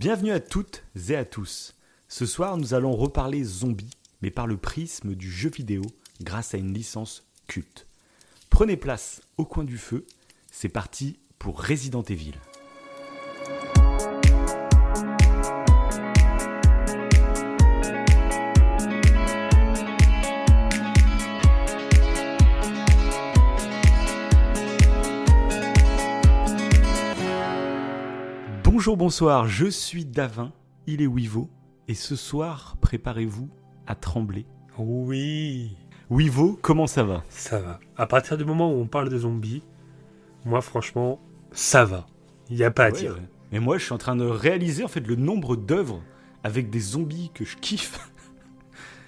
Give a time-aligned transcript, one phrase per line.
[0.00, 1.74] Bienvenue à toutes et à tous.
[2.08, 3.90] Ce soir, nous allons reparler zombies,
[4.22, 5.82] mais par le prisme du jeu vidéo
[6.22, 7.86] grâce à une licence culte.
[8.48, 10.06] Prenez place au coin du feu,
[10.50, 12.32] c'est parti pour Resident Evil.
[28.80, 30.54] Bonjour, bonsoir, je suis Davin,
[30.86, 31.50] il est Wivo,
[31.86, 33.50] et ce soir, préparez-vous
[33.86, 34.46] à trembler.
[34.78, 35.76] Oui,
[36.08, 37.22] Wivo, comment ça va?
[37.28, 37.78] Ça va.
[37.98, 39.62] À partir du moment où on parle de zombies,
[40.46, 41.20] moi franchement,
[41.52, 42.06] ça va.
[42.48, 43.12] Il n'y a pas à Ouais, dire.
[43.16, 43.28] ouais.
[43.52, 46.02] Mais moi, je suis en train de réaliser en fait le nombre d'œuvres
[46.42, 48.09] avec des zombies que je kiffe.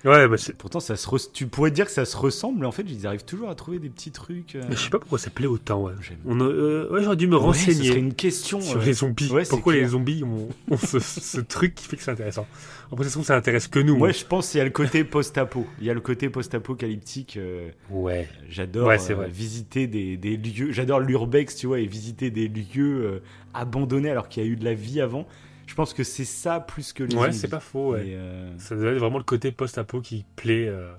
[0.05, 2.73] Ouais, bah c'est- Pourtant, ça se tu pourrais dire que ça se ressemble, mais en
[2.73, 4.57] fait, ils arrivent toujours à trouver des petits trucs.
[4.57, 5.83] euh, mais je sais pas pourquoi ça plaît autant.
[5.85, 5.93] Ouais.
[6.27, 8.61] On euh, ouais, j'aurais dû me Ouais, ce renseigner serait une question.
[8.61, 9.31] sur euh, les zombies.
[9.31, 12.47] ouais, pourquoi les zombies ont, ont ce, ce truc qui fait que c'est intéressant?
[12.91, 13.97] Après, ça se trouve, ça intéresse que nous.
[13.97, 14.13] Moi, hein.
[14.13, 15.67] je pense qu'il y a le côté post-apo.
[15.81, 17.37] Il y a le côté post-apocalyptique.
[17.37, 18.29] euh, Ouais.
[18.49, 18.99] J'adore Ouais,
[19.31, 20.73] visiter des, des lieux.
[20.73, 23.23] J'adore l'urbex, tu vois, et visiter des lieux
[23.55, 25.27] abandonnés alors qu'il y a eu de la vie avant.
[25.73, 27.93] Je pense que c'est ça plus que les Ouais, c'est pas faux.
[27.95, 28.03] Ouais.
[28.09, 30.93] Euh, Ça doit être vraiment le côté post-apo qui plaît euh,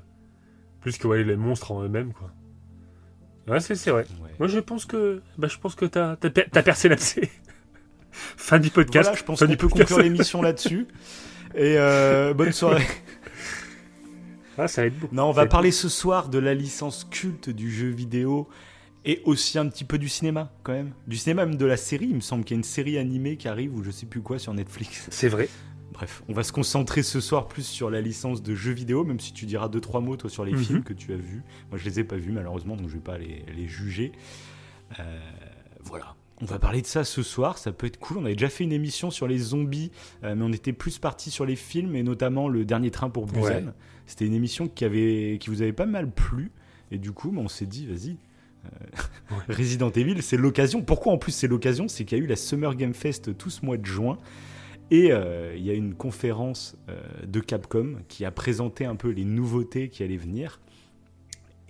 [0.82, 2.32] plus que ouais, les monstres en eux-mêmes, quoi.
[3.48, 4.08] Ouais, c'est vrai.
[4.24, 4.32] ouais.
[4.40, 7.30] Moi, je pense que, bah, je pense que t'as per- t'as percé là-dessus.
[8.12, 9.10] fin du podcast.
[9.10, 9.90] Voilà, je pense qu'on peut podcast.
[9.92, 10.88] conclure l'émission là-dessus.
[11.54, 12.88] Et euh, bonne soirée.
[14.58, 15.08] Ah, ça va être beau.
[15.12, 18.50] Non, on va parler ce soir de la licence culte du jeu vidéo
[19.06, 20.94] et aussi un petit peu du cinéma quand même.
[21.08, 22.08] Du cinéma, même de la série.
[22.10, 24.22] Il me semble qu'il y a une série animée qui arrive ou je sais plus
[24.22, 25.08] quoi sur Netflix.
[25.12, 25.50] C'est vrai.
[25.94, 29.20] Bref, on va se concentrer ce soir plus sur la licence de jeux vidéo, même
[29.20, 30.64] si tu diras deux trois mots toi sur les Mhm.
[30.64, 31.44] films que tu as vus.
[31.70, 34.12] Moi, je les ai pas vus malheureusement, donc je vais pas les, les juger.
[35.00, 35.20] Euh,
[35.84, 36.16] voilà.
[36.42, 38.18] On va parler de ça ce soir, ça peut être cool.
[38.18, 39.92] On avait déjà fait une émission sur les zombies,
[40.24, 43.28] euh, mais on était plus parti sur les films et notamment le dernier train pour
[43.28, 43.44] Busan.
[43.44, 43.64] Ouais.
[44.08, 46.52] C'était une émission qui avait, qui vous avait pas mal plu
[46.92, 48.18] et du coup, bah, on s'est dit, vas-y.
[48.66, 50.82] Euh, Resident Evil, c'est l'occasion.
[50.82, 51.88] Pourquoi en plus c'est l'occasion?
[51.88, 54.18] C'est qu'il y a eu la Summer Game Fest tout ce mois de juin.
[54.92, 59.10] Et euh, il y a une conférence euh, de Capcom qui a présenté un peu
[59.10, 60.60] les nouveautés qui allaient venir.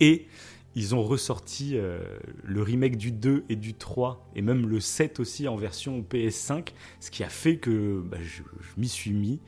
[0.00, 0.26] Et
[0.74, 2.00] ils ont ressorti euh,
[2.42, 6.70] le remake du 2 et du 3, et même le 7 aussi en version PS5,
[6.98, 9.40] ce qui a fait que bah, je, je m'y suis mis.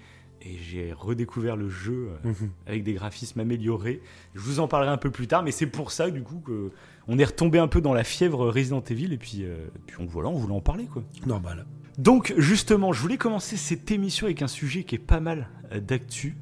[0.42, 2.50] Et j'ai redécouvert le jeu Mhm.
[2.66, 4.00] avec des graphismes améliorés.
[4.34, 6.70] Je vous en parlerai un peu plus tard, mais c'est pour ça du coup que
[7.08, 10.06] on est retombé un peu dans la fièvre Resident Evil et puis, euh, puis on,
[10.06, 11.02] voilà, on voulait en parler quoi.
[11.26, 11.66] Normal.
[11.98, 15.80] Donc justement, je voulais commencer cette émission avec un sujet qui est pas mal euh,
[15.80, 16.36] d'actu.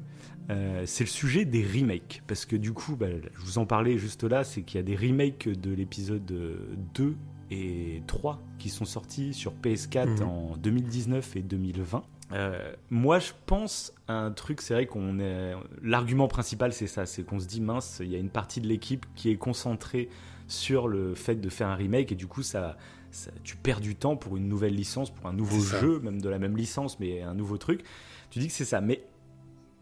[0.51, 2.21] Euh, c'est le sujet des remakes.
[2.27, 4.83] Parce que du coup, bah, je vous en parlais juste là, c'est qu'il y a
[4.83, 7.15] des remakes de l'épisode euh, 2
[7.51, 10.27] et 3 qui sont sortis sur PS4 Mhm.
[10.27, 12.03] en 2019 et 2020.
[12.31, 15.53] Euh, moi, je pense à un truc, c'est vrai qu'on est.
[15.83, 18.67] L'argument principal, c'est ça c'est qu'on se dit, mince, il y a une partie de
[18.67, 20.09] l'équipe qui est concentrée
[20.47, 22.77] sur le fait de faire un remake et du coup, ça,
[23.11, 26.29] ça- tu perds du temps pour une nouvelle licence, pour un nouveau jeu, même de
[26.29, 27.81] la même licence, mais un nouveau truc.
[28.29, 28.81] Tu dis que c'est ça.
[28.81, 29.03] Mais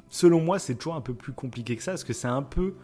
[0.09, 2.75] selon moi, c'est toujours un peu plus compliqué que ça, parce que c'est un peu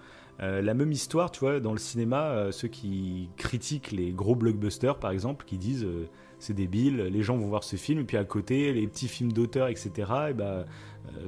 [0.41, 4.35] euh, la même histoire, tu vois, dans le cinéma, euh, ceux qui critiquent les gros
[4.35, 6.07] blockbusters, par exemple, qui disent euh,
[6.39, 9.33] c'est débile, les gens vont voir ce film, et puis à côté, les petits films
[9.33, 9.91] d'auteur, etc.,
[10.29, 10.63] et euh,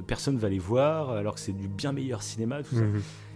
[0.06, 2.80] personne va les voir, alors que c'est du bien meilleur cinéma, tout ça.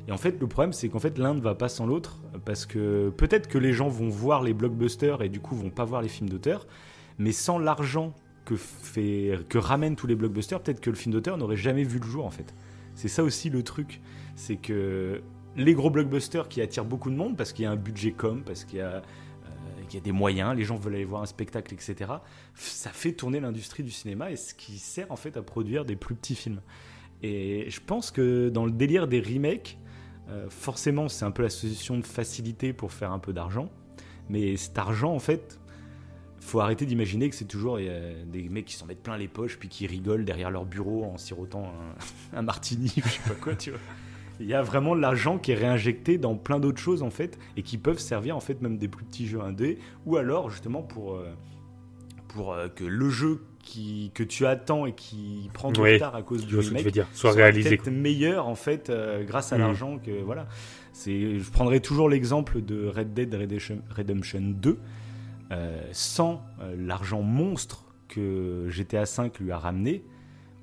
[0.09, 2.65] Et en fait, le problème, c'est qu'en fait, l'un ne va pas sans l'autre, parce
[2.65, 6.01] que peut-être que les gens vont voir les blockbusters et du coup vont pas voir
[6.01, 6.67] les films d'auteur,
[7.19, 8.55] mais sans l'argent que,
[9.43, 12.25] que ramènent tous les blockbusters, peut-être que le film d'auteur n'aurait jamais vu le jour,
[12.25, 12.55] en fait.
[12.95, 14.01] C'est ça aussi le truc,
[14.37, 15.21] c'est que
[15.57, 18.43] les gros blockbusters qui attirent beaucoup de monde, parce qu'il y a un budget com,
[18.45, 19.03] parce qu'il y a, euh,
[19.89, 22.13] qu'il y a des moyens, les gens veulent aller voir un spectacle, etc.,
[22.55, 25.97] ça fait tourner l'industrie du cinéma et ce qui sert en fait à produire des
[25.97, 26.61] plus petits films.
[27.23, 29.79] Et je pense que dans le délire des remakes,
[30.29, 33.71] euh, forcément, c'est un peu la solution de facilité pour faire un peu d'argent.
[34.29, 35.61] Mais cet argent, en fait,
[36.41, 39.69] faut arrêter d'imaginer que c'est toujours des mecs qui s'en mettent plein les poches puis
[39.69, 41.73] qui rigolent derrière leur bureau en sirotant
[42.33, 43.81] un, martini je sais pas quoi, tu vois.
[44.39, 47.39] Il y a vraiment de l'argent qui est réinjecté dans plein d'autres choses en fait
[47.57, 50.83] et qui peuvent servir en fait même des plus petits jeux indés ou alors justement
[50.83, 51.33] pour euh,
[52.29, 56.15] pour euh, que le jeu qui, que tu attends et qui prend du Oui, retard
[56.17, 57.07] à cause du remake dire.
[57.13, 57.77] Soit réalisé.
[57.77, 59.61] peut-être meilleur en fait euh, grâce à Mm.
[59.61, 60.47] l'argent que voilà.
[60.95, 64.79] C'est, je prendrai toujours l'exemple de Red Dead Redemption, Redemption 2.
[65.53, 70.03] Euh, sans euh, l'argent monstre que GTA V lui a ramené,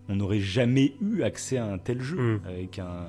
[0.09, 2.17] on n'aurait jamais eu accès à un tel jeu.
[2.17, 2.41] Mm.
[2.47, 3.05] Avec un,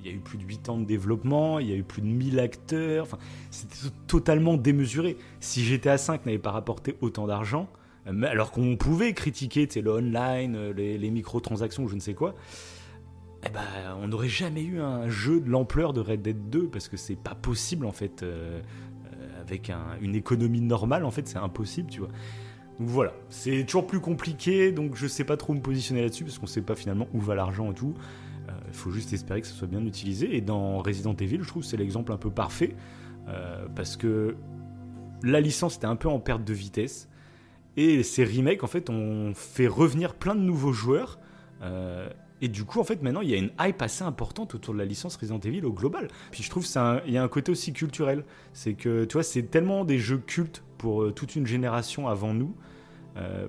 [0.00, 2.02] il y a eu plus de 8 ans de développement, il y a eu plus
[2.02, 3.04] de 1000 acteurs.
[3.04, 3.18] Enfin,
[3.50, 5.16] c'était totalement démesuré.
[5.40, 7.68] Si GTA V n'avait pas rapporté autant d'argent,
[8.06, 12.34] alors qu'on pouvait critiquer le online, les, les microtransactions ou je ne sais quoi,
[13.46, 16.88] eh ben, on n'aurait jamais eu un jeu de l'ampleur de Red Dead 2 parce
[16.88, 18.22] que c'est pas possible en fait.
[18.22, 18.60] Euh,
[19.20, 19.70] euh, avec
[20.00, 22.08] une économie normale, en fait, c'est impossible, tu vois.
[22.80, 26.38] Donc voilà, c'est toujours plus compliqué, donc je sais pas trop me positionner là-dessus parce
[26.38, 27.94] qu'on sait pas finalement où va l'argent et tout.
[28.48, 30.36] Il euh, faut juste espérer que ce soit bien utilisé.
[30.36, 32.74] Et dans Resident Evil, je trouve que c'est l'exemple un peu parfait
[33.74, 34.36] parce que
[35.24, 37.08] la licence était un peu en perte de vitesse
[37.76, 41.18] et ces remakes en fait ont fait revenir plein de nouveaux joueurs.
[42.42, 44.78] Et du coup, en fait, maintenant, il y a une hype assez importante autour de
[44.78, 46.08] la licence Resident Evil au global.
[46.30, 48.24] Puis je trouve qu'il y a un côté aussi culturel.
[48.52, 52.34] C'est que, tu vois, c'est tellement des jeux cultes pour euh, toute une génération avant
[52.34, 52.54] nous.
[53.16, 53.46] Euh,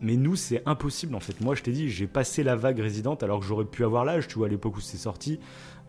[0.00, 1.40] mais nous, c'est impossible, en fait.
[1.40, 4.28] Moi, je t'ai dit, j'ai passé la vague Resident alors que j'aurais pu avoir l'âge,
[4.28, 5.40] tu vois, à l'époque où c'est sorti.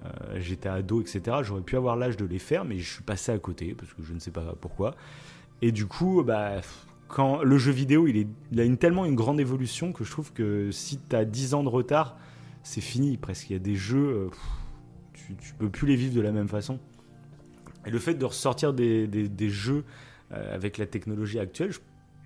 [0.03, 1.37] Euh, j'étais ado, etc.
[1.43, 4.01] J'aurais pu avoir l'âge de les faire, mais je suis passé à côté, parce que
[4.01, 4.95] je ne sais pas pourquoi.
[5.61, 6.61] Et du coup, bah,
[7.15, 10.11] quand le jeu vidéo, il, est, il a une, tellement une grande évolution que je
[10.11, 12.17] trouve que si tu as 10 ans de retard,
[12.61, 13.49] c'est fini presque.
[13.49, 14.29] Il y a des jeux, euh,
[15.13, 16.77] tu, tu, peux plus les vivre de la même façon.
[17.85, 19.85] Et le fait de ressortir des, des, jeux
[20.33, 21.71] euh, avec la technologie actuelle,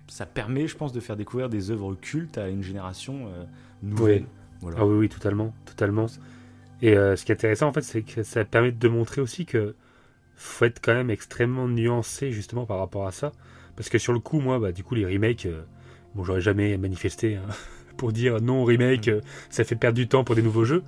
[0.08, 3.44] ça permet, je pense, de faire découvrir des œuvres cultes à une génération euh,
[3.84, 4.26] nouvelle.
[4.60, 4.72] Oui.
[4.76, 6.06] Ah oui, oui, totalement, totalement.
[6.82, 9.76] Et ce qui est intéressant, en fait, c'est que ça permet de montrer aussi que
[10.34, 13.30] faut être quand même extrêmement nuancé justement par rapport à ça.
[13.80, 15.62] Parce que sur le coup, moi, bah, du coup, les remakes, euh,
[16.14, 17.48] bon, j'aurais jamais manifesté hein,
[17.96, 19.10] pour dire non remake, mm.
[19.10, 20.82] euh, ça fait perdre du temps pour des nouveaux jeux.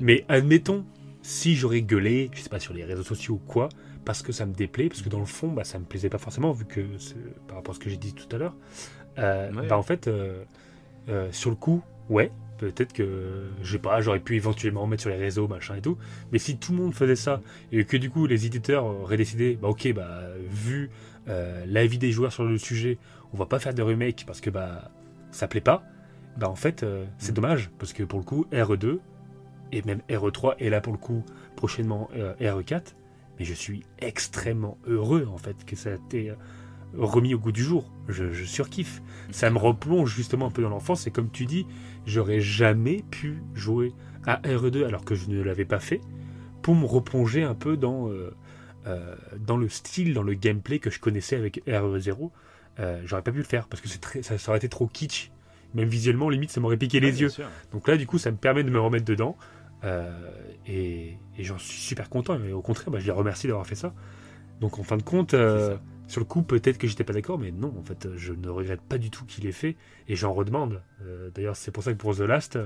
[0.00, 0.86] Mais admettons,
[1.20, 3.68] si j'aurais gueulé, je sais pas, sur les réseaux sociaux ou quoi,
[4.06, 6.16] parce que ça me déplaît, parce que dans le fond, bah, ça me plaisait pas
[6.16, 6.80] forcément, vu que
[7.46, 8.56] par rapport à ce que j'ai dit tout à l'heure,
[9.18, 10.08] euh, bah, en fait,
[11.32, 15.18] sur le coup, ouais, peut-être que, je sais pas, j'aurais pu éventuellement mettre sur les
[15.18, 15.98] réseaux, machin et tout.
[16.32, 19.58] Mais si tout le monde faisait ça, et que du coup les éditeurs auraient décidé,
[19.60, 20.88] bah ok, bah vu
[21.28, 22.98] euh, l'avis des joueurs sur le sujet,
[23.32, 24.90] on va pas faire de remake parce que bah
[25.30, 25.84] ça plaît pas,
[26.36, 27.34] bah en fait euh, c'est mm.
[27.34, 28.98] dommage parce que pour le coup RE2
[29.72, 31.24] et même RE3 et là pour le coup
[31.56, 32.94] prochainement euh, RE4,
[33.38, 36.32] mais je suis extrêmement heureux en fait que ça ait été
[36.96, 37.92] remis au goût du jour.
[38.08, 39.00] Je, je surkiffe.
[39.30, 41.66] Ça me replonge justement un peu dans l'enfance et comme tu dis,
[42.04, 43.92] j'aurais jamais pu jouer
[44.26, 46.00] à RE2 alors que je ne l'avais pas fait
[46.62, 48.34] pour me replonger un peu dans euh,
[49.38, 52.30] dans le style, dans le gameplay que je connaissais avec RE0,
[52.78, 55.30] euh, j'aurais pas pu le faire parce que très, ça, aurait été trop kitsch.
[55.74, 57.30] Même visuellement, limite, ça m'aurait piqué les yeux.
[57.72, 59.36] Donc là, du coup, ça me permet de me remettre dedans.
[59.84, 60.10] Euh,
[60.66, 62.42] et, j'en suis super content.
[62.42, 63.94] Et au contraire, bah, je les remercie d'avoir fait ça.
[64.60, 65.30] Donc en fin de compte,
[66.08, 68.80] sur le coup, peut-être que j'étais pas d'accord, mais non, en fait, je ne regrette
[68.82, 69.76] pas du tout qu'il ait fait.
[70.08, 70.82] Et j'en redemande.
[71.34, 72.58] D'ailleurs, c'est pour ça que pour The Last,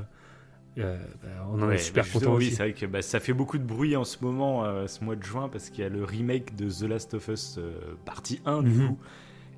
[0.78, 3.58] euh, bah, on en est super content Oui, c'est vrai que bah, ça fait beaucoup
[3.58, 6.04] de bruit en ce moment, euh, ce mois de juin, parce qu'il y a le
[6.04, 8.88] remake de The Last of Us euh, partie 1 du mhm.
[8.88, 8.98] coup,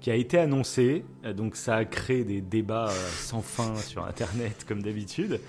[0.01, 1.05] qui a été annoncé.
[1.35, 5.41] donc ça a créé des débats sans fin sur Internet, comme d'habitude.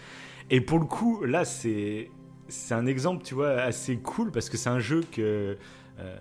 [0.50, 2.10] Et pour le coup, là, c'est
[2.50, 5.58] c'est un exemple, tu vois, assez cool, parce que c'est un jeu que
[6.00, 6.16] euh,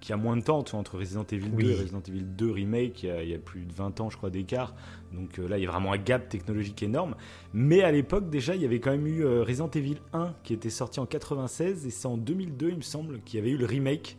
[0.00, 2.50] qui a moins de temps, tu vois, entre Resident Evil 2 et Resident Evil 2
[2.50, 4.74] Remake, il y, a, plus de 20 ans, je crois, d'écart.
[5.12, 7.14] Donc euh, là, il y a vraiment un gap technologique énorme.
[7.54, 10.52] Mais à l'époque, déjà, il y avait quand même eu euh, Resident Evil 1 qui
[10.52, 13.56] était sorti en 96, et c'est en 2002, il me semble, qu'il y avait eu
[13.56, 14.18] le remake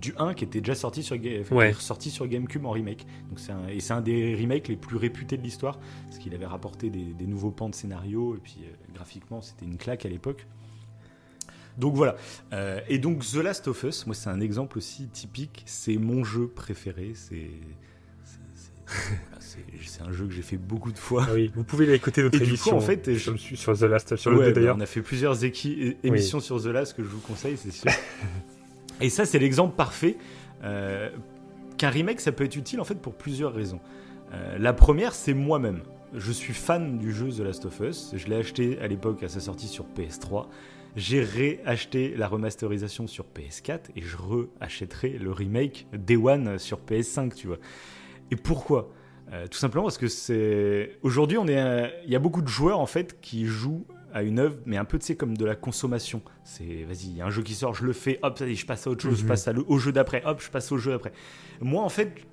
[0.00, 1.16] du 1 qui était déjà sorti sur,
[1.78, 3.06] sorti sur GameCube en remake.
[3.28, 6.46] Donc un, et c'est un des remakes les plus réputés de l'histoire, parce qu'il avait
[6.46, 8.58] rapporté des, des, nouveaux pans de scénario, et puis
[8.94, 10.46] graphiquement, c'était une claque à l'époque.
[11.78, 12.16] Donc voilà.
[12.52, 15.62] Euh, et donc The Last of Us, moi c'est un exemple aussi typique.
[15.66, 17.12] C'est mon jeu préféré.
[17.14, 17.50] C'est
[19.84, 21.26] c'est un jeu que j'ai fait beaucoup de fois.
[21.28, 22.76] Ah oui, vous pouvez écouter notre émission.
[22.76, 24.76] en fait, je, suis sur The Last, sur le d'ailleurs.
[24.76, 27.90] On a fait plusieurs émissions sur The Last que je vous conseille, c'est sûr.
[29.00, 30.16] et ça, c'est l'exemple parfait
[30.64, 31.10] euh,
[31.76, 33.80] qu'un remake, ça peut être utile en fait pour plusieurs raisons.
[34.32, 35.82] Euh, la première, c'est moi-même.
[36.14, 38.12] Je suis fan du jeu The Last of Us.
[38.14, 40.46] Je l'ai acheté à l'époque à sa sortie sur PS3
[40.96, 47.34] j'ai réacheté la remasterisation sur PS4 et je reachèterai le remake Day One sur PS5,
[47.34, 47.58] tu vois.
[48.30, 48.90] Et pourquoi?
[49.32, 53.20] Euh, Tout simplement parce que c'est aujourd'hui il y a beaucoup de joueurs en fait
[53.20, 56.20] qui jouent à une œuvre, mais un peu tu sais comme de la consommation.
[56.44, 58.86] C'est vas-y, il y a un jeu qui sort, je le fais, hop, je passe
[58.86, 59.28] à autre chose, je mhm.
[59.28, 61.12] passe au jeu d'après, hop, je passe au jeu d'après.
[61.62, 62.26] Moi en fait,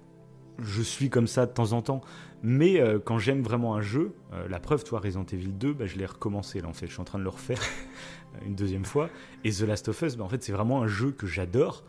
[0.61, 2.01] je suis comme ça de temps en temps.
[2.41, 5.85] Mais euh, quand j'aime vraiment un jeu, euh, la preuve, toi, Resident Evil 2, bah,
[5.85, 6.87] je l'ai recommencé là en fait.
[6.87, 7.59] Je suis en train de le refaire
[8.45, 9.09] une deuxième fois.
[9.43, 11.83] Et The Last of Us, bah, en fait, c'est vraiment un jeu que j'adore.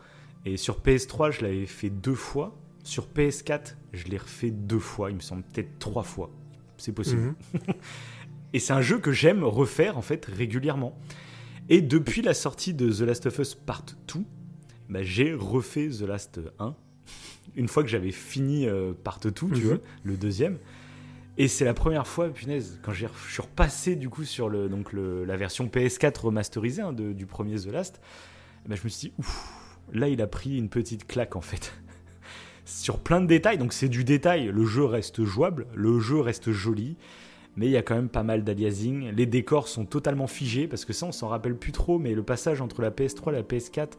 [0.45, 2.55] Et sur PS3, je l'avais fait deux fois.
[2.83, 5.09] Sur PS4, je l'ai refait deux fois.
[5.11, 6.31] Il me semble peut-être trois fois.
[6.77, 7.21] C'est possible.
[7.53, 7.59] Mhm.
[8.53, 10.97] et c'est un jeu que j'aime refaire en fait régulièrement.
[11.69, 14.21] Et depuis la sortie de The Last of Us Part 2,
[14.89, 16.75] bah, j'ai refait The Last 1
[17.55, 19.53] une fois que j'avais fini euh, Part 2, tu Mhm.
[19.59, 20.57] vois, le deuxième.
[21.37, 24.93] Et c'est la première fois, punaise, quand je suis repassé du coup sur le, donc
[24.93, 28.01] la version PS4 remasterisée hein, du premier The Last,
[28.67, 31.73] ben, je me suis dit, ouf, là il a pris une petite claque en fait.
[32.65, 36.51] sur plein de détails, donc c'est du détail, le jeu reste jouable, le jeu reste
[36.51, 36.97] joli,
[37.55, 39.11] mais il y a quand même pas mal d'aliasing.
[39.11, 42.23] Les décors sont totalement figés, parce que ça on s'en rappelle plus trop, mais le
[42.23, 43.89] passage entre la PS3 et la PS4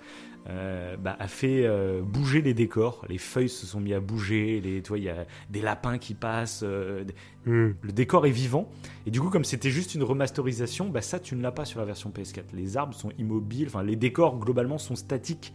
[0.49, 3.05] euh, bah, a fait euh, bouger les décors.
[3.09, 5.99] Les feuilles se sont mis à bouger, les, tu vois, il y a des lapins
[5.99, 7.05] qui passent, euh,
[7.45, 7.73] Hmm.
[7.83, 8.71] le décor est vivant.
[9.05, 11.81] Et du coup, comme c'était juste une remasterisation, bah, ça tu ne l'as pas sur
[11.81, 12.45] la version PS4.
[12.55, 15.53] Les arbres sont immobiles, enfin les décors globalement sont statiques.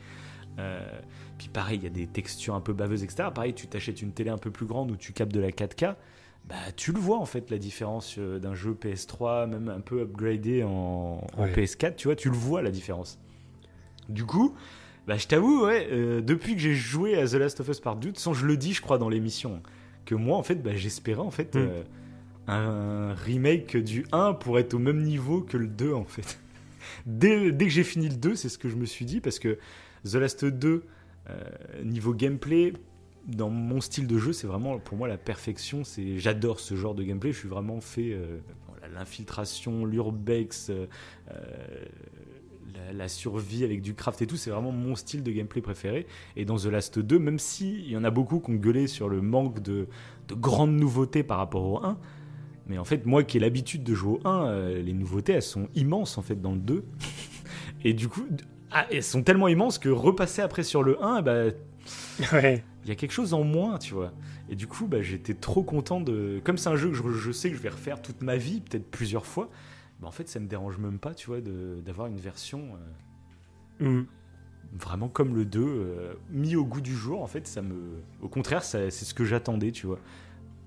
[0.60, 0.86] Euh,
[1.38, 3.30] puis pareil, il y a des textures un peu baveuses, etc.
[3.34, 5.96] Pareil, tu t'achètes une télé un peu plus grande où tu captes de la 4K.
[6.50, 10.02] Bah, tu le vois en fait la différence euh, d'un jeu PS3 même un peu
[10.02, 10.70] upgradé en,
[11.38, 11.52] en Ouais.
[11.54, 13.20] PS4 tu vois tu le vois la différence
[14.08, 14.56] du coup
[15.08, 17.98] bah, je t'avoue ouais euh, depuis que j'ai joué à The Last of Us Part
[17.98, 19.62] 2 sans je le dis je crois dans l'émission
[20.06, 21.60] que moi en fait bah, j'espérais en fait Mm.
[21.60, 21.84] euh,
[22.48, 26.40] un remake du 1 pour être au même niveau que le 2 en fait
[27.06, 29.40] dès, dès que j'ai fini le 2 c'est ce que je me suis dit parce
[29.40, 29.58] que
[30.10, 30.84] The Last 2
[31.30, 31.34] euh,
[31.84, 32.72] niveau gameplay
[33.28, 35.84] dans mon style de jeu, c'est vraiment pour moi la perfection.
[35.84, 37.32] C'est, j'adore ce genre de gameplay.
[37.32, 38.40] Je suis vraiment fait euh,
[38.94, 40.88] l'infiltration, l'urbex, euh,
[41.32, 41.86] euh,
[42.94, 44.38] la, survie avec du craft et tout.
[44.38, 46.08] C'est vraiment mon style de gameplay préféré.
[46.36, 48.88] Et dans The Last 2, même si il y en a beaucoup qui ont gueulé
[48.88, 49.88] sur le manque de,
[50.28, 51.98] de grandes nouveautés par rapport au 1.
[52.68, 55.42] Mais en fait, moi qui ai l'habitude de jouer au 1, euh, les nouveautés, elles
[55.42, 56.86] sont immenses en fait dans le 2.
[57.84, 58.26] Et du coup,
[58.72, 61.46] ah, elles sont tellement immenses que repasser après sur le 1, bah,
[62.34, 62.64] Ouais.
[62.88, 64.14] Il y a quelque chose en moins, tu vois.
[64.50, 66.40] Et du coup, bah, j'étais trop content de.
[66.44, 68.62] Comme c'est un jeu que je, je sais que je vais refaire toute ma vie,
[68.62, 69.50] peut-être plusieurs fois,
[70.00, 72.70] bah, en fait, ça me dérange même pas, tu vois, de- d'avoir une version
[73.82, 74.06] euh, Hmm.
[74.80, 77.22] vraiment comme le 2, euh, mis au goût du jour.
[77.22, 77.76] En fait, ça me.
[78.22, 80.00] Au contraire, ça- c'est ce que j'attendais, tu vois.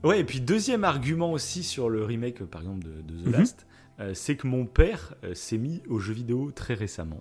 [0.04, 3.26] Ouais, et puis deuxième argument aussi sur le remake, euh, par exemple, de, de The
[3.26, 3.32] Mhm.
[3.32, 3.66] Last,
[4.00, 7.20] euh, c'est que mon père euh, s'est mis aux jeux vidéo très récemment.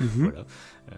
[0.00, 0.08] Mhm.
[0.16, 0.46] Voilà.
[0.92, 0.94] Euh,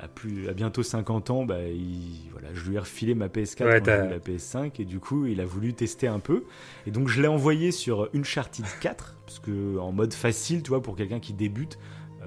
[0.00, 3.64] à, plus, à bientôt 50 ans, bah, il, voilà, je lui ai refilé ma PS4
[3.64, 6.44] Ouais, quand eu la PS5 et du coup il a voulu tester un peu.
[6.86, 10.82] Et donc je l'ai envoyé sur Uncharted 4 parce que en mode facile, tu vois,
[10.82, 11.78] pour quelqu'un qui débute,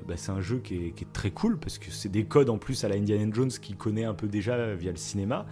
[0.07, 2.49] bah, c'est un jeu qui est, qui est très cool parce que c'est des codes
[2.49, 5.45] en plus à la Indiana Jones qu'il connaît un peu déjà via le cinéma.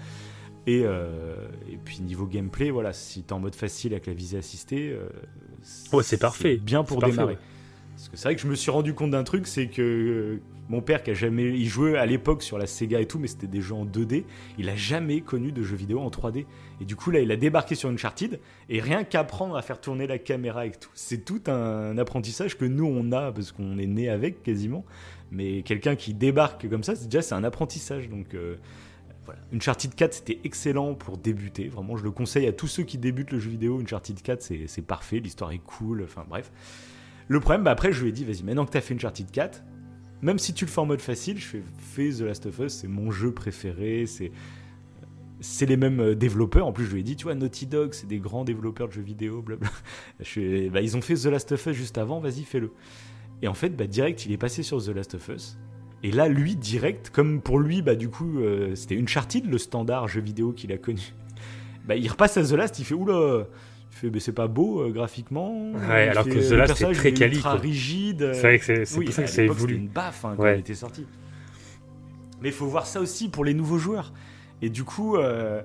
[0.67, 4.37] Et, euh, et puis niveau gameplay, voilà, si t'es en mode facile avec la visée
[4.37, 5.09] assistée, euh,
[5.93, 6.57] Ouais, c'est parfait.
[6.57, 7.33] bien pour parfait, démarrer.
[7.33, 7.39] ouais.
[7.95, 10.41] Parce que c'est vrai que je me suis rendu compte d'un truc, c'est que euh,
[10.69, 13.27] mon père qui a jamais, il jouait à l'époque sur la Sega et tout, mais
[13.27, 14.23] c'était des jeux en 2D,
[14.57, 16.45] il a jamais connu de jeux vidéo en 3D.
[16.79, 20.07] Et du coup là, il a débarqué sur Uncharted et rien qu'apprendre à faire tourner
[20.07, 23.87] la caméra et tout, c'est tout un apprentissage que nous on a parce qu'on est
[23.87, 24.85] né avec quasiment.
[25.31, 28.07] Mais quelqu'un qui débarque comme ça, c'est déjà c'est un apprentissage.
[28.07, 28.55] Donc euh,
[29.29, 31.67] voilà, Uncharted 4 c'était excellent pour débuter.
[31.67, 33.79] Vraiment, je le conseille à tous ceux qui débutent le jeu vidéo.
[33.79, 36.01] Uncharted 4 c'est parfait, l'histoire est cool.
[36.03, 36.51] Enfin bref.
[37.27, 39.63] Le problème, bah après, je lui ai dit, vas-y, maintenant que t'as fait Uncharted 4,
[40.23, 41.45] même si tu le fais en mode facile, je
[41.77, 44.31] fais, The Last of Us, c'est mon jeu préféré, c'est
[45.41, 46.65] c'est les mêmes euh, développeurs.
[46.65, 48.93] En plus, je lui ai dit, tu vois, Naughty Dog, c'est des grands développeurs de
[48.93, 49.69] jeux vidéo, blabla.
[50.19, 52.73] Je fais, bah, ils ont fait The Last of Us juste avant, vas-y, fais-le.
[53.41, 55.57] Et en fait, bah, direct, il est passé sur The Last of Us.
[56.03, 60.07] Et là, lui, direct, comme pour lui, bah, du coup, euh, c'était Uncharted, le standard
[60.07, 61.01] jeu vidéo qu'il a connu.
[61.87, 63.47] Bah, il repasse à The Last, il fait, oula,
[63.91, 65.71] il fait, mais c'est pas beau euh, graphiquement.
[65.71, 67.59] Ouais, Il alors fait, que The Last, c'est très quali, ultra quoi.
[67.61, 68.29] rigide.
[68.33, 69.75] C'est vrai que c'est Oui, pour ça que c'est voulu.
[69.75, 70.57] une baffe hein, quand Ouais.
[70.57, 71.07] il était sorti.
[72.41, 74.13] Mais il faut voir ça aussi pour les nouveaux joueurs.
[74.61, 75.63] Et du coup, euh,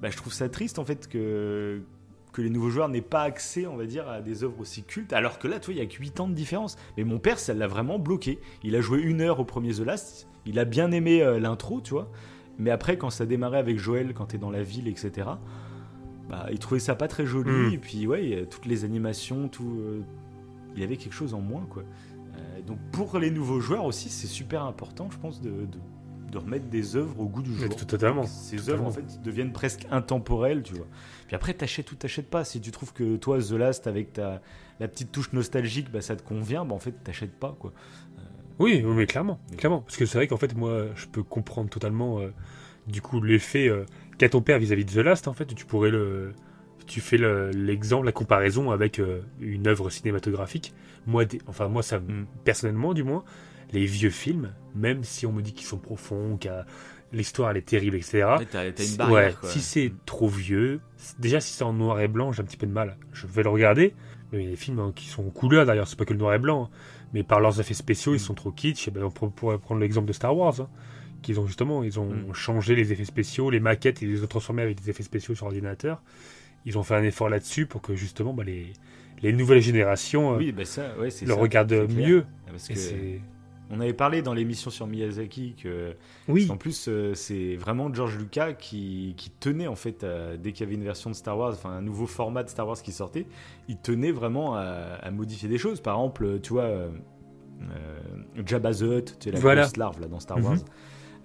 [0.00, 1.80] bah, je trouve ça triste en fait que,
[2.36, 5.14] que les nouveaux joueurs n'aient pas accès, on va dire, à des œuvres aussi cultes.
[5.14, 6.76] Alors que là, tu vois, il y a que 8 ans de différence.
[6.98, 8.40] Mais mon père, ça l'a vraiment bloqué.
[8.62, 10.28] Il a joué une heure au premier The Last.
[10.44, 12.10] Il a bien aimé euh, l'intro, tu vois.
[12.58, 15.28] Mais après, quand ça démarrait avec Joël, quand t'es dans la ville, etc.,
[16.28, 17.50] bah, il trouvait ça pas très joli.
[17.50, 17.72] Mm.
[17.72, 19.80] Et puis, ouais, toutes les animations, tout.
[19.80, 20.02] euh,
[20.74, 21.84] il y avait quelque chose en moins, quoi.
[22.36, 25.78] Euh, donc, pour les nouveaux joueurs aussi, c'est super important, je pense, de, de,
[26.38, 27.66] de remettre des œuvres au goût du jour.
[27.68, 28.24] Mais Totalement.
[28.26, 28.72] Ces totalement.
[28.86, 30.86] œuvres, en fait, deviennent presque intemporelles, tu vois.
[31.26, 32.44] Puis après, t'achètes ou t'achètes pas.
[32.44, 34.40] Si tu trouves que toi, The Last, avec ta,
[34.80, 37.72] la petite touche nostalgique, bah, ça te convient, bah, en fait, t'achètes pas, quoi.
[38.58, 39.80] Oui, oui, mais clairement, Mais- clairement.
[39.82, 42.28] Parce que c'est vrai qu'en fait, moi, je peux comprendre totalement, euh,
[42.86, 43.84] du coup, l'effet euh,
[44.18, 46.32] qu'a ton père vis-à-vis de The Last, en fait, tu pourrais le...
[46.86, 50.72] Tu fais le- l'exemple, la comparaison avec euh, une œuvre cinématographique.
[51.06, 52.26] Moi, des- enfin, moi, ça, Mm.
[52.44, 53.24] personnellement, du moins,
[53.72, 56.48] les vieux films, même si on me dit qu'ils sont profonds, que
[57.12, 58.24] l'histoire, elle est terrible, etc.
[58.38, 59.48] Ouais, une barrière, ouais, quoi.
[59.50, 60.80] si c'est trop vieux,
[61.18, 62.96] déjà si c'est en noir et blanc, j'ai un petit peu de mal.
[63.12, 63.94] Je vais le regarder,
[64.32, 66.12] mais il y a des films hein, qui sont en couleur d'ailleurs, c'est pas que
[66.12, 66.76] le noir et blanc, hein.
[67.14, 68.20] mais par leurs effets spéciaux, ils Mm.
[68.20, 68.88] sont trop kitsch.
[68.88, 70.68] Et ben, on pour- pourrait prendre l'exemple de Star Wars, hein,
[71.22, 72.34] qu'ils ont justement, ils ont Mm.
[72.34, 75.46] changé les effets spéciaux, les maquettes, ils les ont transformés avec des effets spéciaux sur
[75.46, 76.02] ordinateur.
[76.66, 78.72] Ils ont fait un effort là-dessus pour que justement bah, les,
[79.22, 82.24] les nouvelles générations Oui, bah ça, ouais, c'est le ça, regardent mieux.
[82.50, 82.74] Parce que
[83.70, 85.94] on avait parlé dans l'émission sur Miyazaki que
[86.28, 90.52] Oui, En plus, euh, c'est vraiment George Lucas qui, qui tenait, en fait, à- dès
[90.52, 92.80] qu'il y avait une version de Star Wars, enfin un nouveau format de Star Wars
[92.80, 93.26] qui sortait,
[93.68, 95.80] il tenait vraiment à, à modifier des choses.
[95.80, 96.90] Par exemple, tu vois, euh,
[97.62, 99.62] euh, Jabba the Hutt, tu sais, la Voilà.
[99.62, 100.44] grosse larve là, dans Star Mhm.
[100.44, 100.58] Wars.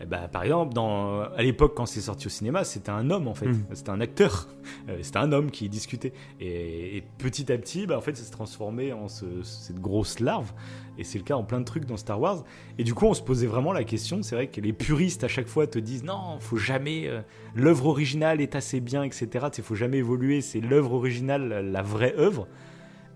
[0.02, 3.28] Eh ben, par exemple, dans, à l'époque, quand c'est sorti au cinéma, c'était un homme,
[3.28, 3.46] en fait.
[3.48, 3.66] Mhm.
[3.74, 4.48] C'était un acteur.
[4.90, 6.14] Euh, c'était un homme qui discutait.
[6.40, 10.20] Et, et petit à petit, bah, en fait, ça s'est transformé en ce- cette grosse
[10.20, 10.52] larve.
[10.98, 12.44] Et c'est le cas en plein de trucs dans Star Wars.
[12.78, 14.22] Et du coup, on se posait vraiment la question.
[14.24, 17.08] C'est vrai que les puristes à chaque fois te disent non, faut jamais.
[17.08, 17.22] euh,
[17.56, 19.28] l'œuvre originale est assez bien, etc.
[19.58, 20.42] Il faut jamais évoluer.
[20.42, 22.48] C'est l'œuvre originale, la- la vraie œuvre.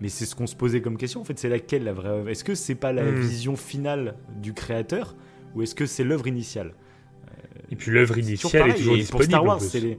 [0.00, 1.20] Mais c'est ce qu'on se posait comme question.
[1.20, 2.28] En fait, c'est laquelle la vraie œuvre?
[2.28, 3.14] Est-ce que c'est pas la Hmm.
[3.14, 5.14] vision finale du créateur?
[5.56, 6.72] Ou est-ce que c'est l'œuvre initiale
[7.70, 8.74] et puis l'œuvre toujours initiale est pareil.
[8.78, 9.18] toujours Et disponible.
[9.24, 9.98] Pour Star Wars, c'est les.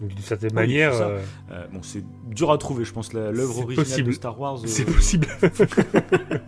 [0.00, 1.18] Donc, d'une certaine Oui, manière, euh,
[1.52, 4.08] euh, bon, c'est dur à trouver, je pense, l'œuvre originale possible.
[4.08, 4.58] de Star Wars.
[4.66, 5.26] c'est euh, possible.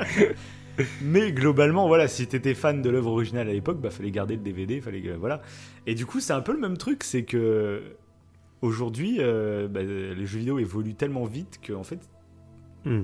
[1.02, 4.42] Mais globalement, voilà, si t'étais fan de l'œuvre originale à l'époque, bah fallait garder le
[4.42, 5.42] DVD, fallait voilà.
[5.87, 7.82] Et du coup, c'est un peu le même truc, c'est que
[8.62, 12.00] aujourd'hui, euh, bah, les jeux vidéo évoluent tellement vite que en fait,
[12.87, 13.02] Hmm.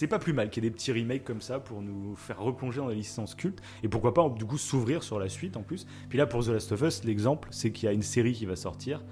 [0.00, 2.40] C'est pas plus mal qu'il y ait des petits remakes comme ça pour nous faire
[2.40, 5.62] replonger dans la licence culte et pourquoi pas du coup s'ouvrir sur la suite en
[5.62, 5.86] plus.
[6.08, 8.46] Puis là, pour The Last of Us, l'exemple, c'est qu'il y a une série qui
[8.46, 9.04] va sortir.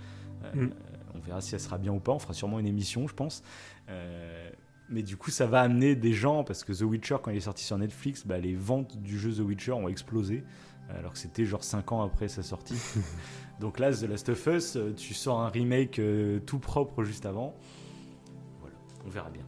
[0.45, 0.71] Euh, Mm.
[1.15, 2.13] On verra si elle sera bien ou pas.
[2.13, 3.43] On fera sûrement une émission, je pense.
[3.91, 4.49] Euh,
[4.89, 7.41] mais du coup, ça va amener des gens parce que The Witcher, quand il est
[7.41, 10.43] sorti sur Netflix, bah, les ventes du jeu The Witcher ont explosé.
[10.89, 12.81] Alors que c'était genre 5 ans après sa sortie.
[13.61, 16.01] Donc là, The Last of Us, euh, tu sors un remake
[16.47, 17.55] tout propre juste avant.
[18.63, 19.45] Voilà, on verra bien.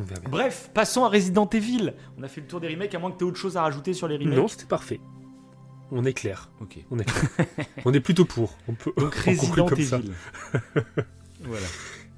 [0.00, 0.30] On verra bien.
[0.30, 1.92] Bref, passons à Resident Evil.
[2.18, 3.62] On a fait le tour des remakes, à moins que tu aies autre chose à
[3.62, 4.36] rajouter sur les remakes.
[4.36, 5.00] Non, c'était parfait.
[5.92, 6.50] On est clair.
[6.60, 6.78] Ok.
[6.90, 7.66] On est, clair.
[7.84, 8.56] on est plutôt pour.
[8.68, 9.98] On peut Donc on Resident comme ça.
[9.98, 10.12] Evil.
[11.44, 11.66] voilà.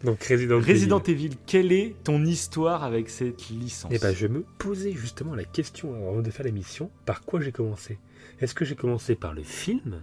[0.04, 1.26] Donc Resident, Resident Evil.
[1.26, 3.90] Evil, quelle est ton histoire avec cette licence?
[3.94, 7.52] Eh ben, je me posais justement la question avant de faire l'émission, par quoi j'ai
[7.52, 7.98] commencé?
[8.40, 10.02] Est-ce que j'ai commencé par le film?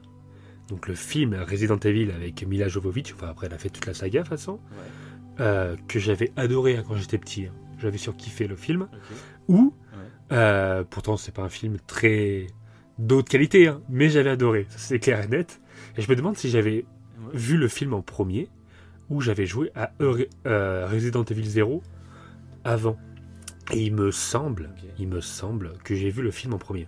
[0.69, 3.93] Donc le film Resident Evil avec Mila Jovovich, enfin après elle a fait toute la
[3.93, 7.47] saga de toute façon, Ouais, euh, que j'avais adoré hein, quand j'étais petit.
[7.47, 7.53] hein.
[7.79, 8.87] J'avais surkiffé le film.
[9.47, 10.35] Ou, Ouais.
[10.37, 12.47] euh, pourtant c'est pas un film très
[12.99, 15.61] d'autre qualité, hein, mais j'avais adoré, c'est clair et net.
[15.97, 16.85] Et je me demande si j'avais
[17.25, 17.31] Ouais.
[17.33, 18.49] vu le film en premier
[19.09, 21.81] ou j'avais joué à euh, Resident Evil 0
[22.63, 22.97] avant.
[23.73, 26.87] Et il me semble, il me semble que j'ai vu le film en premier.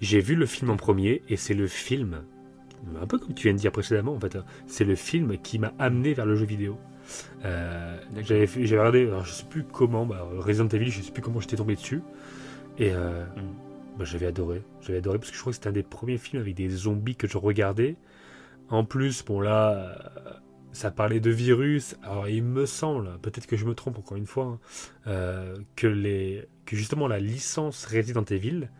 [0.00, 2.22] J'ai vu le film en premier et c'est le film,
[3.00, 5.58] un peu comme tu viens de dire précédemment en fait, hein, c'est le film qui
[5.58, 6.78] m'a amené vers le jeu vidéo.
[7.44, 11.40] Euh, j'avais regardé, alors, je sais plus comment, bah, Resident Evil, je sais plus comment
[11.40, 12.02] j'étais tombé dessus.
[12.78, 13.40] Et euh, Mm.
[13.98, 14.62] bah, j'avais adoré.
[14.80, 17.16] J'avais adoré parce que je crois que c'était un des premiers films avec des zombies
[17.16, 17.96] que je regardais.
[18.68, 20.32] En plus, bon là, euh,
[20.72, 21.96] ça parlait de virus.
[22.02, 24.58] Alors il me semble, peut-être que je me trompe encore une fois, hein,
[25.06, 28.70] euh, que, les, que justement la licence Resident Evil,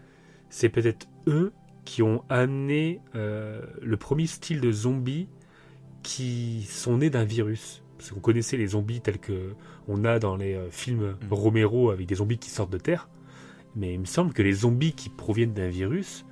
[0.50, 1.52] c'est peut-être eux
[1.84, 5.28] qui ont amené le premier style de zombies
[6.02, 7.81] qui sont nés d'un virus.
[8.02, 9.54] Parce qu'on connaissait les zombies tels que
[9.86, 11.32] on a dans les euh, films Mm.
[11.32, 13.08] Romero avec des zombies qui sortent de terre.
[13.76, 16.26] Mais il me semble que les zombies qui proviennent d'un virus,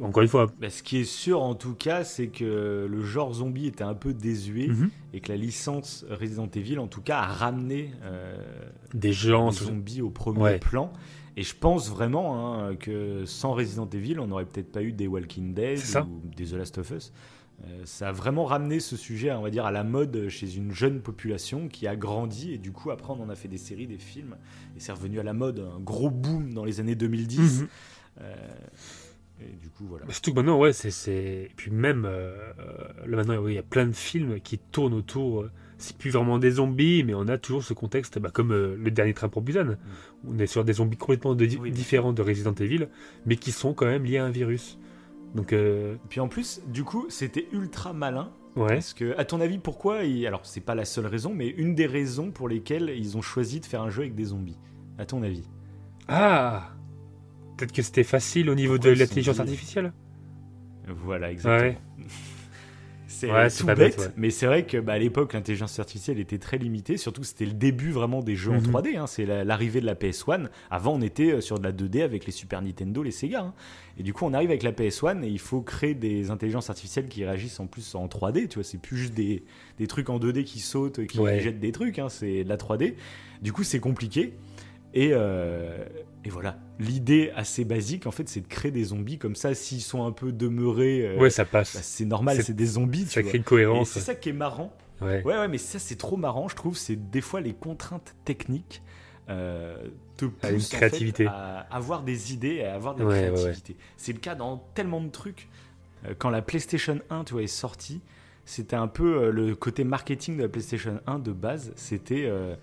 [0.00, 3.34] encore une fois, Bah, ce qui est sûr en tout cas, c'est que le genre
[3.34, 7.18] zombie était un peu désuet mhm, et que la licence Resident Evil, en tout cas,
[7.18, 8.34] a ramené euh,
[8.94, 10.58] des gens zombies au premier Ouais.
[10.58, 10.92] plan.
[11.36, 15.06] Et je pense vraiment hein, que sans Resident Evil, on n'aurait peut-être pas eu des
[15.06, 17.12] Walking Dead ou des The Last of Us.
[17.64, 20.72] Euh, ça a vraiment ramené ce sujet, on va dire, à la mode chez une
[20.72, 23.86] jeune population qui a grandi et du coup après on en a fait des séries,
[23.86, 24.36] des films
[24.76, 27.60] et c'est revenu à la mode, un gros boom dans les années 2010.
[27.62, 27.68] Mhm.
[28.22, 28.34] Euh,
[29.40, 30.04] et du coup voilà.
[30.06, 31.50] Bah, Surtout que maintenant, ouais, c'est.
[31.56, 32.34] puis même, euh,
[33.06, 35.42] là maintenant, il y a plein de films qui tournent autour.
[35.42, 38.90] euh, C'est plus vraiment des zombies, mais on a toujours ce contexte, bah, comme le
[38.92, 39.76] dernier train pour Busan.
[40.28, 42.86] On est sur des zombies complètement de- Oui, bien différents de Resident Evil,
[43.26, 44.78] mais qui sont quand même liés à un virus.
[45.34, 48.66] Donc, euh, Puis en plus, du coup, c'était ultra malin ouais.
[48.74, 51.74] Parce que, à ton avis, pourquoi ils- Alors, c'est pas la seule raison, mais une
[51.74, 54.58] des raisons pour lesquelles ils ont choisi de faire un jeu avec des zombies.
[54.98, 55.48] À ton avis?
[56.08, 56.68] Ah
[57.56, 59.92] Peut-être que c'était facile au niveau Pourquoi de l'intelligence artificielle?
[60.88, 61.70] Voilà, exactement.
[61.70, 61.78] Ouais.
[63.14, 64.12] C'est Ouais, c'est tout pas bête, bête, ouais.
[64.16, 66.96] mais c'est vrai que bah, à l'époque, l'intelligence artificielle était très limitée.
[66.96, 68.62] Surtout, c'était le début vraiment des jeux en Mhm.
[68.72, 68.96] 3D.
[68.96, 69.06] hein.
[69.06, 70.48] C'est la- l'arrivée de la PS1.
[70.70, 73.40] Avant, on était euh, sur de la 2D avec les Super Nintendo, les Sega.
[73.42, 73.54] hein.
[73.98, 77.08] Et du coup, on arrive avec la PS1 et il faut créer des intelligences artificielles
[77.08, 78.48] qui réagissent en plus en 3D.
[78.48, 79.44] Tu vois, c'est plus juste des,
[79.78, 81.38] des trucs en 2D qui sautent, qui Ouais.
[81.40, 81.98] jettent des trucs.
[81.98, 82.08] hein.
[82.08, 82.96] C'est de la 3D.
[83.42, 84.32] Du coup, c'est compliqué.
[84.94, 85.84] Et, euh,
[86.24, 86.58] et voilà.
[86.78, 89.54] L'idée assez basique, en fait, c'est de créer des zombies comme ça.
[89.54, 91.74] S'ils sont un peu demeurés, euh, Ouais, ça passe.
[91.74, 93.04] bah, c'est normal, C'est- des zombies.
[93.04, 93.28] tu ça vois.
[93.30, 93.90] crée une cohérence.
[93.90, 94.72] c'est ça qui est marrant.
[95.00, 95.22] Ouais.
[95.24, 96.76] Ouais, ouais, mais ça, c'est trop marrant, je trouve.
[96.76, 98.82] C'est des fois les contraintes techniques
[99.28, 99.76] euh,
[100.16, 101.26] te poussent À une en fait, créativité.
[101.26, 103.76] à avoir des idées à avoir de la Ouais, créativité.
[103.96, 105.48] C'est le cas dans tellement de trucs.
[106.06, 108.00] Euh, Quand la PlayStation 1 tu vois, est sortie,
[108.44, 111.72] c'était un peu le côté marketing de la PlayStation 1 de base.
[111.76, 112.24] C'était.
[112.26, 112.54] euh,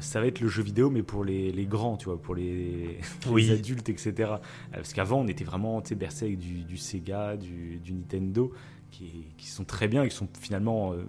[0.00, 2.98] ça va être le jeu vidéo, mais pour les, les grands, tu vois, pour les,
[3.50, 4.12] adultes, etc.
[4.18, 4.36] Euh,
[4.72, 8.52] Parce qu'avant, on était vraiment bercé avec du, du Sega, du, du Nintendo,
[8.90, 11.04] qui, qui sont très bien et qui sont finalement euh,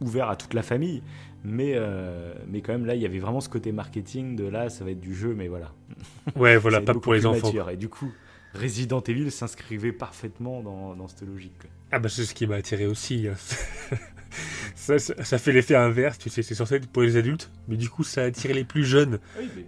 [0.00, 1.02] ouverts à toute la famille.
[1.44, 4.68] Mais, euh, mais quand même, là, il y avait vraiment ce côté marketing de là,
[4.70, 5.72] ça va être du jeu, mais voilà.
[6.36, 7.48] Ouais, voilà, pas pour les enfants.
[7.48, 7.70] mature.
[7.70, 8.12] Et du coup,
[8.54, 11.58] Resident Evil s'inscrivait parfaitement dans, dans cette logique.
[11.60, 11.70] quoi.
[11.90, 13.26] Ah bah c'est ce qui m'a attiré aussi.
[14.74, 17.76] ça, ça, ça fait l'effet inverse, tu sais, c'est censé être pour les adultes, mais
[17.76, 19.18] du coup ça attire les plus jeunes.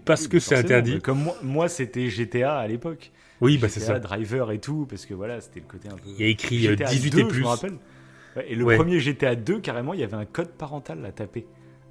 [0.05, 1.01] Parce que c'est interdit.
[1.01, 3.11] Comme moi, moi c'était GTA à l'époque.
[3.41, 3.99] Oui, bah c'est ça.
[3.99, 6.03] Driver et tout, parce que voilà, c'était le côté un peu.
[6.07, 7.43] Il y a écrit euh, GTA 18 2, et je plus.
[7.43, 7.75] me rappelle.
[8.37, 8.77] Ouais, et le Ouais.
[8.77, 11.47] premier GTA 2, carrément, il y avait un code parental à taper.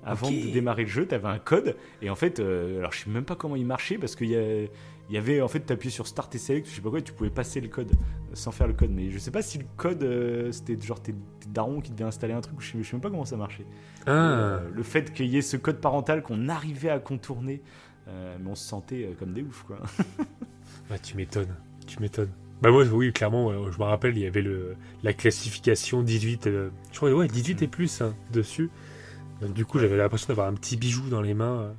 [0.06, 1.78] Avant de démarrer le jeu, tu avais un code.
[2.02, 4.36] Et en fait, euh, alors je sais même pas comment il marchait parce qu'il y,
[4.36, 4.68] a-
[5.14, 6.98] il y avait, en fait, tu appuyais sur Start et Select, je sais pas quoi,
[6.98, 8.90] et tu pouvais passer le code euh, sans faire le code.
[8.90, 12.04] Mais je sais pas si le code, euh, c'était genre tes, tes darons qui devaient
[12.04, 13.68] installer un truc, je sais, je sais même pas comment ça marchait.
[14.08, 17.62] Ah, Euh, le fait qu'il y ait ce code parental qu'on arrivait à contourner,
[18.08, 19.78] mais on se sentait comme des oufs, quoi.
[20.90, 22.32] bah, tu m'étonnes, tu m'étonnes.
[22.64, 26.70] Bah moi, oui, clairement, je me rappelle, il y avait le, la classification 18, euh,
[26.92, 28.72] je crois, ouais, 18 et plus hein, dessus.
[29.42, 31.74] Donc, du coup, j'avais l'impression d'avoir un petit bijou dans les mains, euh,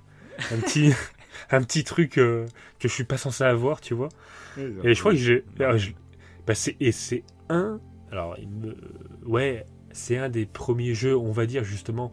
[0.54, 0.92] un petit,
[1.50, 2.46] un petit truc euh,
[2.78, 4.08] que je suis pas censé avoir, tu vois.
[4.84, 5.44] Et je crois que j'ai.
[6.46, 7.80] bah, et c'est un.
[8.12, 8.76] Alors, il me-
[9.26, 12.12] ouais, c'est un des premiers jeux, on va dire, justement,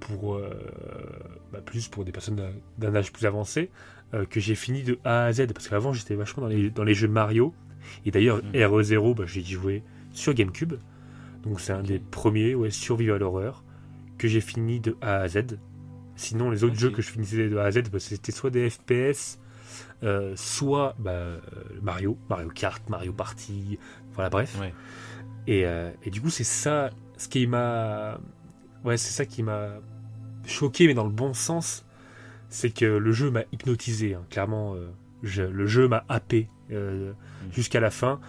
[0.00, 0.34] pour.
[0.36, 0.50] euh,
[1.52, 2.40] bah, plus pour des personnes
[2.78, 3.70] d'un- âge plus avancé,
[4.14, 5.46] euh, que j'ai fini de A à Z.
[5.52, 7.54] Parce qu'avant, j'étais vachement dans les, dans les jeux Mario.
[8.06, 8.62] Et d'ailleurs, Mhm.
[8.62, 10.74] RE0, bah, j'ai joué sur GameCube.
[11.42, 13.62] Donc, c'est un des premiers, ouais, Survival Horror,
[14.18, 15.58] que j'ai fini de A à Z.
[16.16, 18.70] Sinon, les autres jeux que je finissais de A à Z, bah, c'était soit des
[18.70, 19.38] FPS,
[20.02, 21.40] euh, soit bah, euh,
[21.82, 23.78] Mario, Mario Kart, Mario Party,
[24.14, 24.56] voilà, bref.
[24.60, 24.72] Ouais.
[25.46, 28.18] Et, euh, et du coup, c'est ça, ce qui m'a,
[28.84, 29.80] ouais, c'est ça qui m'a
[30.46, 31.84] choqué, mais dans le bon sens,
[32.48, 34.14] c'est que le jeu m'a hypnotisé.
[34.14, 34.22] hein.
[34.30, 34.88] Clairement, euh,
[35.22, 37.12] je- le jeu m'a happé Mm.
[37.52, 38.20] jusqu'à la fin.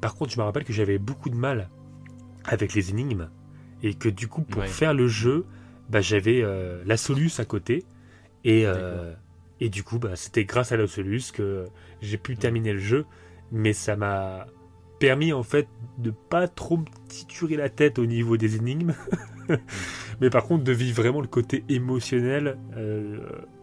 [0.00, 1.68] Par contre, je me rappelle que j'avais beaucoup de mal
[2.44, 3.28] avec les énigmes
[3.82, 4.68] et que du coup, pour Ouais.
[4.68, 5.44] faire le jeu,
[5.88, 7.84] bah, j'avais euh, la Solus à côté.
[8.44, 9.12] Et euh,
[9.62, 11.66] et du coup, bah, c'était grâce à la Solus que
[12.00, 13.06] j'ai pu terminer le jeu,
[13.52, 14.46] mais ça m'a
[14.98, 15.68] permis en fait
[15.98, 18.92] de pas trop me titurer la tête au niveau des énigmes,
[20.20, 23.20] mais par contre de vivre vraiment le côté émotionnel, euh,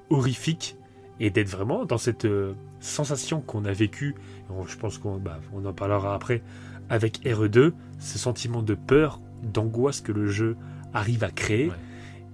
[0.09, 0.77] horrifique,
[1.19, 4.15] et d'être vraiment dans cette euh, sensation qu'on a vécue,
[4.67, 6.41] je pense qu'on bah, on en parlera après,
[6.89, 10.55] avec RE2, ce sentiment de peur, d'angoisse que le jeu
[10.93, 11.67] arrive à créer.
[11.67, 11.75] Ouais.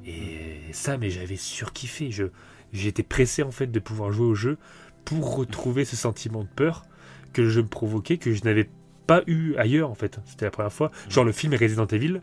[0.06, 2.12] Et ça, mais j'avais surkiffé.
[2.12, 2.26] Je,
[2.74, 4.58] j'étais pressé en fait de pouvoir jouer au jeu
[5.04, 6.86] pour retrouver ce sentiment de peur
[7.34, 8.70] que le jeu me provoquait, que je n'avais
[9.08, 10.20] pas eu ailleurs en fait.
[10.26, 10.92] C'était la première fois.
[11.10, 12.22] Genre le film Resident Evil,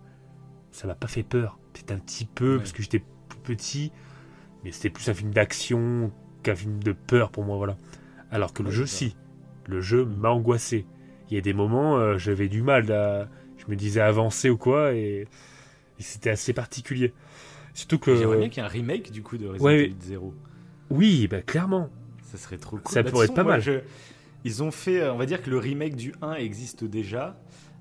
[0.71, 1.59] ça m'a pas fait peur.
[1.75, 2.59] C'était un petit peu Ouais.
[2.59, 3.03] parce que j'étais
[3.45, 3.93] petit,
[4.65, 7.77] mais c'était plus un film d'action qu'un film de peur pour moi, voilà.
[8.31, 9.17] Alors que le Ouais, jeu, si.
[9.67, 10.87] Le jeu m'a angoissé.
[11.31, 13.29] Il y a des moments, euh, j'avais du mal à.
[13.59, 15.29] Je me disais avancer ou quoi, et,
[15.99, 17.13] et c'était assez particulier.
[17.75, 18.15] Surtout que.
[18.17, 20.35] J'aimerais bien qu'il y ait un remake du coup de Resident Ouais, Evil 0.
[20.91, 21.89] Oui, bah clairement.
[22.31, 22.93] Ça serait trop cool.
[22.93, 23.61] Ça Bah, pourrait être pas moi, mal.
[23.63, 23.81] je-
[24.45, 27.39] Ils ont fait, euh, on va dire que le remake du 1 existe déjà.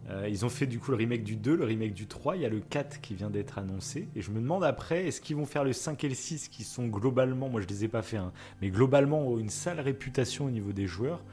[0.10, 2.36] Euh, ils ont fait du coup le remake du 2, le remake du 3.
[2.36, 4.08] Il y a le 4 qui vient d'être annoncé.
[4.16, 6.64] Et je me demande après, est-ce qu'ils vont faire le 5 et le 6 qui
[6.64, 10.46] sont globalement, moi je les ai pas fait, hein, mais globalement ont une sale réputation
[10.46, 11.24] au niveau des joueurs.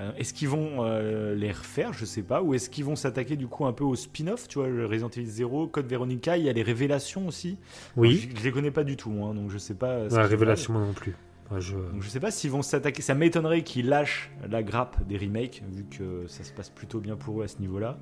[0.00, 1.92] Euh, est-ce qu'ils vont euh, les refaire?
[1.92, 2.42] Je sais pas.
[2.42, 4.48] Ou est-ce qu'ils vont s'attaquer du coup un peu au spin-off?
[4.48, 7.58] Tu vois, le Resident Evil 0, Code Veronica, il y a les révélations aussi.
[7.96, 8.08] Oui.
[8.08, 9.90] Alors, je, je les connais pas du tout, moi, donc je sais pas.
[9.90, 11.14] euh, la qu'ils révélation, moi non plus.
[11.58, 11.74] Je...
[11.76, 13.02] donc je sais pas s'ils vont s'attaquer.
[13.02, 17.14] Ça m'étonnerait qu'ils lâchent la grappe des remakes, vu que ça se passe plutôt bien
[17.16, 17.98] pour eux à ce niveau-là.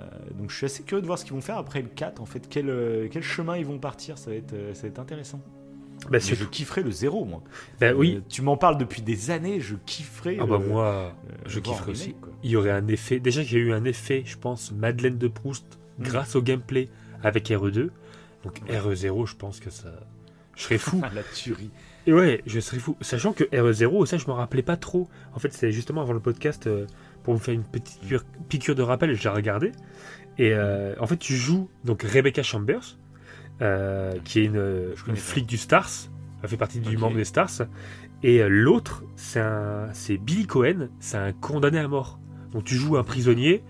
[0.00, 0.04] Euh,
[0.38, 2.20] donc je suis assez curieux de voir ce qu'ils vont faire après le 4.
[2.22, 4.88] En fait, quel, euh, quel chemin ils vont partir, ça va être, euh, ça va
[4.88, 5.40] être intéressant.
[6.10, 7.42] Bah, je kifferais le 0, moi.
[7.80, 8.16] bah oui.
[8.16, 10.36] Euh, tu m'en parles depuis des années, je kifferais.
[10.40, 11.10] Ah bah euh, moi, euh,
[11.46, 12.14] je kifferais aussi.
[12.14, 12.30] quoi.
[12.42, 13.20] il y aurait un effet.
[13.20, 15.64] Déjà, j'ai eu un effet, je pense, Madeleine de Proust,
[15.98, 16.02] Mm.
[16.04, 16.88] grâce au gameplay
[17.22, 17.90] avec RE2.
[18.42, 18.76] Donc Ouais.
[18.78, 19.88] RE0, je pense que ça.
[20.56, 21.00] Je serais fou.
[21.14, 21.70] la tuerie.
[22.06, 22.96] Et ouais, je serais fou.
[23.00, 25.08] Sachant que RE0, ça, je me rappelais pas trop.
[25.34, 26.86] En fait, c'est justement avant le podcast, euh,
[27.22, 29.72] pour me faire une petite piqûre, piqûre de rappel, j'ai regardé.
[30.36, 32.98] Et euh, en fait, tu joues donc Rebecca Chambers,
[33.62, 35.90] euh, qui est une, flic du Stars.
[36.42, 37.50] Elle fait partie du membre des Stars.
[38.22, 42.18] Et euh, l'autre, c'est un- c'est Billy Cohen, c'est un condamné à mort.
[42.52, 43.62] Donc tu joues un prisonnier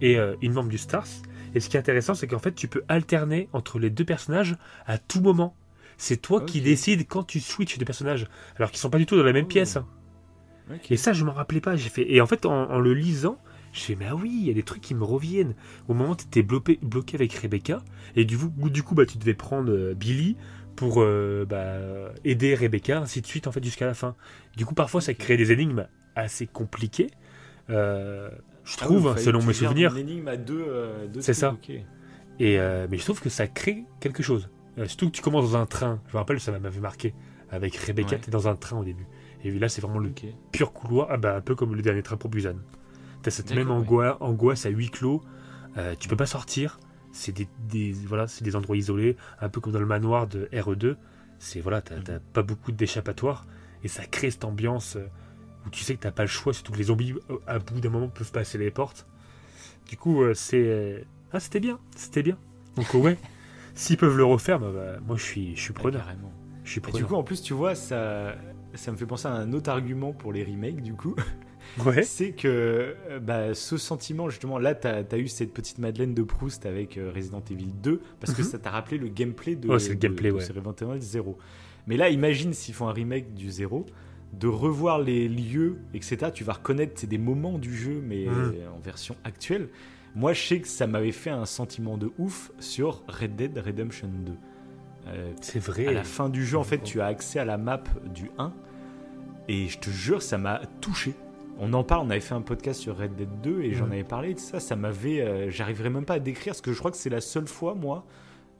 [0.00, 1.06] et euh, une membre du Stars.
[1.54, 4.56] Et ce qui est intéressant, c'est qu'en fait, tu peux alterner entre les deux personnages
[4.86, 5.56] à tout moment.
[5.96, 8.26] C'est toi qui décides quand tu switches de personnages,
[8.56, 9.48] alors qu'ils sont pas du tout dans la même Oh.
[9.48, 9.76] pièce.
[9.76, 9.86] hein.
[10.88, 11.74] Et ça, je m'en rappelais pas.
[11.76, 12.10] J'ai fait.
[12.12, 13.38] Et en fait, en, en le lisant,
[13.72, 15.54] je fais, mais ah oui, il y a des trucs qui me reviennent.
[15.88, 17.82] Au moment où tu étais bloqué, bloqué avec Rebecca,
[18.16, 20.36] et du coup, du coup bah, tu devais prendre euh, Billy
[20.76, 24.14] pour euh, bah, aider Rebecca, ainsi de suite, en fait, jusqu'à la fin.
[24.56, 27.10] Du coup, parfois, ça crée des énigmes assez compliquées.
[27.68, 28.30] euh,
[28.64, 29.92] je Ah oui, trouve, fallait selon mes souvenirs.
[29.96, 30.64] Une énigme à deux.
[30.66, 31.56] euh, deux C'est ça.
[32.38, 32.56] Et,
[32.90, 34.48] mais je trouve que ça crée quelque chose.
[34.86, 36.00] Surtout que tu commences dans un train.
[36.08, 37.14] Je me rappelle, ça m'avait marqué.
[37.50, 38.20] Avec Rebecca, Ouais.
[38.22, 39.06] tu es dans un train au début.
[39.44, 40.24] Et là, c'est vraiment le Ok.
[40.52, 42.56] pur couloir, ah bah, un peu comme le dernier train pour Busan.
[43.22, 43.74] T'as cette même ouais.
[43.76, 45.22] angoisse, angoisse à huis clos.
[45.76, 46.78] euh, tu peux pas sortir.
[47.12, 50.48] C'est des, des- voilà, c'est des endroits isolés, un peu comme dans le manoir de
[50.52, 50.96] RE2.
[51.38, 53.46] C'est voilà, t'as t'as pas beaucoup d'échappatoire
[53.82, 55.06] et ça crée cette ambiance euh,
[55.66, 57.80] où tu sais que t'as pas le choix, surtout que les zombies euh, à bout
[57.80, 59.06] d'un moment peuvent passer les portes.
[59.88, 62.38] Du coup, c'est ah c'était bien, c'était bien.
[62.76, 63.18] Donc ouais,
[63.74, 66.32] s'ils peuvent le refaire, bah, bah, moi je suis je suis Ah, preneur, carrément.
[66.64, 68.34] je suis Et du coup, en plus, tu vois, ça,
[68.74, 71.14] ça me fait penser à un autre argument pour les remakes, du coup.
[71.84, 76.14] Ouais, C'est que euh, bah, ce sentiment, justement, là, tu as, eu cette petite Madeleine
[76.14, 78.48] de Proust avec euh, Resident Evil 2, parce que Mhm.
[78.48, 80.40] ça t'a rappelé le gameplay de, c'est le gameplay, de ouais.
[80.40, 81.38] Resident Evil 0.
[81.86, 83.86] Mais là, imagine s'ils font un remake du 0,
[84.32, 86.30] de revoir les lieux, etc.
[86.32, 88.54] Tu vas reconnaître c'est des moments du jeu, mais Mhm.
[88.76, 89.68] en version actuelle.
[90.14, 94.08] Moi, je sais que ça m'avait fait un sentiment de ouf sur Red Dead Redemption
[94.08, 94.32] 2.
[95.06, 95.86] Euh, c'est vrai.
[95.86, 98.52] à la fin du jeu, en fait, tu as accès à la map du 1.
[99.48, 101.14] Et je te jure, ça m'a touché.
[101.62, 104.02] On en parle, on avait fait un podcast sur Red Dead 2 et j'en avais
[104.04, 104.60] parlé de ça.
[104.60, 105.20] Ça m'avait.
[105.20, 107.74] euh, J'arriverais même pas à décrire parce que je crois que c'est la seule fois,
[107.74, 108.06] moi.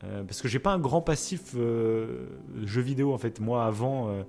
[0.05, 2.27] euh, parce que j'ai pas un grand passif euh,
[2.65, 3.41] jeu vidéo en fait.
[3.41, 4.23] Moi, avant, euh,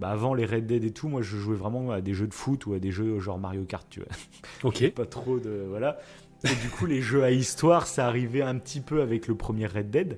[0.00, 2.34] bah, avant les Red Dead et tout, moi je jouais vraiment à des jeux de
[2.34, 4.08] foot ou à des jeux genre Mario Kart, tu vois
[4.70, 4.92] Ok.
[4.92, 5.98] pas trop de voilà.
[6.44, 9.66] Et du coup, les jeux à histoire, ça arrivait un petit peu avec le premier
[9.66, 10.16] Red Dead.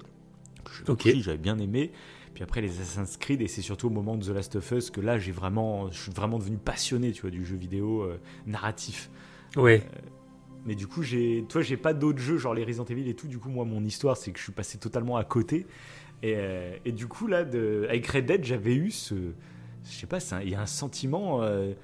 [0.86, 1.08] que Ok.
[1.20, 1.90] j'avais bien aimé.
[2.34, 4.90] Puis après les Assassin's Creed et c'est surtout au moment de The Last of Us
[4.90, 8.18] que là j'ai vraiment, je suis vraiment devenu passionné, tu vois, du jeu vidéo euh,
[8.46, 9.08] narratif.
[9.56, 9.82] Ouais.
[10.66, 13.28] Mais du coup, j'ai, toi, j'ai pas d'autres jeux genre les Resident Evil et tout.
[13.28, 15.66] Du coup, moi, mon histoire, c'est que je suis passé totalement à côté.
[16.22, 19.14] Et, euh, et du coup, là, de, avec Red Dead, j'avais eu ce,
[19.84, 21.74] je sais pas, il y a un sentiment euh,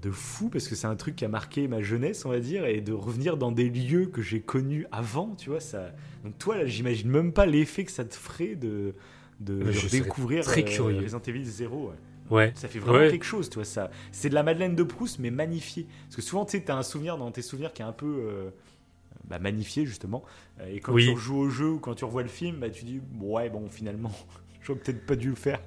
[0.00, 2.64] de fou parce que c'est un truc qui a marqué ma jeunesse, on va dire,
[2.64, 5.60] et de revenir dans des lieux que j'ai connus avant, tu vois.
[5.60, 5.92] Ça,
[6.24, 8.94] donc toi, là, j'imagine même pas l'effet que ça te ferait de,
[9.40, 10.98] de, découvrir très curieux.
[11.00, 11.88] Resident Evil 0.
[11.88, 11.94] ouais.
[12.30, 12.52] Ouais.
[12.56, 13.10] Ça fait vraiment Ouais.
[13.10, 13.64] quelque chose, tu vois.
[13.66, 15.86] Ça, c'est de la Madeleine de Proust, mais magnifiée.
[16.06, 18.06] Parce que souvent, tu sais, t'as un souvenir dans tes souvenirs qui est un peu
[18.26, 18.50] euh,
[19.28, 20.24] bah, magnifié, justement.
[20.60, 21.04] Euh, Et quand Oui.
[21.04, 23.68] tu rejoues au jeu ou quand tu revois le film, bah, tu dis, ouais, bon,
[23.68, 24.10] finalement,
[24.62, 25.60] j'aurais peut-être pas dû le faire.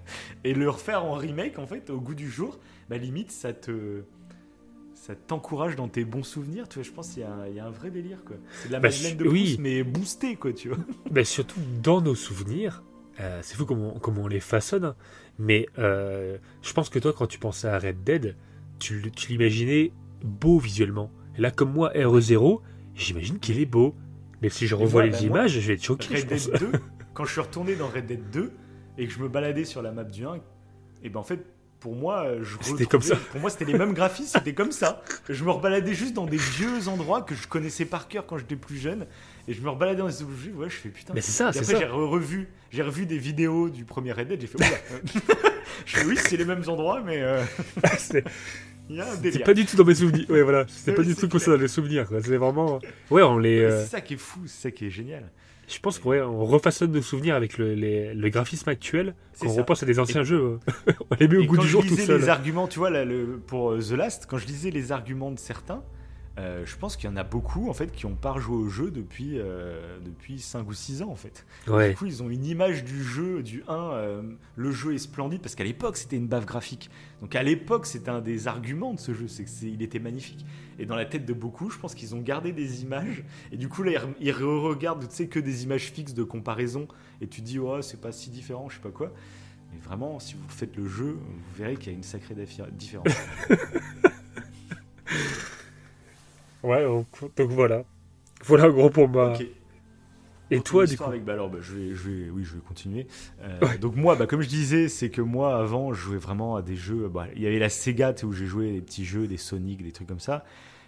[0.44, 2.58] Et le refaire en remake, en fait, au goût du jour,
[2.90, 4.02] bah, limite, ça te.
[4.96, 6.84] Ça t'encourage dans tes bons souvenirs, tu vois.
[6.84, 8.36] Je pense qu'il y, a un- il y a un vrai délire, quoi.
[8.62, 9.44] C'est de la Bah, Madeleine de oui.
[9.44, 10.78] Proust, mais boostée, quoi, tu vois.
[11.12, 12.84] Mais surtout dans nos souvenirs,
[13.20, 14.94] euh, c'est fou comment, on- on les façonne.
[15.40, 18.36] Mais euh, je pense que toi, quand tu pensais à Red Dead,
[18.80, 19.92] tu, l'imaginais
[20.24, 21.12] beau visuellement.
[21.38, 22.62] Et là, comme moi, RE0,
[22.96, 23.96] j'imagine qu'il est beau.
[24.42, 26.16] Mais si je revois moi, les bah, moi, images, je vais être choqué.
[26.16, 26.50] je Red pense.
[26.50, 26.72] Dead 2,
[27.14, 28.52] quand je suis retourné dans Red Dead 2
[29.00, 30.36] et que je me baladais sur la map du 1,
[31.04, 31.46] et ben en fait,
[31.80, 33.16] pour moi, euh, je C'était comme ça.
[33.16, 35.04] Pour moi, c'était les mêmes graphismes, c'était comme ça.
[35.30, 38.56] Je me rebaladais juste dans des vieux endroits que je connaissais par cœur quand j'étais
[38.56, 39.06] plus jeune,
[39.48, 40.52] et je me rebaladais dans les objets.
[40.52, 41.14] Ouais, je fais putain.
[41.14, 41.78] Mais c'est ça, c'est ça.
[41.80, 44.42] j'ai re- revu, j'ai revu des vidéos du premier Red Dead.
[44.42, 44.68] J'ai fait oula.
[45.86, 47.44] je fais oui, c'est les mêmes endroits, mais euh,
[47.98, 48.24] C'est
[49.44, 50.26] pas du tout dans mes souvenirs.
[50.30, 50.66] Ouais, voilà.
[50.68, 52.08] C'est pas du tout comme ça dans les souvenirs.
[52.24, 52.80] C'est vraiment.
[53.12, 53.60] Ouais, on les.
[53.60, 55.30] Euh, C'est ça qui est fou, c'est ça qui est génial.
[55.70, 59.16] Je pense qu'on ouais, on refaçonne nos souvenirs avec le, les- le graphisme actuel.
[59.38, 59.60] Quand on ça.
[59.62, 60.40] repense à des anciens jeux,
[60.88, 62.22] euh, on les met au goût quand du je jour tout lisais seul.
[62.22, 65.30] les arguments, tu vois, là, le, pour euh, The Last, quand je lisais les arguments
[65.32, 65.84] de certains,
[66.38, 68.70] euh, je pense qu'il y en a beaucoup en fait qui n'ont pas rejoué au
[68.70, 71.46] jeu depuis, euh, depuis 5 ou 6 ans en fait.
[71.68, 71.90] Ouais.
[71.90, 74.22] Du coup, ils ont une image du jeu, du 1, euh,
[74.56, 76.92] le jeu est splendide parce qu'à l'époque c'était une baffe graphique.
[77.22, 80.46] Donc à l'époque c'était un des arguments de ce jeu, c'est qu'il était magnifique.
[80.80, 83.68] Et dans la tête de beaucoup, je pense qu'ils ont gardé des images et du
[83.68, 86.88] coup là ils re- ils regardent, tu sais, que des images fixes de comparaison
[87.20, 89.12] et tu dis, oh c'est pas si différent, je sais pas quoi.
[89.74, 92.72] Mais vraiment, si vous faites le jeu, vous verrez qu'il y a une sacrée diffé-
[92.72, 93.08] différence.
[96.64, 97.84] Ouais, donc, donc voilà.
[98.46, 99.34] Voilà en gros pour moi.
[100.50, 102.62] Et toi, du coup avec, bah alors, bah, je vais, je vais, oui, je vais
[102.62, 103.08] continuer.
[103.42, 103.78] Euh, Ouais.
[103.78, 106.76] Donc moi, bah, comme je disais, c'est que moi, avant, je jouais vraiment à des
[106.78, 107.10] jeux.
[107.10, 109.92] bah, il y avait la Sega, où j'ai joué des petits jeux, des Sonic, des
[109.92, 110.46] trucs comme ça.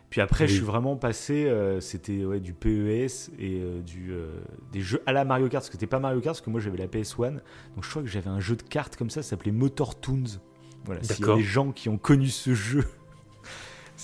[0.09, 0.49] Puis après, Oui.
[0.49, 1.45] je suis vraiment passé.
[1.45, 4.31] euh, c'était ouais, du PES et euh, du, euh,
[4.71, 5.61] des jeux à la Mario Kart.
[5.61, 7.33] Parce que c'était pas Mario Kart, parce que moi, j'avais la PS1.
[7.33, 10.23] Donc je crois que j'avais un jeu de cartes comme ça, ça s'appelait Motor Toons.
[10.85, 12.85] Voilà, s'il y a des gens qui ont connu ce jeu.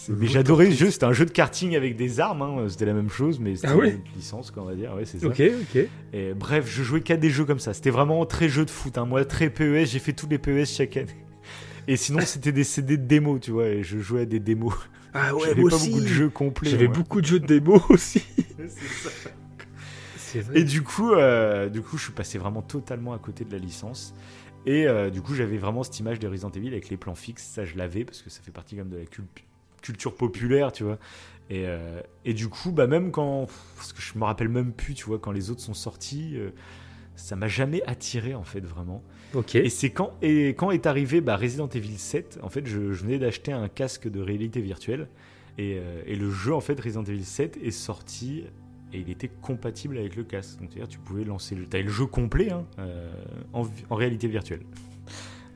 [0.10, 2.65] Mais j'adorais ce jeu, c'était un jeu de karting avec des armes, hein.
[2.70, 5.20] c'était la même chose, mais c'était ah une licence, quoi, on va dire, ouais, c'est
[5.20, 5.28] ça.
[5.28, 5.88] Ok, ok.
[6.13, 8.98] Et, bref, je jouais qu'à des jeux comme ça, c'était vraiment très jeu de foot,
[8.98, 9.06] hein.
[9.06, 11.10] moi très PES, j'ai fait tous les PES chaque année.
[11.88, 14.74] Et sinon, c'était des CD de démos, tu vois, et je jouais à des démos.
[15.13, 16.70] Ah ouais, J'avais pas beaucoup de jeux complets.
[16.72, 18.24] J'avais beaucoup de jeux de démos aussi.
[20.18, 20.50] c'est ça.
[20.56, 23.60] Et du coup, euh, du coup, je suis passé vraiment totalement à côté de la
[23.60, 24.15] licence.
[24.65, 27.44] Et euh, du coup, j'avais vraiment cette image de Resident Evil avec les plans fixes.
[27.44, 29.46] Ça, je l'avais parce que ça fait partie quand même de la culture
[29.93, 30.98] populaire, tu vois.
[31.50, 33.48] Et, euh, et, du coup, bah, même quand.
[33.76, 36.38] Parce que je me rappelle même plus, tu vois, quand les autres sont sortis,
[37.15, 39.04] ça m'a jamais attiré, en fait, vraiment.
[39.34, 39.56] Ok.
[39.56, 43.04] Et c'est quand, et quand est arrivé bah, Resident Evil 7, en fait, je, je
[43.04, 45.08] venais d'acheter un casque de réalité virtuelle.
[45.58, 48.43] Et, et, le jeu, en fait, Resident Evil 7 est sorti
[48.95, 50.60] et il était compatible avec le casque.
[50.60, 53.12] Donc c'est-à-dire tu pouvais lancer le, le jeu complet hein, euh,
[53.54, 54.62] en, en, réalité virtuelle.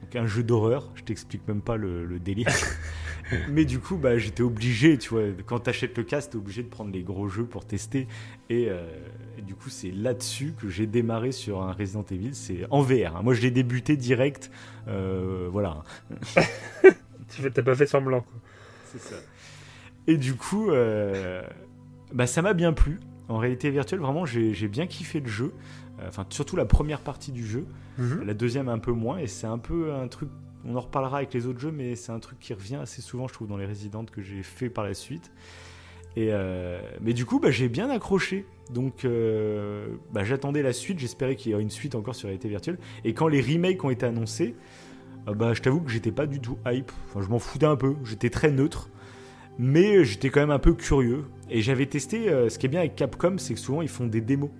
[0.02, 2.48] Donc un jeu d'horreur, je t'explique même pas le, délire.
[3.50, 6.70] Mais du coup, bah, j'étais obligé, tu vois, quand t'achètes le casque, t'es obligé de
[6.70, 8.08] prendre les gros jeux pour tester.
[8.50, 8.86] Et, euh,
[9.46, 12.34] du coup, c'est là-dessus que j'ai démarré sur un Resident Evil.
[12.34, 13.18] C'est en VR.
[13.18, 13.22] Hein.
[13.24, 14.52] Moi, je l'ai débuté direct.
[14.88, 15.84] Euh, voilà.
[17.54, 18.40] T'as pas fait semblant, quoi.
[18.86, 19.16] C'est ça.
[20.08, 20.72] Et du coup,
[22.14, 23.00] bah, ça m'a bien plu.
[23.28, 25.54] En réalité virtuelle, vraiment, j'ai bien kiffé le jeu.
[26.02, 27.66] Euh, enfin, surtout la première partie du jeu.
[27.98, 28.24] Mhm.
[28.26, 29.18] La deuxième, un peu moins.
[29.18, 30.30] Et c'est un peu un truc.
[30.66, 33.28] On en reparlera avec les autres jeux, mais c'est un truc qui revient assez souvent,
[33.28, 35.32] je trouve, dans les résidentes que j'ai fait par la suite.
[36.16, 38.46] Et euh, mais du coup, bah, j'ai bien accroché.
[38.74, 41.00] Donc, euh, bah, j'attendais la suite.
[41.00, 42.78] J'espérais qu'il y aurait une suite encore sur réalité virtuelle.
[43.06, 44.56] Et quand les remakes ont été annoncés,
[45.28, 46.92] bah, je t'avoue que j'étais pas du tout hype.
[47.08, 47.96] Enfin, je m'en foutais un peu.
[48.04, 48.90] J'étais très neutre.
[49.62, 51.26] Mais j'étais quand même un peu curieux.
[51.50, 54.06] Et j'avais testé, euh, ce qui est bien avec Capcom, c'est que souvent ils font
[54.06, 54.54] des démos euh,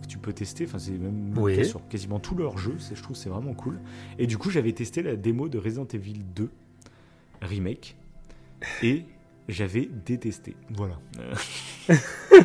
[0.00, 0.64] que tu peux tester.
[0.66, 2.76] Enfin, c'est même sur quasiment tous leurs jeux.
[2.94, 3.78] Je trouve c'est vraiment cool.
[4.18, 6.50] Et du coup, j'avais testé la démo de Resident Evil 2
[7.42, 7.96] Remake.
[8.82, 9.04] Et
[9.48, 10.54] j'avais détesté.
[10.70, 10.98] Voilà.
[11.18, 11.94] Euh,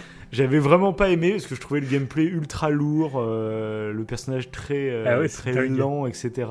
[0.31, 5.05] j'avais vraiment pas aimé parce que je trouvais le gameplay ultra lourd, le personnage très,
[5.05, 6.49] ah très lent, etc.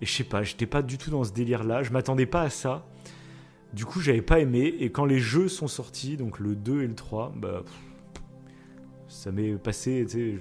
[0.00, 1.82] Et je sais pas, j'étais pas du tout dans ce délire là.
[1.82, 2.86] Je m'attendais pas à ça.
[3.72, 4.74] Du coup, j'avais pas aimé.
[4.80, 7.62] Et quand les jeux sont sortis, donc le 2 et le 3, bah,
[9.18, 10.06] ça m'est passé.
[10.08, 10.38] Tu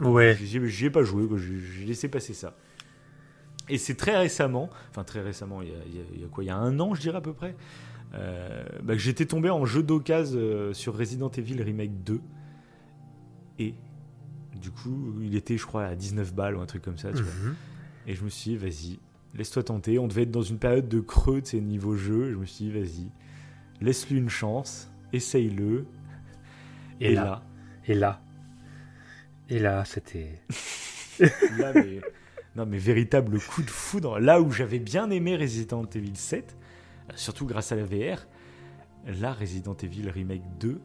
[0.00, 0.36] sais, ouais.
[0.36, 2.54] J'y ai pas joué, j'ai laissé passer ça.
[3.70, 6.78] Et c'est très récemment, enfin très récemment, il y, a, quoi Il y a un
[6.80, 7.54] an, je dirais à peu près,
[8.14, 12.20] euh, bah, que j'étais tombé en jeu d'occasion euh, sur Resident Evil Remake 2.
[13.58, 13.74] Et
[14.60, 17.12] du coup, il était, je crois, à 19 balles ou un truc comme ça.
[17.12, 17.48] Tu vois.
[17.48, 17.54] Mhm.
[18.06, 18.98] Et je me suis dit, vas-y,
[19.34, 19.98] laisse-toi tenter.
[19.98, 22.30] On devait être dans une période de creux de ces niveaux jeu.
[22.32, 23.10] Je me suis dit, vas-y,
[23.82, 25.84] laisse-lui une chance, essaye-le.
[27.00, 27.42] Et, là,
[29.48, 29.84] Et là.
[29.84, 30.40] C'était.
[31.58, 32.00] là, mais.
[32.56, 34.18] Non, mais véritable coup de foudre.
[34.18, 36.56] Là où j'avais bien aimé Resident Evil 7,
[37.14, 38.26] surtout grâce à la VR,
[39.06, 40.80] là, Resident Evil Remake 2,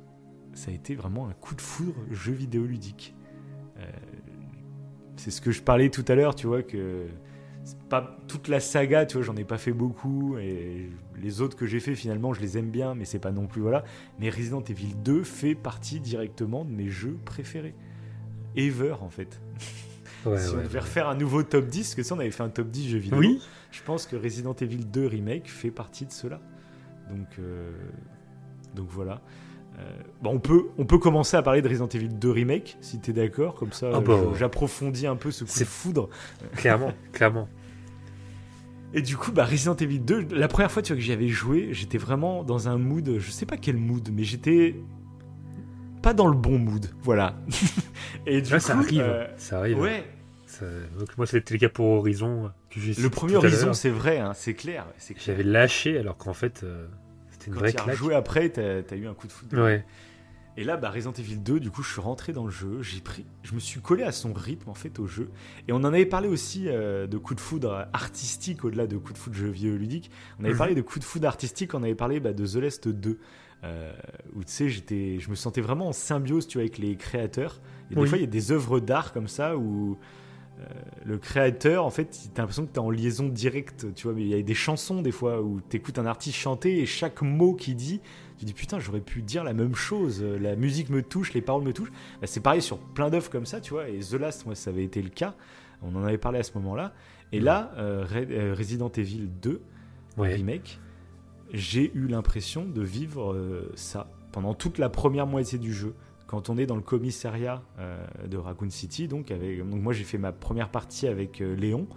[0.54, 3.16] ça a été vraiment un coup de foudre jeu vidéo ludique.
[3.78, 3.86] Euh,
[5.16, 7.08] c'est ce que je parlais tout à l'heure, tu vois, que
[7.90, 10.90] pas toute la saga, tu vois, j'en ai pas fait beaucoup et
[11.22, 13.62] les autres que j'ai fait finalement, je les aime bien, mais c'est pas non plus
[13.62, 13.84] voilà.
[14.20, 17.76] Mais Resident Evil 2 fait partie directement de mes jeux préférés,
[18.56, 19.42] ever en fait.
[19.60, 22.70] si on devait refaire un nouveau top 10, que si on avait fait un top
[22.70, 23.42] 10 jeux vidéo, oui.
[23.72, 26.40] je pense que Resident Evil 2 remake fait partie de cela.
[27.10, 27.72] Donc, euh,
[28.76, 29.22] donc voilà.
[29.80, 29.82] Euh,
[30.24, 33.14] on, peut, on peut commencer à parler de Resident Evil 2 Remake, si tu es
[33.14, 36.10] d'accord, comme ça ah bah, j'approfondis un peu ce coup de foudre.
[36.56, 37.50] Clairement, clairement.
[38.94, 41.28] Et du coup, bah, Resident Evil 2, la première fois tu vois, que j'y avais
[41.28, 44.76] joué, j'étais vraiment dans un mood, je sais pas quel mood, mais j'étais
[46.04, 47.36] pas dans le bon mood, voilà.
[48.28, 49.80] Et du coup, ça arrive, euh, ça arrive.
[49.80, 50.04] Ouais.
[51.18, 52.52] moi, c'était le cas pour Horizon.
[52.70, 54.86] Que le premier Horizon, c'est vrai, hein, c'est clair.
[55.26, 56.86] J'avais lâché alors qu'en fait, euh,
[57.32, 57.96] c'était une Quand vraie claque.
[57.96, 59.64] joué après, t'as as eu un coup de foudre.
[59.64, 59.84] Ouais.
[60.56, 63.02] Et là, bah, Resident Evil 2, du coup, je suis rentré dans le jeu, j'ai
[63.02, 65.30] pris, je me suis collé à son rythme en fait au jeu.
[65.68, 69.14] Et on en avait parlé aussi euh, de coups de foudre artistique au-delà de coups
[69.14, 70.12] de foudre jeux vieux ludiques.
[70.40, 70.58] On avait mhm.
[70.60, 73.20] parlé de coups de foudre artistique, on avait parlé bah, de The Last 2,
[73.64, 73.94] euh,
[74.36, 77.60] où tu sais, j'étais, je me sentais vraiment en symbiose, tu vois, avec les créateurs.
[77.90, 79.98] Et des fois, il y a des œuvres d'art comme ça où
[80.60, 80.64] euh,
[81.04, 84.28] le créateur, en fait, t'as l'impression que t'es en liaison directe, tu vois, mais il
[84.28, 87.76] y a des chansons des fois où t'écoutes un artiste chanter et chaque mot qu'il
[87.76, 88.02] dit
[88.44, 90.22] tu dis putain, j'aurais pu dire la même chose.
[90.22, 91.92] La musique me touche, les paroles me touchent.
[92.20, 93.88] Bah, c'est pareil sur plein d'œuvres comme ça, tu vois.
[93.88, 95.36] Et The Last, moi, ça avait été le cas.
[95.82, 96.94] On en avait parlé à ce moment-là.
[97.32, 99.62] Et là, euh, euh, Resident Evil 2,
[100.18, 100.80] remake,
[101.54, 105.96] j'ai eu l'impression de vivre euh, ça pendant toute la première moitié du jeu.
[106.28, 107.62] Quand on est dans le commissariat
[108.28, 111.88] de Raccoon City, donc, avec, donc moi j'ai fait ma première partie avec Léon.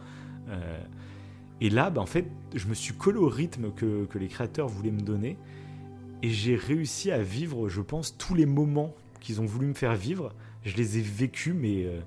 [1.63, 4.69] Et là, bah, en fait, je me suis collé au rythme que, que les créateurs
[4.69, 5.39] voulaient me donner.
[6.23, 9.95] Et j'ai réussi à vivre, je pense, tous les moments qu'ils ont voulu me faire
[9.95, 10.33] vivre.
[10.63, 12.01] Je les ai vécus, mais euh,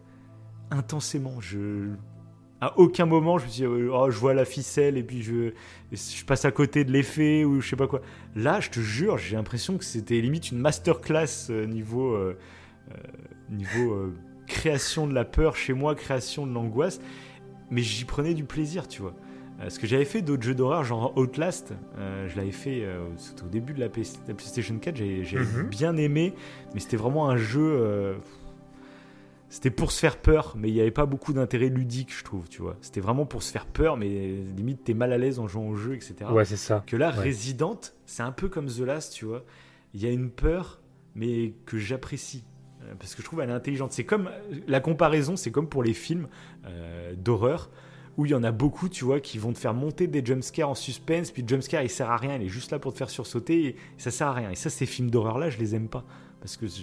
[0.72, 1.40] intensément.
[1.40, 1.90] Je,
[2.60, 5.54] à aucun moment, je me suis dit, oh, je vois la ficelle et puis je,
[5.92, 8.02] je passe à côté de l'effet ou je sais pas quoi.
[8.36, 12.38] Là, je te jure, j'ai l'impression que c'était limite une masterclass euh, niveau, euh,
[13.50, 14.12] niveau
[14.48, 17.00] création de la peur chez moi, création de l'angoisse.
[17.70, 19.14] Mais j'y prenais du plaisir, tu vois.
[19.62, 23.10] Euh, ce que j'avais fait d'autres jeux d'horreur, genre Outlast, euh, je l'avais fait euh,
[23.44, 25.68] au début de la, PlayStation 4, j'ai mhm.
[25.70, 26.34] bien aimé,
[26.74, 28.16] mais c'était vraiment un jeu.
[29.50, 32.48] c'était pour se faire peur, mais il n'y avait pas beaucoup d'intérêt ludique, je trouve,
[32.48, 32.78] tu vois.
[32.82, 34.08] C'était vraiment pour se faire peur, mais
[34.56, 36.16] limite t'es mal à l'aise en jouant au jeu, etc.
[36.32, 36.84] Ouais, c'est ça.
[36.88, 39.44] Que là, Resident, c'est un peu comme The Last, tu vois.
[39.94, 40.82] Il y a une peur,
[41.16, 42.46] mais que j'apprécie
[42.98, 43.92] parce que je trouve elle est intelligente.
[43.92, 44.30] C'est comme
[44.68, 46.28] la comparaison, c'est comme pour les films
[47.18, 47.70] d'horreur
[48.20, 50.68] où il y en a beaucoup, tu vois, qui vont te faire monter des jumpscares
[50.68, 52.98] en suspense, puis le jumpscare il sert à rien, il est juste là pour te
[52.98, 54.52] faire sursauter, et ça sert à rien.
[54.52, 56.04] Et ça, ces films d'horreur là, je les aime pas,
[56.42, 56.82] parce que je,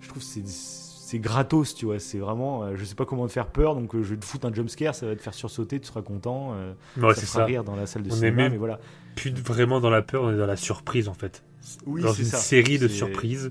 [0.00, 1.98] je trouve c'est c'est gratos, tu vois.
[1.98, 4.24] C'est vraiment, euh, je sais pas comment te faire peur, donc euh, je vais te
[4.24, 7.44] foutre un jumpscare, ça va te faire sursauter, tu seras content, euh, ouais, ça fera
[7.44, 8.78] rire dans la salle de cinéma, mais voilà.
[9.16, 11.42] Plus vraiment dans la peur, on est dans la surprise en fait.
[11.86, 13.50] Oui, dans une série de surprises.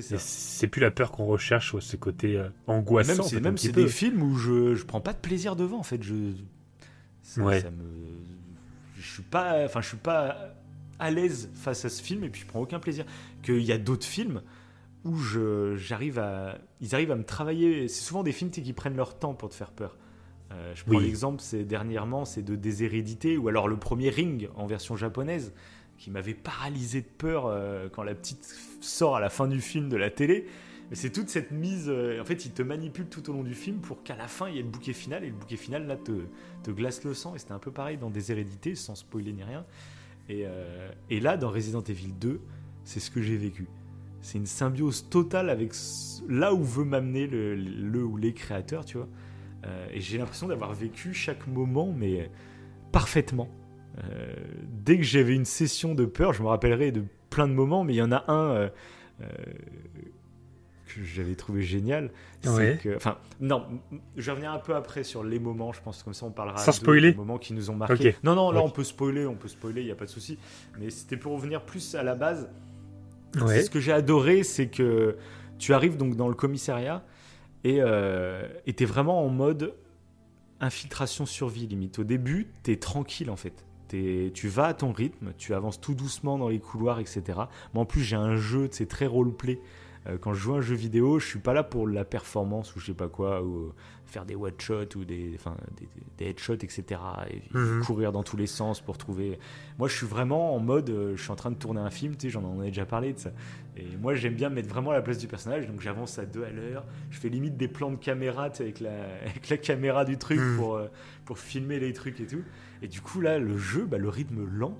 [0.00, 3.22] C'est plus la peur qu'on recherche, ce côté euh, angoissant.
[3.22, 5.82] Même, c'est même c'est des films où je, je prends pas de plaisir devant en
[5.82, 6.02] fait.
[6.02, 6.14] Je,
[7.22, 7.52] ça, me,
[8.96, 10.54] je suis pas, enfin je suis pas
[10.98, 13.04] à l'aise face à ce film et puis je prends aucun plaisir.
[13.42, 14.42] Qu'il y a d'autres films
[15.04, 17.88] où je, j'arrive à, ils arrivent à me travailler.
[17.88, 19.96] C'est souvent des films qui prennent leur temps pour te faire peur.
[20.52, 24.66] Euh, je prends l'exemple, c'est dernièrement, c'est de Déshérédité ou alors le premier Ring en
[24.66, 25.52] version japonaise
[25.98, 28.44] qui m'avait paralysé de peur euh, quand la petite
[28.80, 30.46] sort à la fin du film de la télé.
[30.92, 31.86] C'est toute cette mise.
[31.88, 34.48] Euh, en fait, il te manipule tout au long du film pour qu'à la fin,
[34.48, 35.24] il y ait le bouquet final.
[35.24, 37.34] Et le bouquet final, là, te, glace le sang.
[37.34, 39.64] Et c'était un peu pareil dans Des Hérédités, sans spoiler ni rien.
[40.28, 42.40] Et, euh, là, dans Resident Evil 2,
[42.84, 43.66] c'est ce que j'ai vécu.
[44.20, 45.72] C'est une symbiose totale avec
[46.28, 49.08] là où veut m'amener le, ou les créateurs, tu vois.
[49.92, 52.30] et j'ai l'impression d'avoir vécu chaque moment, mais
[52.90, 53.50] parfaitement.
[53.98, 54.34] Euh,
[54.84, 57.94] dès que j'avais une session de peur, je me rappellerai de plein de moments, mais
[57.94, 58.68] il y en a un euh,
[59.20, 59.26] euh,
[60.86, 62.10] que j'avais trouvé génial.
[62.42, 63.66] Que, enfin, non,
[64.16, 66.58] je vais revenir un peu après sur les moments, je pense, comme ça on parlera
[66.58, 67.12] Sans spoiler.
[67.12, 68.16] des moments qui nous ont marqué.
[68.22, 70.38] Non, non, là on peut spoiler, on peut spoiler, il n'y a pas de souci.
[70.78, 72.48] Mais c'était pour revenir plus à la base.
[73.34, 75.16] Ce que j'ai adoré, c'est que
[75.58, 77.04] tu arrives donc dans le commissariat
[77.64, 79.74] et tu es vraiment en mode
[80.60, 81.98] infiltration survie limite.
[81.98, 83.64] Au début, tu es tranquille en fait
[84.32, 87.22] tu vas à ton rythme, tu avances tout doucement dans les couloirs, etc.
[87.72, 89.60] Mais en plus, j'ai un jeu, c'est très roleplay.
[90.06, 92.80] Euh, quand je joue un jeu vidéo, je suis pas là pour la performance ou
[92.80, 93.72] je sais pas quoi, ou
[94.06, 95.56] faire des one shots ou des, enfin,
[96.18, 97.00] des, headshots, etc.
[97.30, 97.82] Et, mhm.
[97.84, 99.38] courir dans tous les sens pour trouver.
[99.78, 102.16] Moi, je suis vraiment en mode, euh, je suis en train de tourner un film,
[102.16, 103.30] tu sais, j'en ai déjà parlé de ça.
[103.76, 106.44] Et moi, j'aime bien mettre vraiment à la place du personnage, donc j'avance à deux
[106.44, 106.84] à l'heure.
[107.10, 110.56] Je fais limite des plans de caméra, avec la, avec la caméra du truc mhm.
[110.56, 110.80] pour,
[111.24, 112.42] pour filmer les trucs et tout.
[112.82, 114.78] Et du coup, là, le jeu, bah, le rythme lent,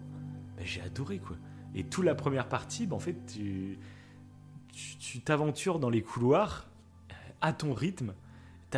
[0.56, 1.36] bah, j'ai adoré, quoi.
[1.74, 3.78] Et toute la première partie, bah, en fait, tu
[4.98, 6.66] tu t'aventures dans les couloirs
[7.10, 8.14] euh, à ton rythme.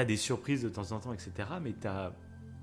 [0.01, 1.33] Tu des surprises de temps en temps, etc.
[1.63, 2.13] Mais as,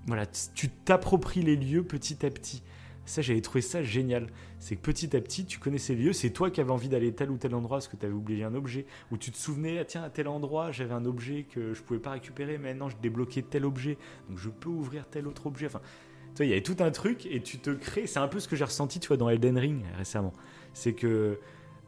[0.05, 2.61] voilà, tu t'appropries les lieux petit à petit.
[3.05, 4.27] Ça, j'avais trouvé ça génial.
[4.59, 6.13] C'est que petit à petit, tu connaissais les lieux.
[6.13, 8.43] C'est toi qui avais envie d'aller tel ou tel endroit parce que tu avais oublié
[8.43, 8.85] un objet.
[9.11, 11.99] Ou tu te souvenais, ah, tiens, à tel endroit, j'avais un objet que je pouvais
[11.99, 12.57] pas récupérer.
[12.57, 13.97] Mais maintenant, je débloquais tel objet.
[14.29, 15.65] Donc, je peux ouvrir tel autre objet.
[15.65, 15.81] Enfin,
[16.29, 18.07] tu vois, il y avait tout un truc et tu te crées.
[18.07, 20.33] C'est un peu ce que j'ai ressenti, tu vois, dans Elden Ring récemment.
[20.73, 21.39] C'est que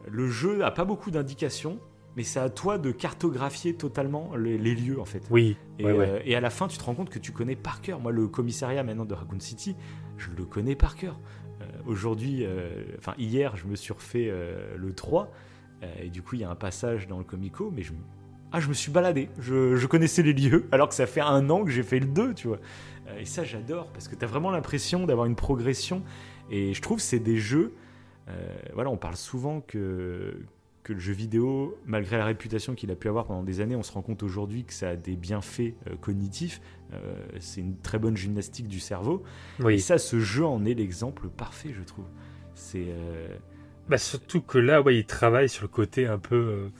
[0.06, 1.80] le jeu a pas beaucoup d'indications,
[2.16, 5.22] mais c'est à toi de cartographier totalement les, lieux en fait.
[5.30, 5.56] Oui.
[5.82, 8.00] Euh, et, à la fin, tu te rends compte que tu connais par cœur.
[8.00, 9.76] Moi, le commissariat maintenant de Raccoon City,
[10.16, 11.20] je le connais par cœur.
[11.60, 14.32] Euh, aujourd'hui, euh, enfin hier, je me suis refait
[14.76, 15.30] le 3,
[16.00, 17.92] et du coup, il y a un passage dans le Comico, mais je,
[18.50, 19.28] ah, je me suis baladé.
[19.38, 22.06] Je, je, connaissais les lieux, alors que ça fait un an que j'ai fait le
[22.06, 22.58] 2, tu vois.
[23.18, 26.02] et ça, j'adore, parce que tu as vraiment l'impression d'avoir une progression.
[26.50, 27.74] Et je trouve que c'est des jeux
[28.28, 30.36] euh, voilà, on parle souvent que,
[30.86, 33.82] que le jeu vidéo, malgré la réputation qu'il a pu avoir pendant des années, on
[33.82, 36.60] se rend compte aujourd'hui que ça a des bienfaits euh, cognitifs.
[36.92, 39.24] Euh, c'est une très bonne gymnastique du cerveau.
[39.68, 42.04] Et ça, ce jeu en est l'exemple parfait, je trouve.
[42.54, 42.86] C'est.
[43.88, 46.70] Bah surtout que là, ouais, il travaille sur le côté un peu.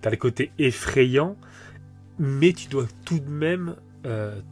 [0.00, 1.36] T'as le côté effrayant,
[2.20, 3.74] mais tu dois tout de même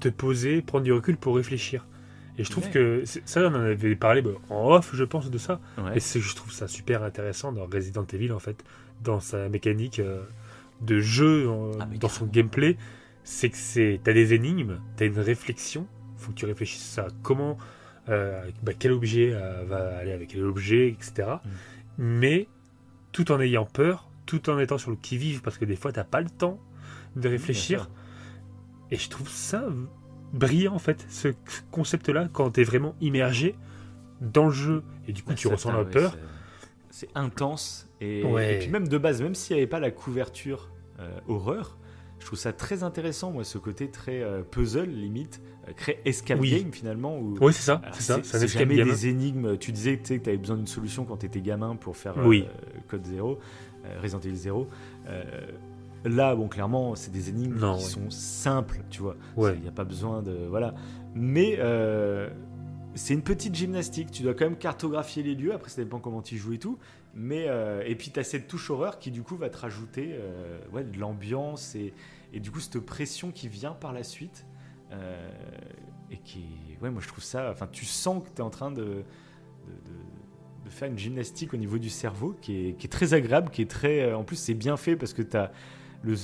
[0.01, 1.87] te poser, prendre du recul pour réfléchir.
[2.37, 5.39] Et je trouve que ça, on en avait parlé bah, en off, je pense, de
[5.39, 5.61] ça.
[5.95, 8.65] Et je trouve ça super intéressant dans Resident Evil, en fait,
[9.05, 10.25] dans sa mécanique euh,
[10.81, 11.49] de jeu,
[11.81, 12.77] ah, dans son gameplay.
[13.23, 15.87] C'est que c'est, t'as des énigmes, t'as une réflexion.
[16.17, 17.59] Faut que tu réfléchisses à comment
[18.07, 19.35] bah, quel objet
[19.67, 21.37] va aller avec quel objet, etc.
[21.43, 21.49] Mm.
[21.97, 22.49] Mais
[23.13, 26.05] tout en ayant peur, tout en étant sur le qui-vive, parce que des fois, t'as
[26.05, 26.59] pas le temps
[27.17, 27.89] de réfléchir.
[28.91, 29.65] Et je trouve ça
[30.33, 31.29] brillant, en fait, ce
[31.71, 33.55] concept-là, quand tu es vraiment immergé
[34.21, 34.83] dans le jeu.
[35.09, 36.17] Et du coup, tu ressens la peur.
[36.91, 37.89] C'est intense.
[38.05, 41.79] Et, puis même de base, même s'il n'y avait pas la couverture euh, horreur,
[42.21, 46.41] je trouve ça très intéressant, moi, ce côté très euh, puzzle, limite, euh, très escape
[46.41, 47.19] game finalement.
[47.19, 48.21] Où, oui, c'est ça, c'est ça.
[48.23, 49.59] C'est jamais des énigmes.
[49.59, 52.15] Tu disais que tu avais besoin d'une solution quand tu étais gamin pour faire
[52.89, 53.39] Code 0,
[54.03, 54.69] Resident Evil 0.
[56.05, 59.17] Là, bon, clairement, c'est des énigmes qui sont simples, tu vois.
[59.37, 60.47] Il n'y a pas besoin de.
[60.49, 60.75] Voilà.
[61.15, 62.29] Mais euh,
[62.95, 64.11] c'est une petite gymnastique.
[64.11, 65.55] Tu dois quand même cartographier les lieux.
[65.55, 66.79] Après, ça dépend comment tu joues et tout.
[67.15, 70.11] Mais, euh, et puis, tu as cette touche horreur qui, du coup, va te rajouter
[70.13, 71.95] euh, ouais, de l'ambiance et,
[72.33, 74.47] et, du coup, cette pression qui vient par la suite.
[76.11, 76.45] et qui.
[76.83, 77.51] Ouais, moi, je trouve ça.
[77.51, 79.05] Enfin, tu sens que tu es en train de,
[80.65, 83.63] de, faire une gymnastique au niveau du cerveau qui est, qui est très agréable, qui
[83.63, 84.13] est très.
[84.13, 85.53] En plus, c'est bien fait parce que tu as
[86.03, 86.17] le,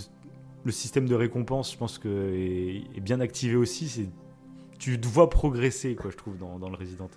[0.73, 3.89] système de récompense, je pense que est, bien activé aussi.
[3.89, 4.09] C'est
[4.81, 7.11] tu te vois progresser, quoi, je trouve, dans, le Resident.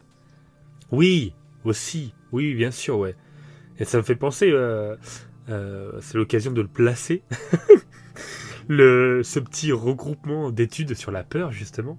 [0.91, 2.13] Oui, aussi.
[2.33, 3.15] Oui, bien sûr, ouais.
[3.79, 4.95] Et ça me fait penser, euh,
[5.49, 7.23] euh, c'est l'occasion de le placer,
[8.67, 11.97] le, ce petit regroupement d'études sur la peur, justement.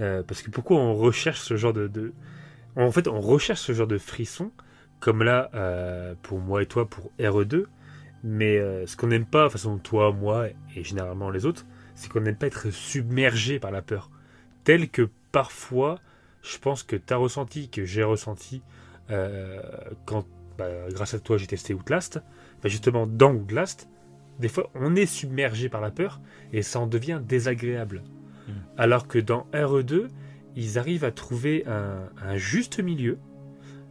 [0.00, 2.12] Euh, parce que pourquoi on recherche ce genre de,
[2.76, 4.50] En fait, on recherche ce genre de frisson,
[5.00, 5.50] comme là,
[6.22, 7.64] pour moi et toi, pour RE2,
[8.24, 10.46] mais ce qu'on n'aime pas, de façon toi, moi
[10.76, 14.10] et généralement les autres, c'est qu'on n'aime pas être submergé par la peur.
[14.64, 15.98] Tel que parfois,
[16.42, 18.62] je pense que tu as ressenti, que j'ai ressenti,
[20.06, 20.24] quand
[20.58, 22.22] bah, grâce à toi j'ai testé Outlast,
[22.62, 23.88] bah, justement dans Outlast,
[24.38, 26.20] des fois on est submergé par la peur
[26.52, 28.02] et ça en devient désagréable.
[28.46, 28.52] Mm.
[28.76, 30.08] Alors que dans RE2,
[30.56, 33.18] ils arrivent à trouver un, juste milieu.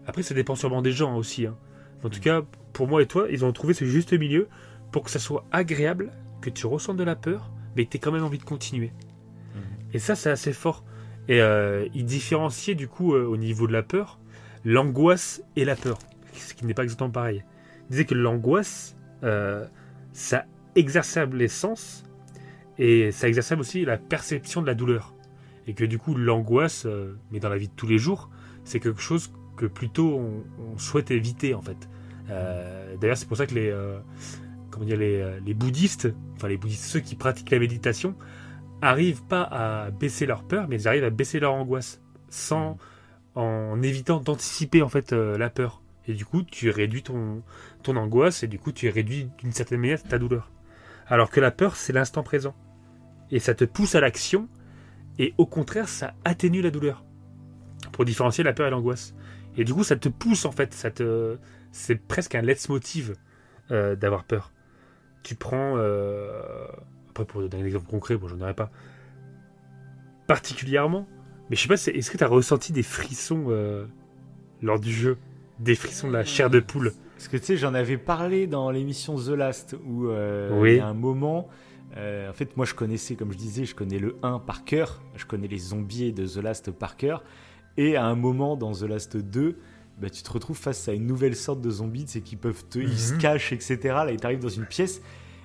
[0.05, 1.45] Après, ça dépend sûrement des gens aussi.
[1.47, 1.57] Hein.
[2.03, 2.23] En tout mm.
[2.23, 2.41] cas,
[2.73, 4.47] pour moi et toi, ils ont trouvé ce juste milieu
[4.91, 7.99] pour que ça soit agréable, que tu ressentes de la peur, mais que tu aies
[7.99, 8.91] quand même envie de continuer.
[9.55, 9.61] Mhm.
[9.93, 10.83] Et ça, c'est assez fort.
[11.27, 14.19] Et euh, ils différenciaient du coup euh, au niveau de la peur,
[14.65, 15.99] l'angoisse et la peur,
[16.33, 17.43] ce qui n'est pas exactement pareil.
[17.89, 19.65] Ils disaient que l'angoisse, euh,
[20.13, 22.03] ça exacerbe les sens
[22.77, 25.13] et ça exacerbe aussi la perception de la douleur.
[25.67, 26.87] Et que du coup, l'angoisse,
[27.31, 28.29] mais dans la vie de tous les jours,
[28.63, 30.19] c'est quelque chose que plutôt
[30.59, 31.87] on souhaite éviter en fait.
[32.31, 33.99] Euh, d'ailleurs, c'est pour ça que les, euh,
[34.69, 38.15] comment dire, euh, les, bouddhistes, enfin les bouddhistes, ceux qui pratiquent la méditation,
[38.81, 42.77] arrivent pas à baisser leur peur, mais ils arrivent à baisser leur angoisse, sans,
[43.35, 45.80] en évitant d'anticiper en fait la peur.
[46.07, 47.43] Et du coup, tu réduis ton,
[47.83, 50.51] ton angoisse et du coup, tu réduis d'une certaine manière ta douleur.
[51.07, 52.55] Alors que la peur, c'est l'instant présent.
[53.29, 54.49] Et ça te pousse à l'action
[55.19, 57.03] et au contraire, ça atténue la douleur.
[57.91, 59.13] Pour différencier la peur et l'angoisse.
[59.57, 61.37] Et du coup, ça te pousse en fait, ça te,
[61.71, 63.15] c'est presque un leitmotiv
[63.69, 64.51] euh, d'avoir peur.
[65.23, 66.41] Tu prends, euh,
[67.09, 68.71] après pour donner un exemple concret, bon j'en aurais pas
[70.27, 71.07] particulièrement,
[71.49, 73.85] mais je sais pas, est-ce que tu as ressenti des frissons euh,
[74.61, 75.17] lors du jeu?
[75.61, 78.71] Des frissons de la chair de poule Parce que tu sais, j'en avais parlé dans
[78.71, 80.09] l'émission The Last, où
[80.65, 81.47] il y a un moment...
[81.95, 85.01] en fait, moi, je connaissais, comme je disais, je connais le 1 par cœur.
[85.15, 87.23] Je connais les zombies de The Last par cœur.
[87.77, 89.57] Et à un moment dans The Last 2,
[90.01, 92.79] bah, tu te retrouves face à une nouvelle sorte de zombies, c'est qui peuvent te,
[92.79, 93.19] ils se mhm.
[93.19, 93.77] cachent, etc.
[93.83, 95.01] Là, ils arrives dans une pièce.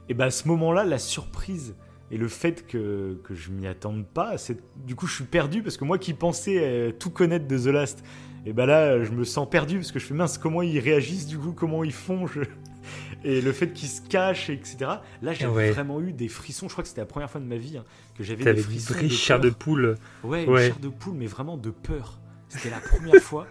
[0.09, 1.75] Et bah, à ce moment-là, la surprise
[2.11, 5.63] et le fait que, que je m'y attende pas, c'est du coup, je suis perdu
[5.63, 8.05] parce que moi qui pensais euh, tout connaître de The Last,
[8.47, 11.27] et bah là, je me sens perdu parce que je fais mince, comment ils réagissent
[11.27, 12.27] du coup, comment ils font
[13.25, 14.77] Et le fait qu'ils se cachent, etc.
[15.21, 16.69] Là, j'ai vraiment eu des frissons.
[16.69, 17.85] Je crois que c'était la première fois de ma vie hein,
[18.17, 18.95] que j'avais des frissons.
[19.03, 19.97] de chair de poule.
[20.23, 20.69] Ouais, ouais.
[20.69, 22.21] chair de poule, mais vraiment de peur.
[22.49, 23.49] C'était la première fois.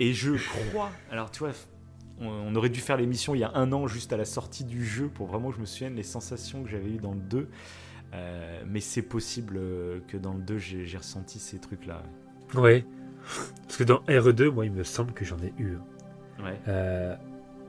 [0.00, 1.52] Et je crois, alors tu vois,
[2.18, 4.84] on, aurait dû faire l'émission il y a un an, juste à la sortie du
[4.84, 7.48] jeu, pour vraiment que je me souvienne les sensations que j'avais eues dans le 2.
[8.14, 12.02] Euh, mais c'est possible euh, que dans le 2, j'ai ressenti ces trucs-là.
[12.54, 12.84] Ouais.
[13.62, 15.76] Parce que dans RE2, moi, il me semble que j'en ai eu.
[16.42, 16.58] Ouais.
[16.68, 17.14] Euh,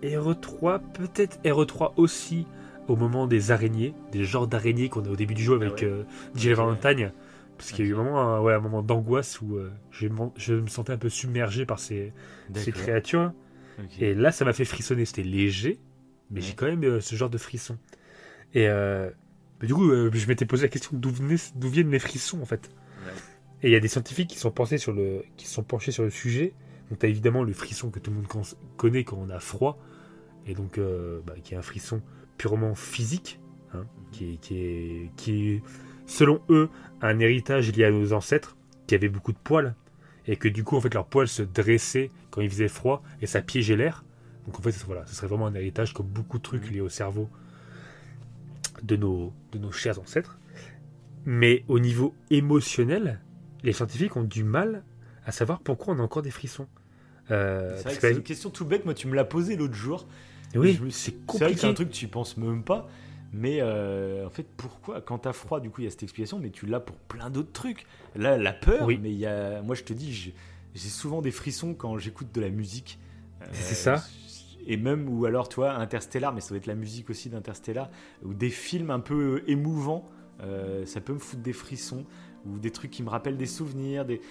[0.03, 2.45] RE3, peut-être RE3 aussi,
[2.87, 6.53] au moment des araignées, des genres d'araignées qu'on a au début du jeu avec ah
[6.53, 7.11] Valentine.
[7.57, 10.93] Parce qu'il y a eu un, ouais, un moment d'angoisse où euh, je, me sentais
[10.93, 12.11] un peu submergé par ces,
[12.53, 13.31] ces créatures.
[13.99, 15.05] Et là, ça m'a fait frissonner.
[15.05, 15.79] C'était léger,
[16.31, 17.77] mais j'ai quand même euh, ce genre de frisson.
[18.53, 19.09] Et euh,
[19.61, 22.69] du coup, je m'étais posé la question d'où viennent mes frissons en fait.
[23.63, 26.03] Et il y a des scientifiques qui sont, pensés sur le, qui sont penchés sur
[26.03, 26.53] le sujet.
[26.89, 28.27] Donc, tu as évidemment le frisson que tout le monde
[28.77, 29.79] connaît quand on a froid,
[30.45, 30.79] et donc
[31.25, 32.01] bah, qui est un frisson
[32.37, 33.39] purement physique,
[33.73, 33.85] hein, mhm.
[34.11, 35.63] qui, qui, est, qui est
[36.05, 36.69] selon eux,
[37.01, 38.55] un héritage lié à nos ancêtres
[38.87, 39.75] qui avaient beaucoup de poils.
[40.27, 43.27] et que du coup, en fait, leurs poils se dressaient quand il faisait froid et
[43.27, 44.03] ça piégeait l'air.
[44.45, 46.73] Donc en fait, voilà, ce serait vraiment un héritage comme beaucoup de trucs Mhm.
[46.73, 47.29] liés au cerveau
[48.83, 50.39] de nos, de nos chers ancêtres.
[51.25, 53.19] Mais au niveau émotionnel,
[53.65, 54.83] les scientifiques ont du mal
[55.25, 56.67] à savoir pourquoi on a encore des frissons.
[57.31, 58.85] Euh, C'est que que- une question tout bête.
[58.85, 60.07] Moi, tu me l'as posée l'autre jour.
[60.55, 61.67] oui, c'est vrai que c'est compliqué.
[61.67, 62.87] un truc que tu penses même pas.
[63.33, 66.39] Mais euh, en fait, pourquoi Quand t'as froid, du coup, il y a cette explication,
[66.39, 67.85] mais tu l'as pour plein d'autres trucs.
[68.15, 68.99] Là, la peur, Oui.
[69.01, 69.61] mais il y a.
[69.63, 72.99] Moi, je te dis, j'ai souvent des frissons quand j'écoute de la musique.
[73.41, 74.03] Euh, C'est ça.
[74.67, 77.89] Et même, ou alors, tu vois, Interstellar, mais ça doit être la musique aussi d'Interstellar,
[78.23, 80.09] ou des films un peu émouvants,
[80.41, 82.05] euh, ça peut me foutre des frissons,
[82.45, 84.05] ou des trucs qui me rappellent des souvenirs.
[84.05, 84.21] Des...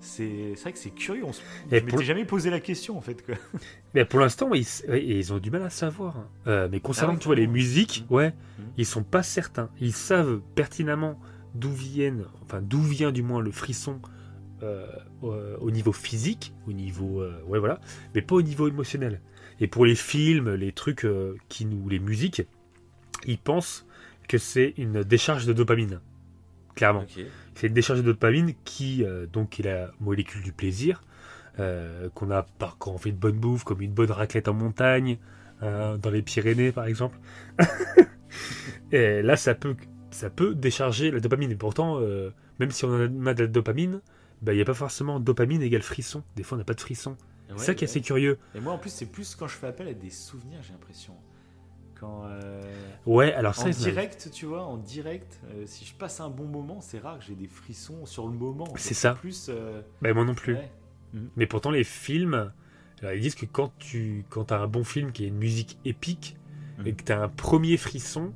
[0.00, 1.24] C'est vrai que c'est curieux.
[1.24, 1.40] On se...
[1.70, 3.24] Je pour- m'étais jamais posé la question, en fait.
[3.24, 3.36] Quoi.
[3.94, 6.26] Mais pour l'instant, ils, ont du mal à savoir.
[6.46, 8.16] Euh, mais concernant, Ah tu vois, les musiques, Mhm.
[8.16, 8.64] ouais, Mhm.
[8.76, 9.70] ils sont pas certains.
[9.80, 11.18] Ils savent pertinemment
[11.54, 14.00] d'où viennent, enfin d'où vient du moins le frisson
[14.62, 14.86] euh,
[15.22, 17.80] au, au niveau physique, au niveau, euh, ouais voilà,
[18.14, 19.20] mais pas au niveau émotionnel.
[19.60, 21.06] Et pour les films, les trucs
[21.48, 22.42] qui nous, les musiques,
[23.26, 23.86] ils pensent
[24.28, 26.00] que c'est une décharge de dopamine,
[26.74, 27.04] clairement.
[27.54, 31.02] C'est une décharge de dopamine qui euh, donc est la molécule du plaisir
[31.60, 34.54] euh, qu'on a par quand on fait une bonne bouffe, comme une bonne raclette en
[34.54, 35.18] montagne,
[35.62, 37.18] euh, dans les Pyrénées par exemple.
[38.92, 39.76] et là, ça peut,
[40.10, 41.52] ça peut décharger la dopamine.
[41.52, 42.00] Et pourtant,
[42.58, 44.00] même si on a de la dopamine,
[44.42, 46.24] bah, il n'y a pas forcément dopamine égale frisson.
[46.36, 47.12] Des fois, on n'a pas de frisson.
[47.50, 47.90] Ouais, c'est ça qui est ouais.
[47.90, 48.38] assez curieux.
[48.54, 51.14] Et moi, en plus, c'est plus quand je fais appel à des souvenirs, j'ai l'impression.
[52.04, 52.24] Quand.
[52.26, 52.62] euh,
[53.06, 56.46] Ouais, alors ça, en direct, tu vois, en direct, euh, si je passe un bon
[56.46, 58.66] moment, c'est rare que j'ai des frissons sur le moment.
[58.76, 59.14] C'est ça.
[59.14, 59.48] Plus.
[59.50, 60.54] euh, bah, moi non plus.
[60.54, 60.70] ouais.
[61.36, 62.50] Mais pourtant, les films,
[63.00, 65.78] alors, ils disent que quand tu quand as un bon film qui a une musique
[65.84, 66.36] épique
[66.86, 68.32] et que tu as un premier frisson,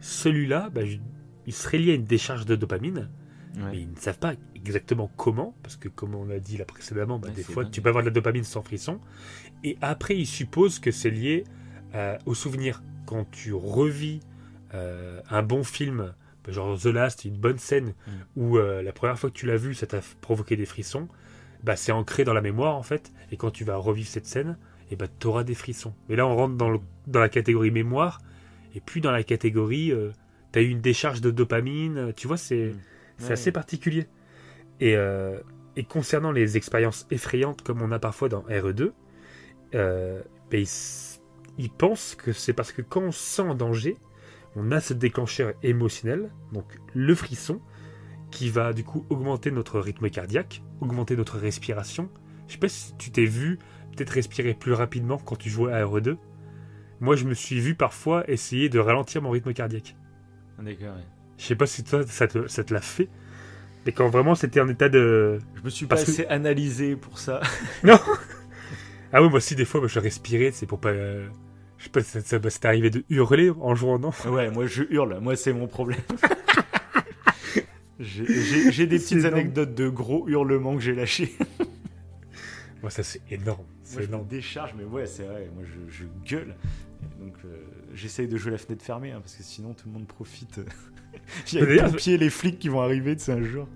[0.00, 0.82] celui-là, bah,
[1.46, 3.08] il serait lié à une décharge de dopamine,
[3.56, 7.18] mais ils ne savent pas exactement comment, parce que comme on l'a dit là précédemment,
[7.18, 7.72] bah, Ouais, des fois dingue.
[7.72, 9.00] tu peux avoir de la dopamine sans frisson.
[9.62, 11.44] Et après, ils supposent que c'est lié
[11.94, 12.82] euh, au souvenir.
[13.06, 14.20] Quand tu revis
[14.74, 18.10] euh, un bon film, bah, genre The Last, une bonne scène, Mm.
[18.36, 21.08] où euh, la première fois que tu l'as vu, ça t'a provoqué des frissons,
[21.62, 23.12] bah, c'est ancré dans la mémoire en fait.
[23.30, 24.56] Et quand tu vas revivre cette scène,
[24.90, 25.94] et bah, tu auras des frissons.
[26.08, 28.20] Mais là, on rentre dans, le- dans la catégorie mémoire,
[28.74, 29.92] et puis dans la catégorie,
[30.52, 32.12] tu as eu une décharge de dopamine.
[32.16, 32.66] Tu vois, c'est.
[32.66, 32.78] Mm.
[33.18, 33.32] C'est Ouais.
[33.32, 34.06] assez particulier.
[34.80, 35.38] Et, euh,
[35.76, 38.92] et concernant les expériences effrayantes comme on a parfois dans RE2,
[39.76, 40.64] euh, ben,
[41.58, 43.96] ils, pensent que c'est parce que quand on se sent en danger,
[44.56, 47.60] on a ce déclencheur émotionnel, donc le frisson,
[48.30, 52.08] qui va du coup augmenter notre rythme cardiaque, augmenter notre respiration.
[52.48, 53.58] Je sais pas si tu t'es vu
[53.96, 56.16] peut-être respirer plus rapidement quand tu jouais à RE2.
[57.00, 59.96] Moi, je me suis vu parfois essayer de ralentir mon rythme cardiaque.
[60.58, 61.04] D'accord, ouais.
[61.38, 63.08] Je sais pas si toi, ça te, ça te l'a fait.
[63.86, 65.38] Mais quand vraiment c'était en état de.
[65.56, 67.40] Je me suis pas Parce que- assez analysé pour ça.
[69.12, 70.88] Ah oui, moi aussi, des fois, je respirais, c'est pour pas.
[70.88, 71.28] euh,
[71.84, 74.10] Je sais pas, ça, ça, ça t'est arrivé de hurler en jouant, non?
[74.26, 76.00] Ouais, moi je hurle, moi c'est mon problème.
[78.00, 79.34] J'ai- des C'est petites énorme.
[79.34, 81.32] anecdotes de gros hurlements que j'ai lâchés.
[82.82, 83.58] Moi, ça, c'est énorme.
[83.60, 84.26] Moi, C'est je me énorme.
[84.28, 86.54] décharge, mais ouais, c'est vrai, moi je, je gueule.
[87.02, 87.48] Et donc euh,
[87.94, 90.60] j'essaye de jouer la fenêtre fermée, hein, parce que sinon tout le monde profite.
[91.52, 93.68] Il y a les D'ailleurs, pompiers, les flics qui vont arriver de c'est un jour.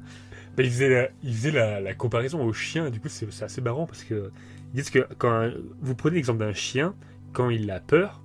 [0.56, 3.44] Mais il faisait, la, il faisait la, la comparaison au chien, du coup, c'est c'est
[3.44, 4.30] assez marrant parce que.
[4.74, 6.94] Ils disent que quand un- vous prenez l'exemple d'un chien,
[7.32, 8.22] quand il a peur,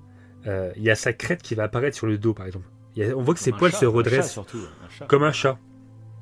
[0.47, 2.67] euh, il y a sa crête qui va apparaître sur le dos, par exemple.
[2.95, 4.31] Il y a- on voit que ses Comme poils chat, se un chat redressent.
[4.31, 5.05] surtout, un chat.
[5.05, 5.57] comme un chat.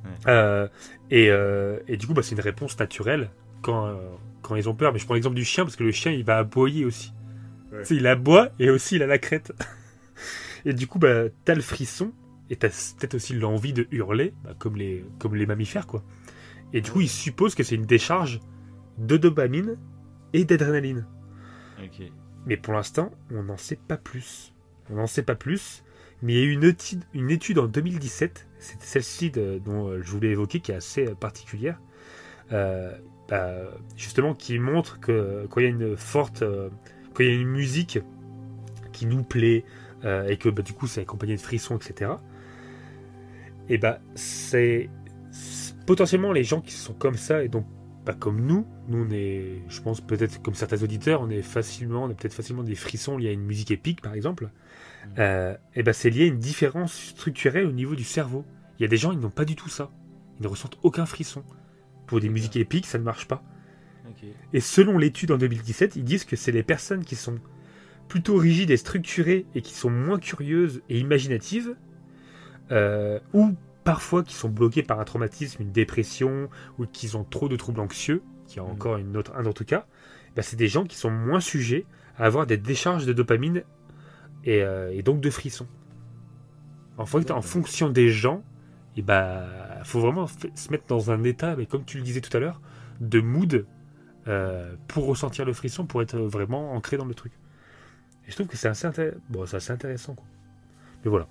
[0.03, 0.09] Ouais.
[0.32, 0.67] Euh,
[1.09, 3.29] et, euh, et du coup, bah, c'est une réponse naturelle
[3.61, 3.95] quand, euh,
[4.41, 4.93] quand ils ont peur.
[4.93, 7.13] Mais je prends l'exemple du chien parce que le chien, il va aboyer aussi.
[7.71, 7.84] Ouais.
[7.91, 9.51] Il aboie et aussi il a la crête.
[10.65, 12.11] et du coup, bah, t'as le frisson
[12.49, 16.03] et t'as peut-être aussi l'envie de hurler, bah, comme, les, comme les mammifères, quoi.
[16.73, 17.05] Et du coup, Ouais.
[17.05, 18.39] ils supposent que c'est une décharge
[18.97, 19.77] de dopamine
[20.34, 21.05] et d'adrénaline.
[21.84, 22.11] Ok.
[22.46, 24.54] Mais pour l'instant, on n'en sait pas plus.
[24.89, 25.84] On n'en sait pas plus.
[26.22, 26.52] Mais il y a eu
[27.14, 31.16] une étude, en 2017, c'était celle-ci dont euh, je voulais évoquer, qui est assez euh,
[31.16, 31.80] particulière,
[32.52, 32.96] euh,
[33.28, 33.56] bah,
[33.96, 36.44] justement qui montre que quand il y a une forte,
[37.14, 38.00] quand il y a une musique
[38.92, 39.64] qui nous plaît
[40.04, 42.12] et que bah, du coup c'est accompagné de frissons, etc.
[43.70, 44.89] Et bah c'est-
[45.88, 47.66] potentiellement les gens qui sont comme ça et donc
[48.04, 48.66] pas comme nous.
[48.88, 52.34] Nous, on est, je pense peut-être comme certains auditeurs, on est facilement, on a peut-être
[52.34, 54.49] facilement des frissons liés à une musique épique, par exemple.
[55.20, 58.45] Euh, et ben c'est lié à une différence structurelle au niveau du cerveau.
[58.80, 59.91] Il y a des gens, ils n'ont pas du tout ça.
[60.39, 61.43] Ils ne ressentent aucun frisson.
[62.08, 63.43] Pour des musiques épiques, ça ne marche pas.
[64.54, 67.39] Et selon l'étude en 2017, ils disent que c'est les personnes qui sont
[68.08, 71.76] plutôt rigides et structurées et qui sont moins curieuses et imaginatives,
[72.72, 77.49] euh, ou parfois qui sont bloqués par un traumatisme, une dépression, ou qui ont trop
[77.49, 79.86] de troubles anxieux, qui est encore une autre, un autre cas,
[80.36, 81.86] bah, c'est des gens qui sont moins sujets
[82.17, 83.63] à avoir des décharges de dopamine
[84.43, 85.67] et, euh, donc de frissons.
[86.97, 88.43] En, fait, en fonction des gens,
[88.95, 89.47] il bah,
[89.84, 92.61] faut vraiment se mettre dans un état, mais comme tu le disais tout à l'heure,
[92.99, 93.65] de mood
[94.27, 97.32] euh, pour ressentir le frisson, pour être vraiment ancré dans le truc.
[98.27, 98.88] Et je trouve que c'est assez,
[99.29, 100.13] bon, assez intéressant.
[100.13, 100.25] Quoi.
[101.03, 101.27] Mais voilà.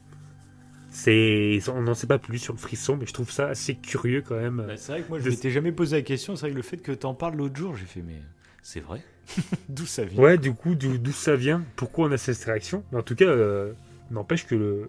[0.91, 4.23] C'est, on n'en sait pas plus sur le frisson, mais je trouve ça assez curieux
[4.27, 4.65] quand même.
[4.67, 6.35] Bah, c'est vrai que moi, je ne m'étais jamais posé la question.
[6.35, 8.21] C'est vrai que le fait que tu en parles l'autre jour, j'ai fait, mais
[8.63, 9.01] c'est vrai?
[9.69, 10.21] D'où ça vient?
[10.21, 11.63] Ouais, du coup, d'où ça vient?
[11.77, 12.83] Pourquoi on a cette réaction?
[12.91, 13.73] Mais en tout cas, euh,
[14.11, 14.89] n'empêche que le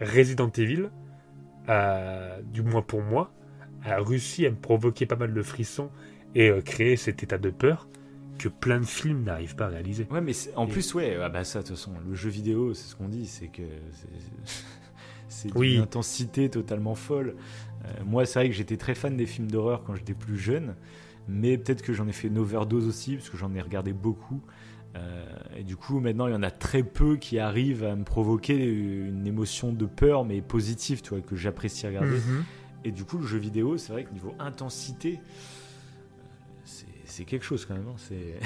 [0.00, 0.88] Resident Evil,
[1.66, 3.32] a, du moins pour moi,
[3.84, 5.90] a réussi à me provoquer pas mal de frissons
[6.34, 7.88] et euh, créer cet état de peur
[8.38, 10.06] que plein de films n'arrivent pas à réaliser.
[10.10, 12.88] Ouais, mais en plus, ouais, ah bah ça, de toute façon, le jeu vidéo, c'est
[12.88, 13.62] ce qu'on dit, c'est que
[15.28, 17.36] c'est une intensité totalement folle.
[17.84, 20.74] Euh, moi, c'est vrai que j'étais très fan des films d'horreur quand j'étais plus jeune,
[21.28, 24.40] mais peut-être que j'en ai fait une overdose aussi, parce que j'en ai regardé beaucoup.
[24.96, 25.24] Euh,
[25.56, 28.56] et du coup, maintenant, il y en a très peu qui arrivent à me provoquer
[28.56, 32.16] une émotion de peur, mais positive, tu vois, que j'apprécie regarder.
[32.16, 32.44] Mhm.
[32.84, 35.20] Et du coup, le jeu vidéo, c'est vrai que niveau intensité,
[36.64, 37.88] c'est quelque chose quand même.
[37.88, 38.38] Hein, c'est.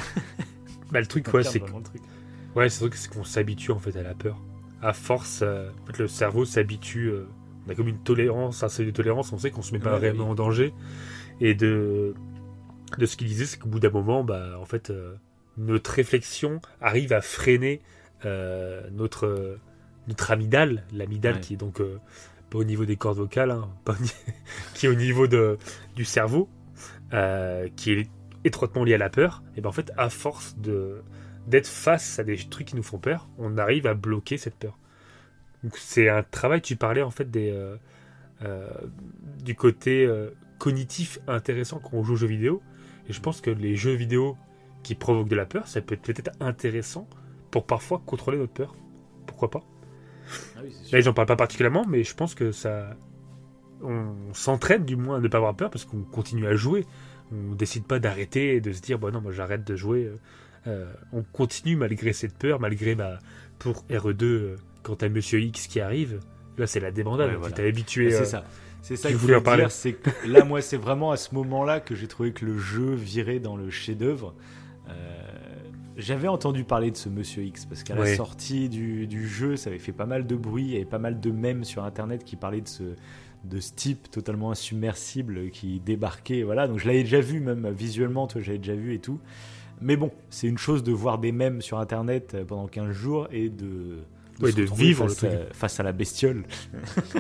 [0.91, 1.63] bah, le truc, ouais, c'est.
[2.55, 4.39] Ouais, c'est vrai qu'on s'habitue en fait à la peur
[4.83, 7.07] à force, euh, le cerveau s'habitue.
[7.07, 7.27] Euh,
[7.67, 9.97] on a comme une tolérance, un seuil de tolérance, on sait qu'on se met pas
[9.97, 10.75] réellement en danger.
[11.41, 12.15] Et de,
[12.99, 15.15] de ce qu'il disait, c'est qu'au bout d'un moment, bah, en fait, euh,
[15.57, 17.81] notre réflexion arrive à freiner
[18.93, 19.59] notre,
[20.07, 21.83] notre amygdale, l'amygdale qui est donc
[22.51, 23.69] pas au niveau des cordes vocales, hein,
[24.75, 25.59] qui est au niveau de,
[25.97, 26.49] du cerveau,
[27.75, 28.09] qui est
[28.45, 29.43] étroitement lié à la peur.
[29.57, 31.03] Et ben en fait, à force de
[31.47, 34.79] d'être face à des trucs qui nous font peur, on arrive à bloquer cette peur.
[35.63, 37.77] Donc c'est un travail, tu parlais en fait des, euh,
[38.45, 38.69] euh,
[39.43, 42.63] du côté euh, cognitif intéressant quand on joue aux jeux vidéo.
[43.09, 44.37] Et je pense que les jeux vidéo
[44.83, 47.09] qui provoquent de la peur, ça peut être peut-être intéressant
[47.51, 48.75] pour parfois contrôler notre peur.
[49.27, 49.63] Pourquoi pas?
[50.57, 50.61] Ah
[50.93, 52.97] Là, j'en parle pas particulièrement, mais je pense que ça.
[53.85, 56.87] On s'entraîne du moins à ne pas avoir peur parce qu'on continue à jouer.
[57.33, 60.09] On décide pas d'arrêter et de se dire, bon non, moi j'arrête de jouer
[60.67, 63.19] on continue malgré cette peur, malgré bah,
[63.59, 66.21] pour RE2, euh, quand t'as Monsieur X qui arrive,
[66.59, 68.11] là c'est la débandade, tu t'es habitué.
[68.11, 68.45] c'est euh, ça.
[68.81, 69.97] C'est ça que je voulais dire, c'est
[70.27, 73.57] là moi c'est vraiment à ce moment-là que j'ai trouvé que le jeu virait dans
[73.57, 74.35] le chef-d'œuvre.
[75.97, 79.79] J'avais entendu parler de ce Monsieur X parce qu'à la sortie du, jeu, ça avait
[79.79, 82.37] fait pas mal de bruit, il y avait pas mal de mèmes sur internet qui
[82.37, 82.83] parlaient de ce,
[83.45, 86.43] de ce type totalement insubmersible qui débarquait.
[86.45, 89.21] Voilà, donc je l'avais déjà vu même visuellement, toi j'avais déjà vu et tout.
[89.83, 93.29] Mais bon, c'est une chose de voir des mèmes sur Internet euh, pendant 15 jours
[93.33, 93.99] et de,
[94.41, 96.45] de, vivre face, à, face à la bestiole.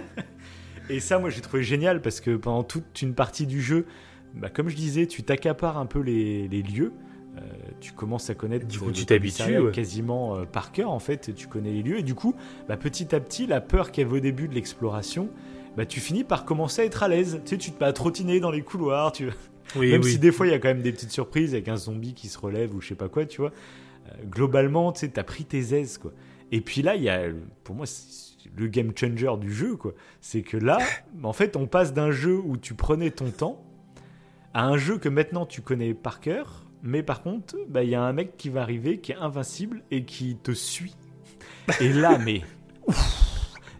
[0.88, 3.86] et ça, moi, j'ai trouvé génial parce que pendant toute une partie du jeu,
[4.34, 6.92] bah, comme je disais, tu t'accapares un peu les, lieux.
[7.36, 7.40] Euh,
[7.80, 11.46] tu commences à connaître du coup, tu t'habitues quasiment euh, par cœur en fait tu
[11.46, 12.34] connais les lieux et du coup
[12.68, 15.30] bah, petit à petit la peur qu'il y avait au début de l'exploration
[15.74, 17.94] bah, tu finis par commencer à être à l'aise tu sais tu te mets à
[17.94, 19.30] trottiner dans les couloirs tu
[19.76, 22.14] même si des fois il y a quand même des petites surprises avec un zombie
[22.14, 23.52] qui se relève ou je sais pas quoi, tu vois.
[24.08, 26.12] Euh, globalement, tu sais, t'as pris tes aises, quoi.
[26.50, 27.28] Et puis là, il y a,
[27.64, 27.86] pour moi,
[28.56, 29.94] le game changer du jeu, quoi.
[30.20, 30.78] C'est que là,
[31.22, 33.64] en fait, on passe d'un jeu où tu prenais ton temps
[34.54, 37.94] à un jeu que maintenant tu connais par cœur, mais par contre, bah, il y
[37.94, 40.96] a un mec qui va arriver qui est invincible et qui te suit.
[41.80, 42.42] Et là, mais.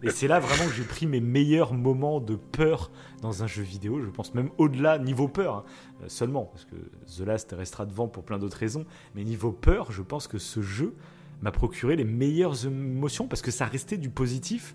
[0.03, 2.90] Et c'est là vraiment que j'ai pris mes meilleurs moments de peur
[3.22, 4.00] dans un jeu vidéo.
[4.00, 5.64] Je pense même au-delà, niveau peur hein,
[6.02, 6.76] euh, seulement, parce que
[7.16, 8.84] The Last restera devant pour plein d'autres raisons.
[9.14, 10.94] Mais niveau peur, je pense que ce jeu
[11.40, 14.74] m'a procuré les meilleures émotions parce que ça restait du positif.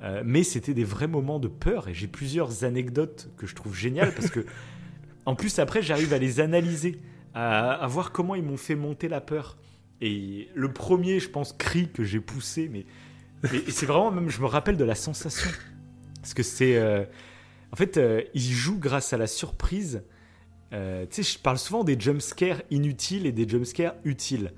[0.00, 3.74] Euh, mais c'était des vrais moments de peur et j'ai plusieurs anecdotes que je trouve
[3.74, 4.46] géniales parce que
[5.26, 7.00] en plus après j'arrive à les analyser,
[7.34, 9.58] à, à voir comment ils m'ont fait monter la peur.
[10.00, 12.86] Et le premier, je pense, cri que j'ai poussé, mais
[13.68, 15.50] c'est vraiment, même, je me rappelle de la sensation.
[16.20, 16.76] Parce que c'est.
[16.76, 17.04] Euh,
[17.72, 20.02] en fait, euh, il joue grâce à la surprise.
[20.72, 24.52] Euh, tu sais, je parle souvent des jumpscares inutiles et des jumpscares utiles.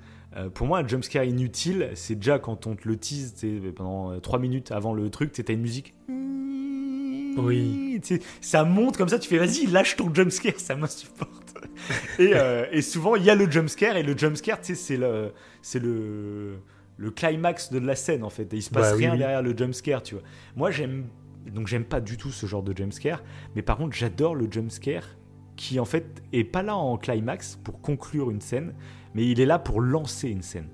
[0.53, 3.35] pour moi, un jumpscare inutile, c'est déjà quand on te le tease
[3.75, 5.93] pendant 3 minutes avant le truc, tu as une musique.
[7.37, 8.01] Oui.
[8.39, 11.53] Ça monte comme ça, tu fais vas-y, lâche ton jumpscare, ça m'insupporte.
[12.19, 12.33] et,
[12.71, 15.31] et souvent, il y a le jumpscare, et le jumpscare, tu sais, c'est le.
[15.61, 16.59] C'est le
[17.01, 18.53] le climax de la scène en fait.
[18.53, 20.23] Et il se passe bah rien derrière le jumpscare, tu vois.
[20.55, 21.05] Moi j'aime
[21.49, 23.23] donc j'aime pas du tout ce genre de jumpscare,
[23.55, 25.05] mais par contre j'adore le jumpscare
[25.55, 28.73] qui en fait est pas là en climax pour conclure une scène,
[29.13, 30.67] mais il est là pour lancer une scène.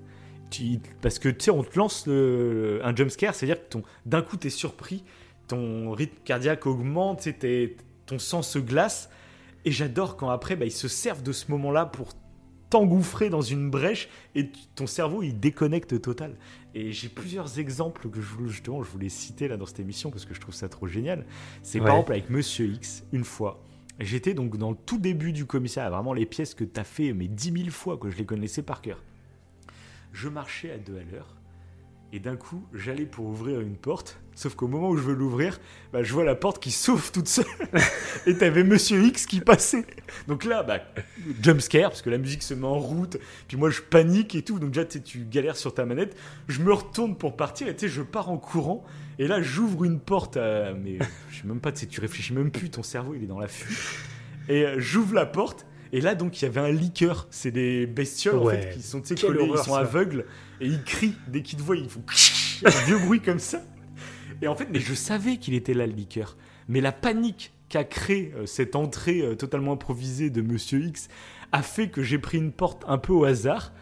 [1.02, 4.50] Parce que tu sais, on te lance un jumpscare, c'est-à-dire que d'un coup tu es
[4.50, 5.04] surpris,
[5.46, 7.28] ton rythme cardiaque augmente,
[8.06, 9.10] ton sang se glace.
[9.64, 12.14] Et j'adore quand après, bah, ils se servent de ce moment-là pour
[12.70, 16.36] t'engouffrer dans une brèche et ton cerveau il déconnecte total.
[16.78, 20.24] Et j'ai plusieurs exemples que je, justement je voulais citer là dans cette émission parce
[20.24, 21.26] que je trouve ça trop génial.
[21.64, 23.60] C'est par exemple avec Monsieur X, une fois.
[23.98, 27.12] J'étais donc dans le tout début du commissariat, vraiment les pièces que tu as fait
[27.12, 29.02] mais dix mille fois, que je les connaissais par cœur.
[30.12, 31.34] Je marchais à deux à l'heure
[32.12, 35.58] et d'un coup, j'allais pour ouvrir une porte, sauf qu'au moment où je veux l'ouvrir,
[35.92, 37.44] bah, je vois la porte qui s'ouvre toute seule.
[38.26, 39.84] et t'avais Monsieur X qui passait.
[40.28, 40.78] Donc là, bah,
[41.42, 43.16] jump scare, parce que la musique se met en route.
[43.48, 44.60] Puis moi, je panique et tout.
[44.60, 46.16] Donc déjà, tu galères sur ta manette.
[46.46, 48.84] Je me retourne pour partir et tu sais, je pars en courant.
[49.18, 50.36] Et là, j'ouvre une porte.
[50.36, 50.98] mais
[51.30, 52.70] je sais même pas, tu sais, tu réfléchis même plus.
[52.70, 53.76] Ton cerveau, il est dans la fuite.
[54.48, 55.66] Et euh, j'ouvre la porte.
[55.92, 57.26] Et là, donc, il y avait un liqueur.
[57.32, 60.26] C'est des bestioles en fait, qui sont, collés, ils sont aveugles
[60.60, 61.74] et ils crient dès qu'ils te voient.
[61.74, 62.04] Ils font
[62.64, 63.64] un vieux bruit comme ça.
[64.42, 66.36] Et en fait, mais je savais qu'il était là, le liqueur.
[66.68, 71.08] Mais la panique qu'a créé euh, cette entrée euh, totalement improvisée de Monsieur X
[71.52, 73.72] a fait que j'ai pris une porte un peu au hasard.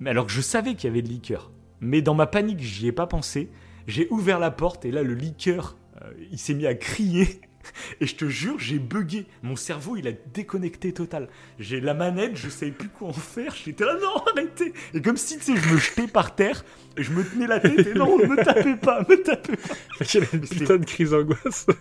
[0.00, 1.50] Mais alors que je savais qu'il y avait de liqueur.
[1.80, 3.50] Mais dans ma panique, j'y ai pas pensé.
[3.86, 7.40] J'ai ouvert la porte et là, le liqueur, euh, il s'est mis à crier.
[8.00, 9.26] Et je te jure, j'ai bugué.
[9.42, 11.28] Mon cerveau, il a déconnecté total.
[11.58, 13.54] J'ai la manette, je savais plus quoi en faire.
[13.54, 14.72] J'étais là, non, arrêtez.
[14.94, 16.64] Et comme si, tu sais, je me jetais par terre
[16.96, 19.74] et je me tenais la tête et non, me tapez pas, me tapez pas.
[20.32, 21.66] Une putain de crise d'angoisse.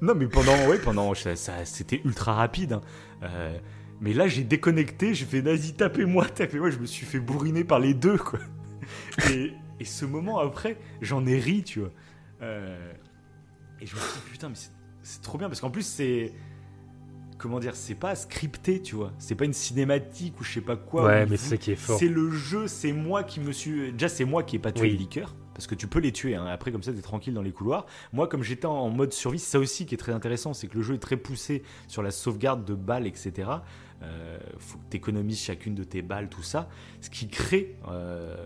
[0.00, 2.74] Non, mais pendant, ouais, pendant, ça, c'était ultra rapide.
[2.74, 2.82] Hein.
[3.24, 3.58] Euh,
[4.00, 6.70] mais là, j'ai déconnecté, j'ai fait, vas-y, tapez-moi, tapez-moi.
[6.70, 8.38] Je me suis fait bourriner par les deux, quoi.
[9.32, 11.90] Et, et ce moment après, j'en ai ri, tu vois.
[12.42, 12.92] Euh,
[13.80, 14.70] et je me suis dit, putain, mais c'est
[15.08, 16.32] c'est trop bien parce qu'en plus c'est
[17.38, 19.12] comment dire, c'est pas scripté, tu vois.
[19.18, 21.04] C'est pas une cinématique ou je sais pas quoi.
[21.04, 21.98] Ouais, mais c'est qui est fort.
[21.98, 23.92] C'est le jeu, c'est moi qui me suis.
[23.92, 25.34] Déjà, c'est moi qui ai pas tué les liqueurs.
[25.54, 26.46] Parce que tu peux les tuer, hein.
[26.46, 27.86] après comme ça t'es tranquille dans les couloirs.
[28.12, 30.76] Moi comme j'étais en mode survie, c'est ça aussi qui est très intéressant, c'est que
[30.76, 33.50] le jeu est très poussé sur la sauvegarde de balles, etc.
[34.04, 36.68] Euh, faut que tu économises chacune de tes balles, tout ça.
[37.00, 38.36] Ce qui crée euh,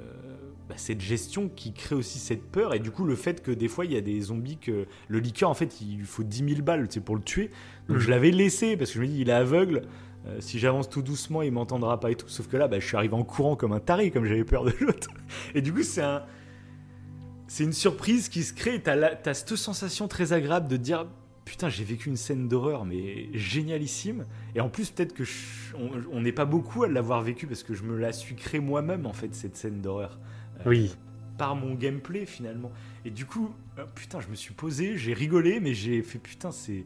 [0.69, 2.75] bah, cette gestion qui crée aussi cette peur.
[2.75, 5.19] Et du coup, le fait que des fois, il y a des zombies que le
[5.19, 7.51] liqueur, en fait, il lui faut 10 000 balles pour le tuer.
[7.89, 8.11] Donc je mm.
[8.11, 9.83] l'avais laissé parce que je me dis, il est aveugle.
[10.27, 12.29] Euh, si j'avance tout doucement, il m'entendra pas et tout.
[12.29, 14.65] Sauf que là, bah, je suis arrivé en courant comme un taré, comme j'avais peur
[14.65, 15.09] de l'autre.
[15.55, 16.23] Et du coup, c'est un.
[17.49, 18.81] C'est une surprise qui se crée.
[18.81, 18.97] T'as,
[19.27, 21.07] as cette sensation très agréable de dire
[21.45, 24.25] putain, j'ai vécu une scène d'horreur, mais génialissime.
[24.55, 25.25] Et en plus, peut-être que
[26.11, 29.07] on n'est pas beaucoup à l'avoir vécu parce que je me la suis créée moi-même,
[29.07, 30.19] en fait, cette scène d'horreur.
[30.67, 30.95] Oui.
[31.39, 32.71] Par mon gameplay, finalement.
[33.05, 36.51] Et du coup, euh, putain, je me suis posé, j'ai rigolé, mais j'ai fait putain,
[36.51, 36.85] c'est.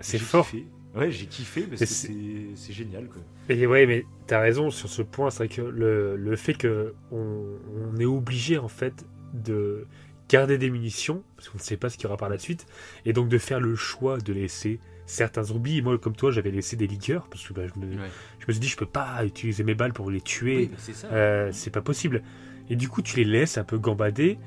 [0.00, 0.46] C'est fort.
[0.94, 3.06] Ouais, j'ai kiffé parce que c'est génial.
[3.08, 3.22] Quoi.
[3.48, 5.30] Et ouais, mais t'as raison sur ce point.
[5.30, 9.86] C'est vrai que le, le fait qu'on on est obligé, en fait, de
[10.28, 12.66] garder des munitions, parce qu'on ne sait pas ce qu'il y aura par la suite,
[13.04, 15.82] et donc de faire le choix de laisser certains zombies.
[15.82, 18.60] moi, comme toi, j'avais laissé des liqueurs, parce que bah, je, me, je, me, suis
[18.60, 20.70] dit, je peux pas utiliser mes balles pour les tuer.
[21.12, 22.22] Euh, c'est pas possible.
[22.70, 24.38] Et du coup, tu les laisses un peu gambader.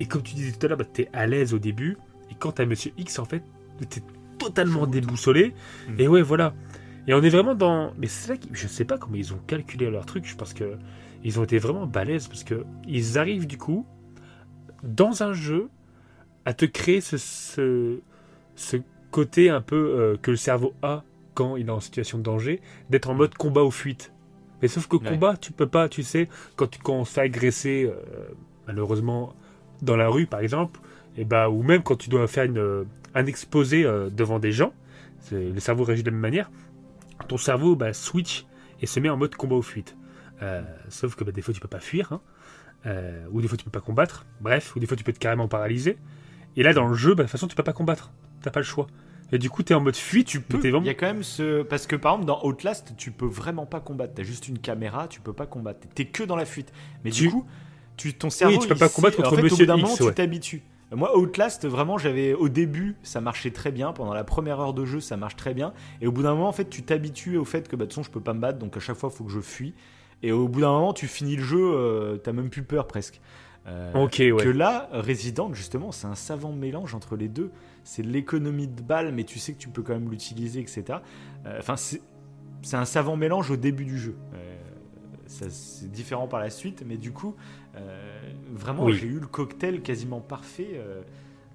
[0.00, 1.96] Et comme tu disais tout à l'heure, bah, tu es à l'aise au début.
[2.30, 3.42] Et quand t'as Monsieur X, en fait,
[3.88, 4.02] t'es
[4.38, 5.54] totalement déboussolé.
[5.88, 6.00] Mm.
[6.00, 6.54] Et ouais, voilà.
[7.06, 7.92] Et on est vraiment dans.
[7.98, 10.24] Mais c'est là que je sais pas comment ils ont calculé leur truc.
[10.26, 10.76] Je pense que
[11.22, 13.86] ils ont été vraiment balèzes parce que ils arrivent du coup
[14.82, 15.68] dans un jeu
[16.44, 17.16] à te créer ce,
[18.54, 18.76] ce,
[19.10, 22.60] côté un peu euh, que le cerveau a quand il est en situation de danger,
[22.90, 24.12] d'être en mode combat ou fuite.
[24.62, 27.94] Mais sauf que combat, tu peux pas, tu sais, quand tu commences à agresser, euh,
[28.66, 29.34] malheureusement,
[29.82, 30.80] dans la rue par exemple,
[31.16, 34.72] et bah, ou même quand tu dois faire une, un exposé euh, devant des gens,
[35.32, 36.50] le cerveau réagit de la même manière,
[37.28, 38.46] ton cerveau bah, switch
[38.80, 39.96] et se met en mode combat ou fuite.
[40.88, 42.20] sauf que bah, des fois tu peux pas fuir, hein.
[42.86, 45.18] Euh, ou des fois tu peux pas combattre, bref, ou des fois tu peux être
[45.18, 45.96] carrément paralysé.
[46.56, 48.60] Et là dans le jeu, bah, de toute façon tu peux pas combattre, t'as pas
[48.60, 48.86] le choix.
[49.34, 50.60] Et du coup t'es en mode fuite, tu peux.
[50.64, 53.66] Il y a quand même ce parce que par exemple dans Outlast tu peux vraiment
[53.66, 56.72] pas combattre, t'as juste une caméra, tu peux pas combattre, t'es que dans la fuite.
[57.04, 57.44] Mais du coup,
[57.96, 59.96] tu ton cerveau, oui, tu peux pas combattre contre en fait, Monsieur au bout X,
[59.98, 60.62] tu t'habitues.
[60.92, 63.92] Moi, Outlast, vraiment, j'avais au début, ça marchait très bien.
[63.92, 65.72] Pendant la première heure de jeu, ça marche très bien.
[66.00, 67.94] Et au bout d'un moment, en fait, tu t'habitues au fait que, bah, de toute
[67.94, 69.74] façon, je peux pas me battre, donc à chaque fois, il faut que je fuis.
[70.22, 73.20] Et au bout d'un moment, tu finis le jeu, euh, t'as même plus peur presque.
[73.66, 74.36] Euh, ok, ouais.
[74.36, 77.50] Que là, Resident, justement, c'est un savant mélange entre les deux.
[77.84, 80.84] C'est l'économie de balles, mais tu sais que tu peux quand même l'utiliser, etc.
[81.46, 82.00] Euh, enfin, c'est
[82.76, 84.16] un savant mélange au début du jeu.
[85.26, 87.34] c'est différent par la suite, mais du coup,
[88.52, 90.80] vraiment, j'ai eu le cocktail quasiment parfait.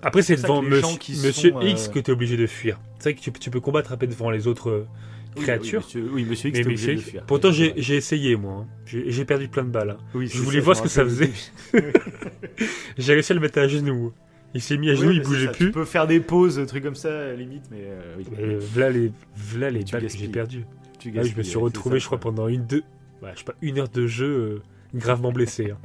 [0.02, 2.80] Après, c'est devant Monsieur, X que tu es obligé de fuir.
[3.00, 4.88] C'est vrai que tu, tu, peux combattre un peu devant les autres
[5.36, 5.88] créature.
[6.12, 8.66] Oui, monsieur, X, mais Pourtant, j'ai essayé, moi.
[8.66, 8.68] Hein.
[8.86, 9.92] J'ai perdu plein de balles.
[9.92, 10.20] Hein.
[10.22, 11.32] je voulais voir ce que ça faisait.
[12.98, 14.14] j'ai réussi à le mettre à genoux.
[14.56, 15.68] Il s'est mis à genoux, il bougeait ça, plus.
[15.68, 18.26] Tu peux faire des pauses, des trucs comme ça, limite, mais euh, oui.
[18.74, 20.66] Voilà les, voilà les balles que j'ai perdues.
[20.98, 22.84] Tu Ah je me suis retrouvé, je crois, pendant une, deux,
[23.22, 24.62] je sais pas, une heure de jeu euh,
[24.98, 25.72] gravement blessé.
[25.72, 25.78] Hein.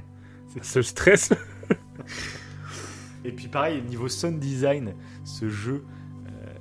[0.63, 1.31] Ce stress.
[3.25, 4.95] Et puis pareil, niveau sound design,
[5.25, 5.85] ce jeu,
[6.27, 6.53] euh,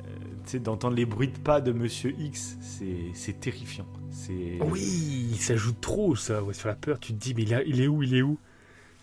[0.45, 3.86] tu sais, d'entendre les bruits de pas de Monsieur X, c'est c'est terrifiant.
[4.12, 6.99] C'est Oui, ça joue trop, ça, ouais, sur la peur.
[6.99, 8.38] Tu te dis, mais il, a- il est où, il est où?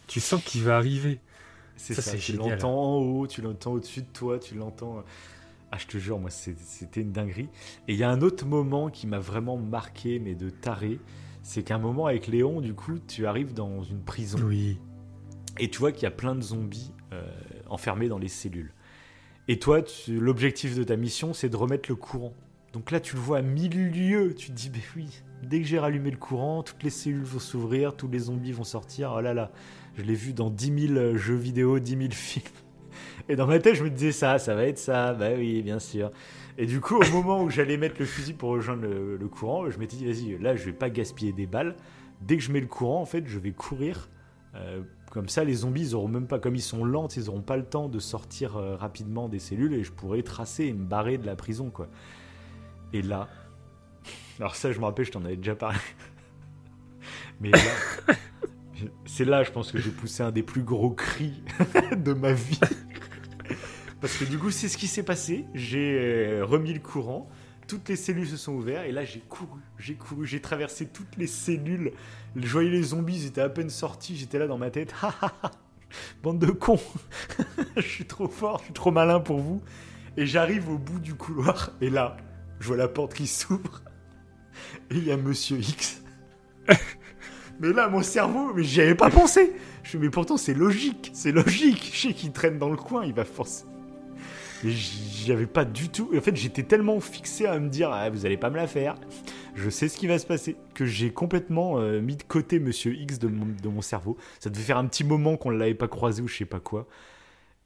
[0.07, 1.19] Tu sens qu'il va arriver.
[1.81, 5.03] C'est ça, Tu l'entends en haut, tu l'entends au-dessus de toi, tu l'entends.
[5.73, 7.49] Ah, je te jure, moi, c'était une dinguerie.
[7.89, 10.99] Et il y a un autre moment qui m'a vraiment marqué, mais de taré.
[11.43, 14.39] C'est qu'à un moment avec Léon, du coup, tu arrives dans une prison.
[14.45, 14.79] Oui.
[15.59, 17.25] Et tu vois qu'il y a plein de zombies euh,
[17.69, 18.73] enfermés dans les cellules.
[19.49, 22.35] Et toi, l'objectif de ta mission, c'est de remettre le courant.
[22.73, 24.35] Donc là, tu le vois à mille lieues.
[24.35, 25.09] Tu te dis, ben oui,
[25.43, 28.65] dès que j'ai rallumé le courant, toutes les cellules vont s'ouvrir, tous les zombies vont
[28.65, 29.15] sortir.
[29.17, 29.51] Oh là là,
[29.97, 32.45] je l'ai vu dans 10 000 jeux vidéo, 10 000 films.
[33.29, 35.15] Et dans ma tête, je me disais ça, ça va être ça.
[35.15, 36.11] Bah oui, bien sûr.
[36.59, 39.71] Et du coup, au moment où j'allais mettre le fusil pour rejoindre le, le courant,
[39.71, 41.77] je m'étais dit, vas-y, là, je vais pas gaspiller des balles.
[42.21, 44.09] Dès que je mets le courant, en fait, je vais courir.
[44.55, 47.43] Euh, comme ça, les zombies, ils auront même pas, comme ils sont lents, ils auront
[47.43, 50.85] pas le temps de sortir euh, rapidement des cellules et je pourrais tracer et me
[50.85, 51.89] barrer de la prison, quoi.
[52.93, 53.29] Et là,
[54.39, 55.79] alors ça, je me rappelle, je t'en avais déjà parlé.
[57.41, 57.59] Mais là,
[59.07, 61.43] c'est là, je pense que j'ai poussé un des plus gros cris
[61.97, 62.61] de ma vie.
[64.01, 65.45] Parce que du coup, c'est ce qui s'est passé.
[65.55, 67.29] J'ai euh, remis le courant,
[67.67, 71.17] toutes les cellules se sont ouvertes, et là, j'ai couru, j'ai couru, j'ai traversé toutes
[71.17, 71.93] les cellules.
[72.35, 74.95] Je voyais les zombies, ils étaient à peine sortis, j'étais là dans ma tête.
[76.23, 76.81] Bande de cons
[77.77, 79.63] Je suis trop fort, je suis trop malin pour vous.
[80.17, 82.17] Et j'arrive au bout du couloir, et là,
[82.59, 83.83] je vois la porte qui s'ouvre,
[84.91, 86.03] et il y a Monsieur X.
[87.61, 89.53] Mais là, mon cerveau, mais j'y avais pas pensé.
[89.83, 91.91] Je mais pourtant, c'est logique, c'est logique.
[91.93, 93.67] Je sais qu'il traîne dans le coin, il va forcer.
[94.65, 96.11] Mais j'y avais pas du tout.
[96.17, 98.95] En fait, j'étais tellement fixé à me dire, ah, vous allez pas me la faire.
[99.55, 100.57] Je sais ce qui va se passer.
[100.75, 104.17] Que j'ai complètement euh, mis de côté Monsieur X de mon, de mon cerveau.
[104.39, 106.61] Ça devait faire un petit moment qu'on ne l'avait pas croisé ou je sais pas
[106.61, 106.89] quoi.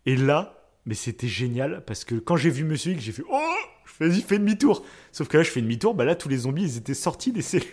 [0.06, 3.54] Et là, mais c'était génial parce que quand j'ai vu Monsieur X, j'ai fait, oh,
[4.00, 4.84] vas-y, fais demi-tour.
[5.12, 7.42] Sauf que là, je fais demi-tour, bah là, tous les zombies, ils étaient sortis des
[7.42, 7.68] cellules.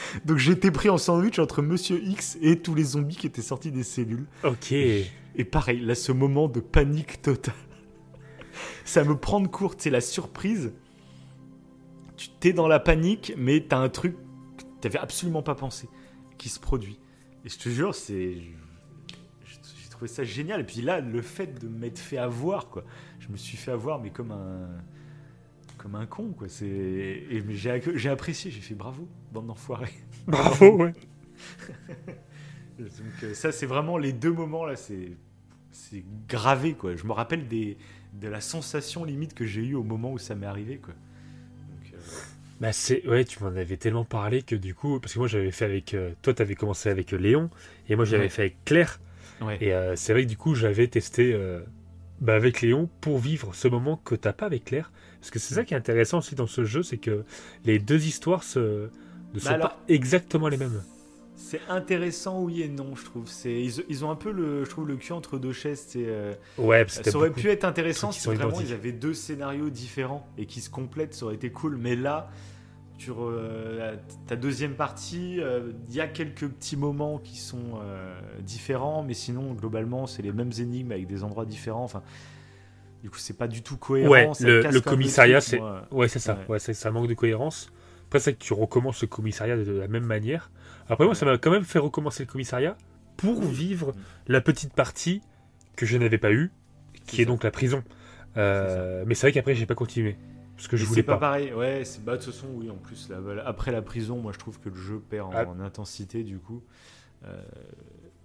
[0.24, 3.70] Donc j'étais pris en sandwich entre Monsieur X et tous les zombies qui étaient sortis
[3.70, 4.26] des cellules.
[4.44, 4.72] Ok.
[4.72, 7.54] Et pareil, là, ce moment de panique totale.
[8.84, 10.72] Ça me prend de court, c'est la surprise.
[12.16, 14.16] Tu t'es dans la panique, mais t'as un truc
[14.56, 15.88] que t'avais absolument pas pensé
[16.38, 16.98] qui se produit.
[17.44, 18.36] Et je te jure, c'est.
[19.44, 20.60] J'ai trouvé ça génial.
[20.60, 22.84] Et puis là, le fait de m'être fait avoir, quoi.
[23.20, 24.68] Je me suis fait avoir, mais comme un.
[25.90, 26.48] Comme un con, quoi.
[26.48, 26.66] C'est.
[26.66, 29.92] Et mais j'ai apprécié, j'ai fait bravo, bande d'enfoirés.
[30.26, 30.92] Bravo, ouais.
[32.78, 35.16] Donc euh, ça, c'est vraiment les deux moments là, c'est
[35.72, 36.96] c'est gravé quoi.
[36.96, 37.76] Je me rappelle des
[38.14, 40.94] de la sensation limite que j'ai eue au moment où ça m'est arrivé quoi.
[41.68, 41.98] Donc, euh,
[42.60, 45.52] Bah c'est ouais, tu m'en avais tellement parlé que du coup, parce que moi j'avais
[45.52, 47.50] fait avec euh, toi, t'avais commencé avec euh, Léon
[47.88, 48.28] et moi j'avais Ouais.
[48.28, 49.00] fait avec Claire.
[49.40, 49.60] ouais.
[49.60, 51.36] Et euh, c'est vrai que du coup j'avais testé
[52.20, 54.92] bah, avec Léon pour vivre ce moment que t'as pas avec Claire.
[55.20, 57.24] Parce que c'est ça qui est intéressant aussi dans ce jeu, c'est que
[57.64, 58.88] les deux histoires se,
[59.34, 60.82] ne sont alors- pas exactement les mêmes.
[61.40, 63.28] C'est intéressant oui et non, je trouve.
[63.28, 66.04] C'est ils, ils ont un peu le je trouve le cul entre deux chaises, c'est
[66.04, 68.68] euh, Ouais, ça aurait pu être intéressant si sont vraiment identiques.
[68.70, 71.76] ils avaient deux scénarios différents et qui se complètent, ça aurait été cool.
[71.76, 72.28] Mais là,
[72.98, 73.96] tu re- euh,
[74.26, 79.14] ta deuxième partie, euh, il y a quelques petits moments qui sont euh, différents, mais
[79.14, 81.84] sinon globalement c'est les mêmes énigmes avec des endroits différents.
[81.84, 82.02] Enfin,
[83.02, 84.10] du coup c'est pas du tout cohérent.
[84.10, 85.60] Ouais, le- commissariat, c'est-.
[85.90, 86.38] Ouais, c'est ça.
[86.48, 86.58] Ouais.
[86.58, 87.70] Ça manque de cohérence.
[88.06, 90.50] Après, c'est que tu recommences le commissariat de la même manière.
[90.88, 92.76] Après, moi, ça m'a quand même fait recommencer le commissariat
[93.18, 93.92] pour vivre
[94.28, 95.20] la petite partie
[95.76, 96.50] que je n'avais pas eue,
[97.06, 97.84] qui est donc la prison.
[98.36, 100.16] Euh, mais c'est vrai qu'après, j'ai pas continué.
[100.56, 101.18] Parce que je voulais c'est pas, pas.
[101.20, 104.32] pareil, ouais, c'est bah de toute façon oui en plus là, après la prison, moi
[104.32, 105.46] je trouve que le jeu perd en, Ah.
[105.46, 106.64] en intensité du coup.
[107.24, 107.40] Euh,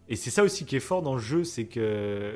[0.10, 2.34] et c'est ça aussi qui est fort dans le jeu, c'est que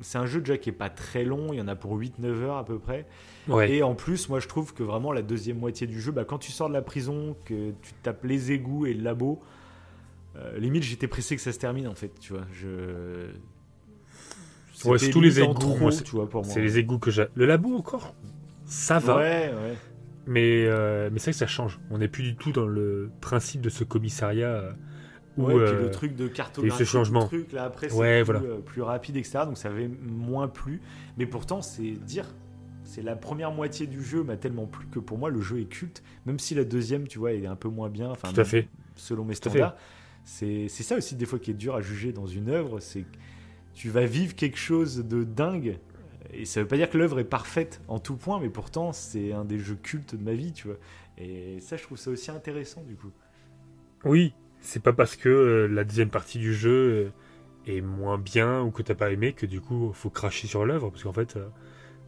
[0.00, 2.26] c'est un jeu déjà qui est pas très long, il y en a pour 8-9
[2.42, 3.06] heures à peu près.
[3.48, 3.70] Ouais.
[3.72, 6.38] Et en plus, moi je trouve que vraiment la deuxième moitié du jeu, bah, quand
[6.38, 9.40] tu sors de la prison, que tu tapes les égouts et le labo,
[10.36, 12.46] euh, limite j'étais pressé que ça se termine en fait, tu vois.
[12.52, 13.30] Je...
[14.84, 16.52] Ouais, c'est tous les égouts, trop, moi, c'est- tu vois, pour moi.
[16.52, 17.24] C'est les égouts que j'ai.
[17.34, 18.14] Le labo encore?
[18.66, 19.16] Ça va.
[19.16, 19.74] Ouais, ouais.
[20.26, 21.78] Mais, euh, mais c'est vrai que ça change.
[21.90, 24.76] On n'est plus du tout dans le principe de ce commissariat
[25.42, 27.22] Ouais, puis euh, le truc de cartographie, ce changement.
[27.22, 28.40] le truc là après c'est Ouais, plus, voilà.
[28.40, 29.40] euh, plus rapide etc.
[29.44, 30.80] Donc ça avait moins plu,
[31.18, 32.24] mais pourtant c'est dire,
[32.84, 35.64] c'est la première moitié du jeu m'a tellement plu que pour moi le jeu est
[35.68, 38.44] culte, même si la deuxième tu vois est un peu moins bien, enfin Tout à
[38.44, 38.68] fait.
[38.94, 39.76] selon mes Tout standards.
[40.24, 43.04] C'est c'est ça aussi des fois qui est dur à juger dans une œuvre, c'est
[43.74, 45.78] tu vas vivre quelque chose de dingue
[46.32, 49.32] et ça veut pas dire que l'œuvre est parfaite en tout point, mais pourtant c'est
[49.32, 50.76] un des jeux cultes de ma vie, tu vois.
[51.18, 53.10] Et ça, je trouve ça aussi intéressant du coup.
[54.04, 54.34] Oui,
[54.66, 57.10] c'est pas parce que euh, la deuxième partie du jeu
[57.68, 60.66] euh, est moins bien ou que t'as pas aimé que du coup faut cracher sur
[60.66, 61.46] l'œuvre, parce qu'en fait, euh,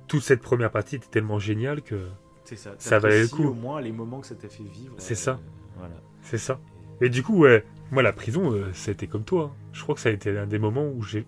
[0.09, 2.09] toute cette première partie était tellement géniale que
[2.45, 2.75] ça.
[2.79, 3.45] Ça valait le coup.
[3.45, 4.95] Au moins les moments que ça t'a fait vivre.
[4.99, 5.39] C'est ça.
[5.77, 5.95] Voilà.
[6.23, 6.59] c'est ça.
[7.01, 9.53] Et du coup, ouais, moi la prison, a été comme toi.
[9.53, 9.69] hein.
[9.73, 11.27] Je crois que ça a été l'un des moments où j'ai.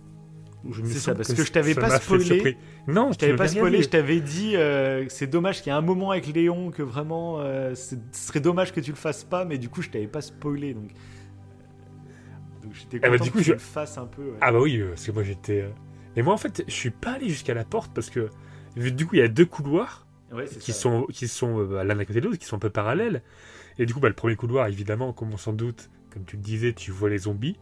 [0.84, 2.56] C'est ça, parce que je t'avais pas spoilé.
[2.86, 5.82] Non, Je t'avais pas spoilé, je t'avais dit euh, c'est dommage qu'il y ait un
[5.82, 9.58] moment avec Léon que vraiment euh, ce serait dommage que tu le fasses pas, mais
[9.58, 10.90] du coup je t'avais pas spoilé donc.
[12.62, 14.22] Donc j'étais Ah content bah, du que coup, tu je- le fasses un peu.
[14.22, 14.38] ouais.
[14.40, 15.62] Ah bah oui, euh, parce que moi j'étais.
[15.62, 15.70] euh,
[16.16, 18.28] Mais moi en fait, je suis pas allé jusqu'à la porte parce que
[18.76, 20.78] du coup il y a deux couloirs Ouais, qui ça.
[20.80, 23.22] sont qui sont euh, l'un à côté de l'autre, qui sont un peu parallèles.
[23.78, 26.42] Et du coup, bah, le premier couloir, évidemment, comme on s'en doute, comme tu le
[26.42, 27.56] disais, tu vois les zombies.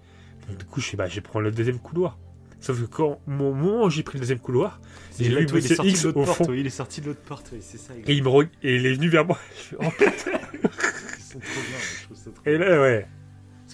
[0.48, 2.18] Donc, du coup, je sais, bah, je prendre le deuxième couloir.
[2.60, 4.80] Sauf que quand au moment où j'ai pris le deuxième couloir,
[5.18, 6.52] j'ai vu toi, il est Monsieur sorti X de l'autre au porte, fond.
[6.52, 7.94] il est sorti de l'autre porte, c'est ça.
[7.94, 9.38] et il me re- et il est venu vers moi.
[9.56, 10.38] Je fais, oh, putain.
[11.18, 13.06] Ils sont trop bien, je trouve ça trop et là, ouais.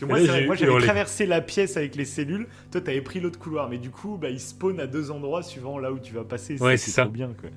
[0.05, 3.69] Que moi, là, j'avais traversé la pièce avec les cellules, toi t'avais pris l'autre couloir,
[3.69, 6.61] mais du coup bah, ils spawnent à deux endroits suivant là où tu vas passer.
[6.61, 7.03] Ouais, c'est ça.
[7.03, 7.51] trop bien quoi.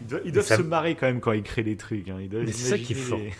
[0.00, 2.08] Ils doivent, ils doivent ça- se marrer quand même quand ils créent les trucs.
[2.08, 2.18] Hein.
[2.46, 3.34] C'est ça qui est imaginer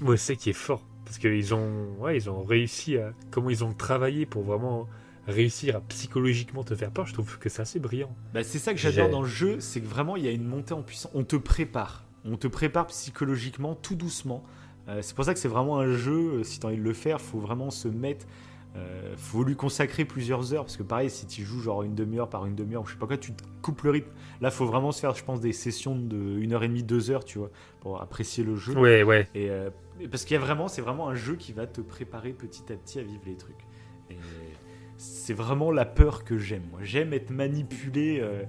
[0.00, 0.84] Moi, c'est qui est fort.
[1.04, 3.12] Parce qu'ils ont, ouais, ils ont réussi à.
[3.30, 4.88] Comment ils ont travaillé pour vraiment
[5.28, 7.06] réussir à psychologiquement te faire peur.
[7.06, 8.14] Je trouve que c'est assez brillant.
[8.32, 10.44] Bah, c'est ça que j'adore dans le jeu, c'est que vraiment il y a une
[10.46, 11.10] montée en puissance.
[11.14, 12.04] On te prépare.
[12.24, 14.42] On te prépare psychologiquement, tout doucement.
[14.88, 16.82] Euh, c'est pour ça que c'est vraiment un jeu, euh, si tu as envie de
[16.82, 18.26] le faire, faut vraiment se mettre.
[18.76, 22.28] euh, faut lui consacrer plusieurs heures parce que pareil si tu joues genre une demi-heure
[22.28, 24.10] par une demi-heure je sais pas quoi tu te coupes le rythme
[24.42, 27.10] là faut vraiment se faire je pense des sessions de une heure et demie deux
[27.10, 29.30] heures tu vois pour apprécier le jeu Ouais, ouais.
[29.34, 29.70] et euh,
[30.10, 32.76] parce qu'il y a vraiment c'est vraiment un jeu qui va te préparer petit à
[32.76, 33.64] petit à vivre les trucs
[34.10, 34.16] et
[34.98, 38.42] c'est vraiment la peur que j'aime moi j'aime être manipulé euh,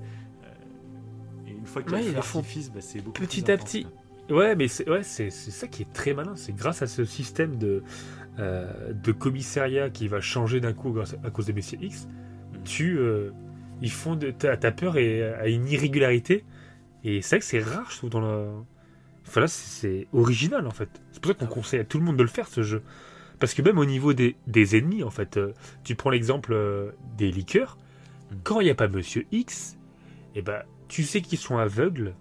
[1.47, 2.05] et une fois qu'il y a Ouais,
[2.73, 3.87] bah, c'est beaucoup petit plus à petit.
[4.29, 6.35] Ouais, mais c'est ouais, c'est c'est ça qui est très malin.
[6.35, 7.83] C'est grâce à ce système de,
[8.39, 12.07] euh, de commissariat qui va changer d'un coup grâce à, cause de Messier X.
[12.07, 12.63] Mhm.
[12.63, 13.31] Tu, euh,
[13.81, 16.43] ils font de, ta, ta peur et à une irrégularité.
[17.03, 18.47] Et c'est vrai que c'est rare, je trouve, dans le.
[19.25, 20.89] Enfin là, c'est original en fait.
[21.11, 22.81] C'est pour ça qu'on Ah conseille à tout le monde de le faire ce jeu.
[23.39, 25.53] Parce que même au niveau des, des ennemis, en fait, euh,
[25.83, 27.77] tu prends l'exemple euh, des liqueurs.
[28.31, 28.37] Mhm.
[28.43, 29.77] Quand il n'y a pas Monsieur X,
[30.35, 32.13] et ben, tu sais qu'ils sont aveugles.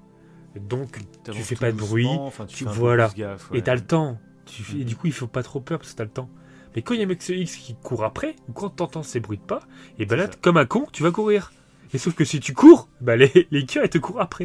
[0.61, 3.11] Donc T'avances fais pas de bruit, enfin, tu tu- voilà.
[3.53, 4.19] et t'as le temps.
[4.47, 4.85] Tu et Mhm.
[4.85, 6.31] du coup, il faut pas trop peur parce que t'as le temps.
[6.75, 9.39] Mais quand il y a Monsieur X qui court après, ou quand t'entends ces bruits
[9.39, 9.61] de pas,
[9.99, 11.53] et ben là, comme un con, tu vas courir.
[11.95, 14.45] Et sauf que si tu cours, bah les, les liqueurs, elles te courent après.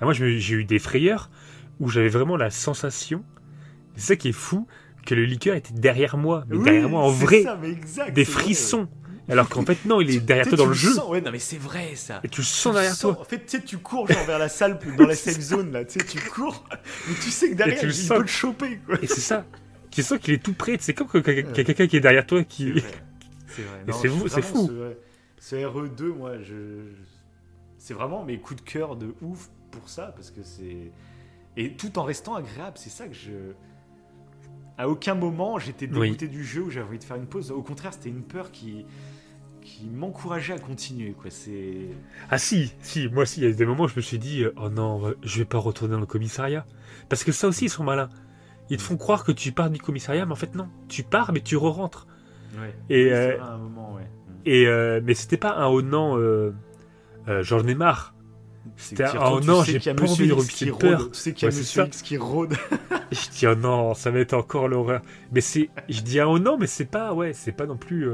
[0.00, 1.30] Et moi, j'ai eu des frayeurs
[1.80, 3.24] où j'avais vraiment la sensation,
[3.96, 4.66] c'est ça qui est fou,
[5.04, 6.44] que le liqueur était derrière moi.
[6.48, 8.32] Mais Oui, derrière moi, en vrai, ça, mais exact, des vrai.
[9.28, 10.92] Alors qu'en fait, non, il est derrière toi dans le jeu.
[10.94, 12.20] sens- Ouais, non, mais c'est vrai ça.
[12.24, 13.18] Et tu le sens derrière toi.
[13.20, 15.84] En fait, tu sais, tu cours genre vers la salle, dans la safe zone là,
[15.84, 16.64] tu sais, tu cours,
[17.08, 18.18] mais tu sais que derrière, le il sens.
[18.18, 18.96] peut te choper quoi.
[19.00, 19.44] Et c'est ça.
[19.90, 20.76] Tu sens qu'il est tout près.
[20.80, 22.72] C'est comme a quelqu'un qui est derrière toi qui.
[23.48, 23.84] C'est vrai.
[23.92, 24.68] C'est fou- c'est fou.
[25.38, 26.54] Ce, ce RE2, moi, je,
[27.78, 30.90] c'est vraiment mes coups de cœur de ouf pour ça, parce que c'est.
[31.58, 33.30] Et tout en restant agréable, c'est ça que je.
[34.78, 36.00] À aucun moment, j'étais Oui.
[36.08, 37.50] dégoûté du jeu ou j'avais envie de faire une pause.
[37.50, 38.86] Au contraire, c'était une peur qui
[39.62, 41.88] qui m'encourageait à continuer quoi c'est
[42.30, 44.42] Ah si, si, moi aussi, il y a des moments où je me suis dit,
[44.42, 46.66] euh, oh non, je vais pas retourner dans le commissariat.
[47.08, 48.08] Parce que ça aussi, ils sont malins.
[48.70, 50.68] Ils te font croire que tu pars du commissariat, mais en fait non.
[50.88, 52.06] Tu pars, mais tu re-rentres.
[52.58, 54.08] ouais Et, Oui, euh, un moment ouais
[54.46, 56.52] Et, euh, mais c'était pas un oh non, euh,
[57.42, 58.14] j'en ai marre.
[58.76, 61.10] C'était un, oh non, j'ai pas envie de qui peur.
[61.10, 61.84] Tu sais qu'il y a Ouais, Monsieur.
[61.84, 62.54] X qui rôde.
[63.12, 65.02] Je dis oh non, ça va être encore l'horreur.
[65.32, 68.08] Mais c'est, je dis un oh non, mais c'est pas, ouais, c'est pas non plus,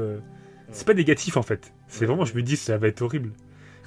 [0.71, 1.73] c'est pas négatif en fait.
[1.87, 3.31] C'est vraiment, je me dis ça va être horrible.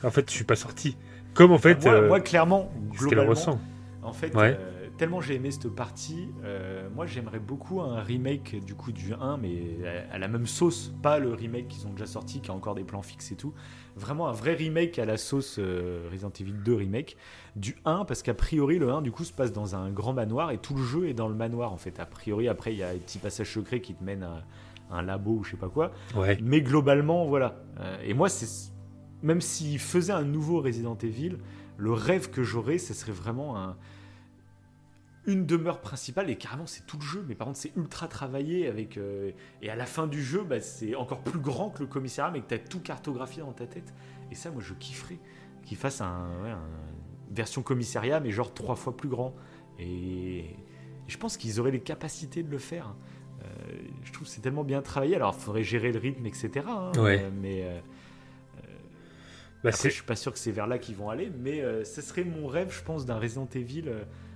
[0.05, 0.97] En fait, je suis pas sorti.
[1.35, 3.61] Comme en fait, moi, euh, moi, clairement, globalement, ressent.
[4.03, 4.57] En fait, Ouais.
[4.59, 9.15] euh, tellement j'ai aimé cette partie, euh, moi j'aimerais beaucoup un remake du coup du
[9.15, 9.77] 1, mais
[10.11, 12.75] à, à la même sauce, pas le remake qu'ils ont déjà sorti, qui a encore
[12.75, 13.55] des plans fixes et tout.
[13.97, 17.17] Vraiment un vrai remake à la sauce euh, Resident Evil 2 remake
[17.57, 20.51] du 1, parce qu'a priori le 1 du coup se passe dans un grand manoir
[20.51, 21.99] et tout le jeu est dans le manoir en fait.
[22.01, 24.43] A priori, après il y a un petit passage secret qui te mène à
[24.93, 25.93] un labo ou je sais pas quoi.
[26.15, 26.39] Ouais.
[26.43, 27.57] Mais globalement, voilà.
[27.81, 28.71] Euh, et moi, c'est
[29.23, 31.39] même s'il faisait un nouveau Resident Evil,
[31.79, 33.77] le rêve que j'aurais, ce serait vraiment un
[35.25, 38.67] une demeure principale et carrément c'est tout le jeu mais par contre c'est ultra travaillé
[38.67, 39.31] avec euh,
[39.63, 42.41] et à la fin du jeu bah, c'est encore plus grand que le commissariat mais
[42.41, 43.95] que tu as tout cartographié dans ta tête
[44.33, 45.21] et ça moi je kifferais
[45.65, 46.59] qu'il fasse un, ouais, un-
[47.31, 49.33] version commissariat mais genre trois fois plus grand
[49.79, 50.57] et, et
[51.07, 53.12] je pense qu'ils auraient les capacités de le faire Euh,
[54.05, 57.21] je trouve c'est tellement bien travaillé alors il faudrait gérer le rythme etc hein, Ouais.
[57.23, 57.79] euh, mais euh,
[59.63, 62.03] Bah, Après, je suis pas sûr que c'est vers là qu'ils vont aller, mais ce
[62.03, 63.85] serait mon rêve, je pense, d'un Resident Evil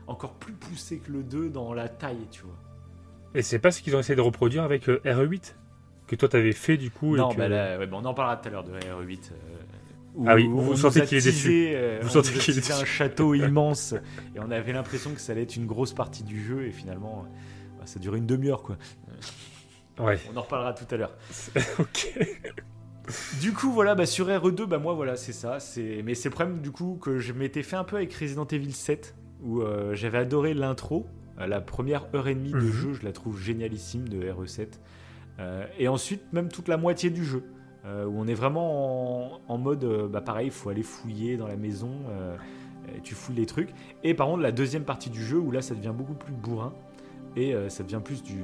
[0.06, 2.56] encore plus poussé que le 2 dans la taille, tu vois.
[3.34, 5.54] Et c'est pas ce qu'ils ont essayé de reproduire avec RE8
[6.06, 8.62] que toi t'avais fait du coup Non, bah là, on en parlera tout à l'heure
[8.62, 9.32] de RE8
[10.26, 11.68] ah oui, vous, sentez qu'il est déçu.
[11.74, 13.94] Euh, vous sentez qu'il est un château immense
[14.34, 17.26] et on avait l'impression que ça allait être une grosse partie du jeu et finalement
[17.78, 18.78] bah, ça durait une demi-heure quoi.
[19.98, 20.18] Ouais.
[20.32, 21.12] On en reparlera tout à l'heure.
[21.78, 22.18] ok.
[23.40, 25.58] Du coup voilà bah sur RE2 bah moi voilà c'est ça
[26.04, 28.72] mais c'est le problème du coup que je m'étais fait un peu avec Resident Evil
[28.72, 29.14] 7
[29.44, 31.06] où euh, j'avais adoré l'intro
[31.38, 32.72] euh, la première heure et demie de mhm.
[32.72, 34.70] jeu je la trouve génialissime de RE7
[35.78, 37.44] et ensuite même toute la moitié du jeu
[37.86, 41.46] euh, où on est vraiment en, mode, euh, bah pareil, il faut aller fouiller dans
[41.46, 42.36] la maison, euh,
[43.04, 43.70] tu fouilles les trucs.
[44.02, 46.72] Et par contre, la deuxième partie du jeu, où là, ça devient beaucoup plus bourrin,
[47.36, 48.42] et ça devient plus du,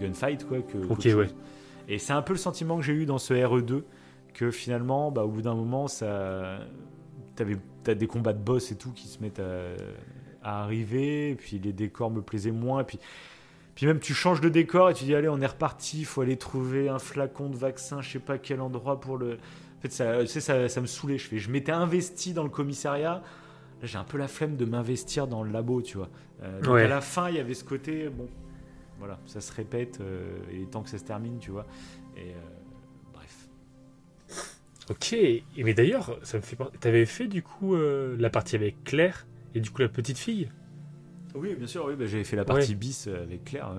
[0.00, 0.78] gunfight, quoi, que.
[0.88, 1.28] Ok, ouais.
[1.88, 3.82] Et c'est un peu le sentiment que j'ai eu dans ce RE2,
[4.34, 6.58] que finalement, bah, au bout d'un moment, ça.
[7.82, 9.72] T'as des combats de boss et tout qui se mettent à,
[10.42, 12.98] à arriver, et puis les décors me plaisaient moins, et puis
[13.80, 16.20] puis même tu changes de décor et tu dis allez on est reparti, il faut
[16.20, 19.34] aller trouver un flacon de vaccin, je sais pas quel endroit pour le.
[19.34, 21.16] En fait ça, tu sais, ça, ça me saoulait.
[21.16, 23.22] Je fais, je m'étais investi dans le commissariat.
[23.80, 26.10] Là j'ai un peu la flemme de m'investir dans le labo, tu vois.
[26.42, 28.28] Euh, donc à la fin il y avait ce côté bon,
[29.00, 31.66] voilà, ça se répète euh, et tant que ça se termine, tu vois.
[32.16, 33.48] Et euh, bref.
[34.88, 35.16] Ok,
[35.56, 36.56] mais d'ailleurs, ça me fait.
[36.78, 40.48] T'avais fait du coup la partie avec Claire et du coup la petite fille?
[41.34, 43.72] Oui, bien sûr, oui, bah, j'avais fait la partie bis euh, avec Claire.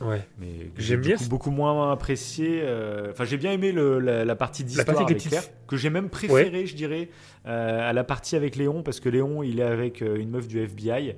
[0.00, 0.26] Ouais.
[0.38, 1.16] Mais j'aime bien.
[1.28, 2.60] Beaucoup moins apprécié.
[2.62, 6.66] Euh, enfin, j'ai bien aimé le, la, partie d'histoire avec Claire, que j'ai même préféré,
[6.66, 7.08] je dirais,
[7.46, 10.60] euh, à la partie avec Léon, parce que Léon, il est avec une meuf du
[10.60, 11.16] FBI.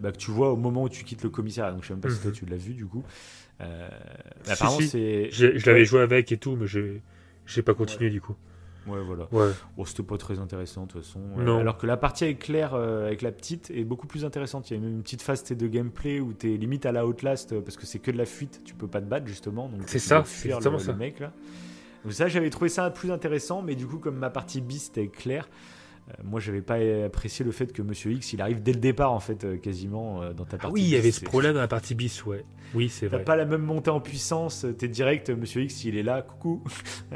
[0.00, 1.72] Bah, que tu vois au moment où tu quittes le commissariat.
[1.72, 2.36] Donc je sais même pas si toi mhm.
[2.36, 3.02] tu l'as vu du coup.
[4.48, 5.30] apparemment, c'est.
[5.30, 8.36] Je l'avais joué avec et tout, mais j'ai pas continué du coup.
[8.86, 9.26] Ouais, voilà.
[9.32, 9.52] Ouais.
[9.76, 11.20] Bon, c'était pas très intéressant de toute façon.
[11.36, 11.58] Non.
[11.58, 14.70] alors que la partie avec Claire, euh, avec la petite, est beaucoup plus intéressante.
[14.70, 17.06] Il y a même une petite phase de gameplay où tu es limite à la
[17.06, 19.70] Outlast euh, parce que c'est que de la fuite, tu peux pas te battre justement.
[19.86, 20.92] C'est ça, c'est exactement ça.
[20.92, 21.32] mec, là.
[22.04, 25.00] Donc ça, j'avais trouvé ça plus intéressant, mais du coup, comme ma partie bis c'était
[25.02, 25.50] avec Claire, euh,
[26.22, 29.20] moi, j'avais pas apprécié le fait que Monsieur X, il arrive dès le départ, en
[29.20, 30.66] fait, quasiment dans ta partie.
[30.66, 32.44] Ah oui, il y avait ce problème dans la partie bis, ouais.
[32.74, 33.18] Oui, c'est vrai.
[33.18, 36.62] T'as pas la même montée en puissance, t'es direct, Monsieur X, il est là, coucou.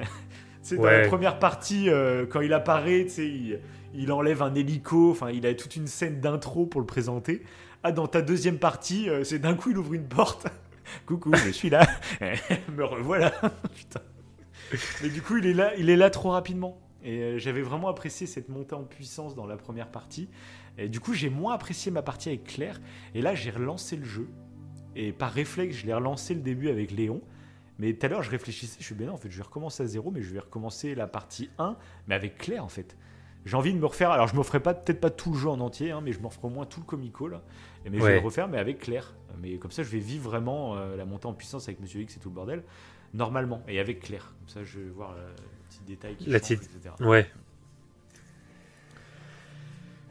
[0.68, 3.58] C'est dans la première partie, euh, quand il apparaît, il,
[3.94, 7.42] il enlève un hélico, enfin, il a toute une scène d'intro pour le présenter.
[7.82, 10.46] Ah, dans ta deuxième partie, euh, c'est d'un coup, il ouvre une porte.
[11.06, 11.86] Coucou, je suis là.
[12.76, 13.30] Me revoilà.
[13.74, 14.00] Putain.
[15.02, 16.78] Mais du coup, il est là, il est là trop rapidement.
[17.04, 20.28] Et euh, j'avais vraiment apprécié cette montée en puissance dans la première partie.
[20.76, 22.80] Et du coup, j'ai moins apprécié ma partie avec Claire.
[23.14, 24.28] Et là, j'ai relancé le jeu.
[24.96, 27.20] Et par réflexe, je l'ai relancé le début avec Léon.
[27.78, 29.86] Mais tout à l'heure, je réfléchissais, je suis bien, en fait, je vais recommencer à
[29.86, 31.76] zéro, mais je vais recommencer la partie 1,
[32.08, 32.96] mais avec Claire, en fait.
[33.44, 35.48] J'ai envie de me refaire, alors je me referai pas, peut-être pas tout le jeu
[35.48, 37.42] en entier, hein, mais je me referai au moins tout le comico, là.
[37.88, 39.14] Mais je vais le refaire, mais avec Claire.
[39.40, 42.16] Mais comme ça, je vais vivre vraiment euh, la montée en puissance avec Monsieur X
[42.16, 42.64] et tout le bordel,
[43.14, 44.34] normalement, et avec Claire.
[44.40, 45.32] Comme ça, je vais voir euh,
[45.88, 46.94] détails qui la changent, etc.
[47.00, 47.30] Ouais.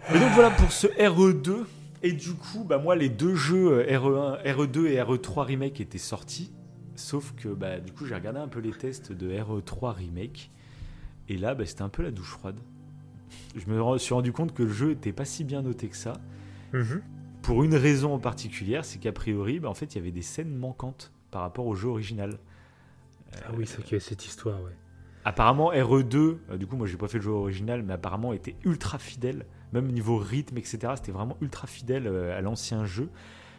[0.10, 1.66] Et donc voilà pour ce RE2.
[2.04, 6.52] Et du coup, bah moi, les deux jeux RE1, RE2 et RE3 Remake étaient sortis.
[6.96, 10.52] Sauf que bah, du coup, j'ai regardé un peu les tests de RE3 Remake.
[11.30, 12.60] Et là, bah, c'était un peu la douche froide.
[13.56, 16.14] Je me suis rendu compte que le jeu n'était pas si bien noté que ça.
[16.74, 17.02] Mhm.
[17.42, 20.22] Pour une raison en particulière, c'est qu'a priori, bah, en fait, il y avait des
[20.22, 22.38] scènes manquantes par rapport au jeu original.
[23.34, 24.76] ah oui, c'est qu'il y cette histoire, ouais.
[25.28, 28.56] Apparemment, RE2, euh, du coup, moi j'ai pas fait le jeu original, mais apparemment était
[28.64, 30.94] ultra fidèle, même niveau rythme, etc.
[30.96, 33.10] C'était vraiment ultra fidèle euh, à l'ancien jeu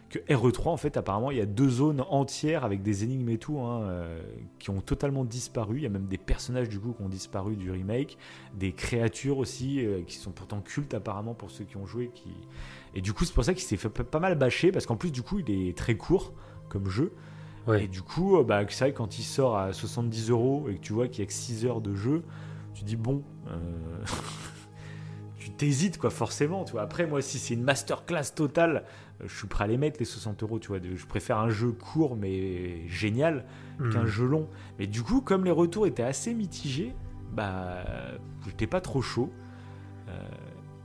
[0.08, 3.36] que RE3, en fait, apparemment, il y a deux zones entières avec des énigmes et
[3.36, 4.18] tout hein, euh,
[4.58, 5.76] qui ont totalement disparu.
[5.76, 8.16] Il y a même des personnages du coup qui ont disparu du remake,
[8.54, 12.10] des créatures aussi qui sont pourtant cultes apparemment pour ceux qui ont joué.
[12.94, 15.12] Et du coup, c'est pour ça qu'il s'est fait pas mal bâcher parce qu'en plus,
[15.12, 16.32] du coup, il est très court
[16.70, 17.12] comme jeu.
[17.74, 20.80] Et du coup, euh, bah, c'est vrai quand il sort à 70 euros et que
[20.80, 22.22] tu vois qu'il y a que 6 heures de jeu,
[22.74, 23.22] tu dis bon.
[25.38, 28.84] tu t'hésites quoi forcément tu vois après moi si c'est une masterclass totale
[29.24, 30.78] je suis prêt à les mettre les 60 euros, tu vois.
[30.78, 33.44] Je préfère un jeu court mais génial
[33.78, 34.06] qu'un hmm.
[34.06, 34.48] jeu long.
[34.78, 36.94] Mais du coup, comme les retours étaient assez mitigés,
[37.32, 37.84] bah,
[38.46, 39.30] j'étais pas trop chaud.
[40.08, 40.12] Euh,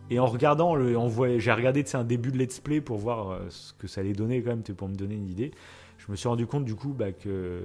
[0.09, 0.97] et en regardant, le,
[1.39, 4.41] j'ai regardé un début de let's play pour voir euh, ce que ça allait donner
[4.41, 5.51] quand même, pour me donner une idée.
[6.05, 7.61] Je me suis rendu compte du coup bah, que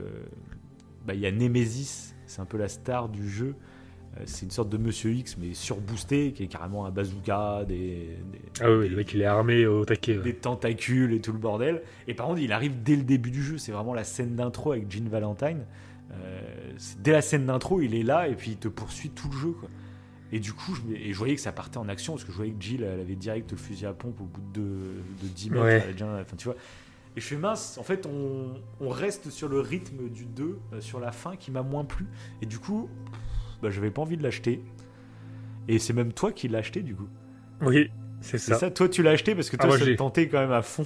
[1.06, 3.54] bah, il y a Nemesis, c'est un peu la star du jeu.
[4.16, 8.16] Euh, c'est une sorte de Monsieur X, mais surboosté, qui est carrément un bazooka, des.
[8.60, 10.16] ah oui, le mec il est armé au taquet.
[10.18, 11.82] Des tentacules et tout le bordel.
[12.06, 14.72] Et par contre, il arrive dès le début du jeu, c'est vraiment la scène d'intro
[14.72, 15.64] avec Jean Valentine.
[16.12, 16.40] Euh,
[17.00, 19.50] dès la scène d'intro, il est là et puis il te poursuit tout le jeu.
[19.50, 19.68] Quoi.
[20.32, 22.36] Et du coup, je, et je voyais que ça partait en action parce que je
[22.36, 25.50] voyais que Jill, elle avait direct le fusil à pompe au bout de, de 10
[25.50, 25.64] mètres.
[25.64, 25.80] Ouais.
[25.84, 26.56] elle a déjà- enfin, tu vois.
[27.18, 30.80] Et je fais mince, en fait, on, on reste sur le rythme du 2, euh,
[30.80, 32.06] sur la fin, qui m'a moins plu.
[32.42, 32.88] Et du coup,
[33.60, 34.62] bah, j'avais pas envie de l'acheter.
[35.66, 37.08] Et c'est même toi qui l'as acheté, du coup.
[37.62, 37.90] Oui,
[38.20, 38.54] c'est ça.
[38.56, 40.38] ça, toi tu l'as acheté parce que Ah, toi moi, ça te j'ai- tentait quand
[40.38, 40.84] même à fond.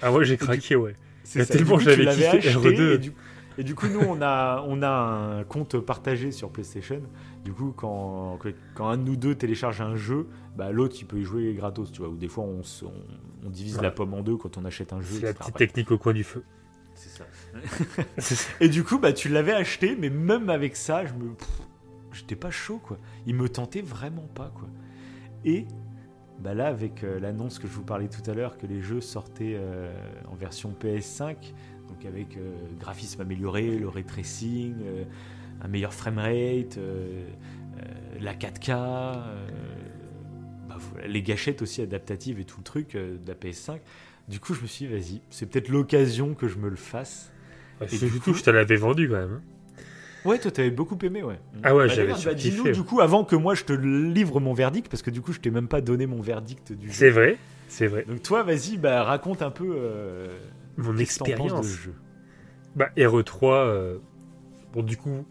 [0.00, 0.94] Ah ouais, j'ai craqué, ouais.
[1.24, 2.94] C'est tellement j'avais acheté, R2.
[2.94, 3.12] Et du,
[3.58, 7.02] et du coup, nous, on a, on a un compte partagé sur PlayStation.
[7.44, 8.38] Du coup, quand,
[8.76, 11.90] quand un de nous deux télécharge un jeu, bah, l'autre, il peut y jouer gratos,
[11.90, 12.08] tu vois.
[12.10, 12.92] Ou des fois, on, se- on,
[13.44, 13.82] on divise Ouais.
[13.82, 15.16] la pomme en deux quand on achète un jeu.
[15.20, 16.44] C'est la petite technique au coin du feu.
[18.18, 18.50] c'est ça.
[18.60, 21.32] Et du coup, bah, tu l'avais acheté, mais même avec ça, je me,
[22.12, 22.98] j'étais pas chaud, quoi.
[23.26, 24.68] Il me tentait vraiment pas, quoi.
[25.44, 25.66] Et
[26.38, 29.00] bah là, avec euh, l'annonce que je vous parlais tout à l'heure, que les jeux
[29.00, 29.92] sortaient euh,
[30.28, 31.36] en version PS5,
[31.88, 34.74] donc avec euh, graphisme amélioré, le ray tracing,
[35.60, 36.78] un meilleur framerate,
[38.20, 39.81] la 4K, euh, bah, voilà,
[41.06, 43.80] les gâchettes aussi adaptatives et tout le truc euh, de la PS5.
[44.28, 47.32] Du coup, je me suis dit, vas-y, c'est peut-être l'occasion que je me le fasse.
[47.80, 49.40] Ouais, Et c'est du coup- coup, je te l'avais vendu quand même.
[49.40, 49.42] hein.
[50.24, 51.40] Ouais, toi, t'avais beaucoup aimé, ouais.
[51.64, 54.52] Ah ouais, Bah, j'avais bah, Dis-nous, du coup, avant que moi je te livre mon
[54.54, 57.12] verdict, parce que du coup, je t'ai même pas donné mon verdict du C'est jeu.
[57.14, 58.04] vrai, c'est vrai.
[58.06, 60.38] Donc, toi, vas-y, bah, raconte un peu euh,
[60.76, 61.66] Mon de expérience.
[61.66, 61.94] ce jeu.
[62.76, 63.98] Bah, RE3, euh,
[64.72, 65.26] bon, du coup,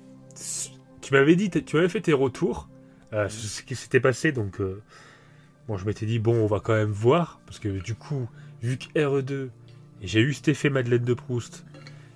[1.01, 2.67] tu m'avais dit, tu m'avais fait tes retours,
[3.13, 4.59] euh, ce qui s'était passé, donc,
[5.71, 8.27] bon, je m'étais dit, bon, on va quand même voir, parce que du coup,
[8.61, 9.49] vu que RE2,
[10.01, 11.65] j'ai eu cet effet Madeleine de Proust,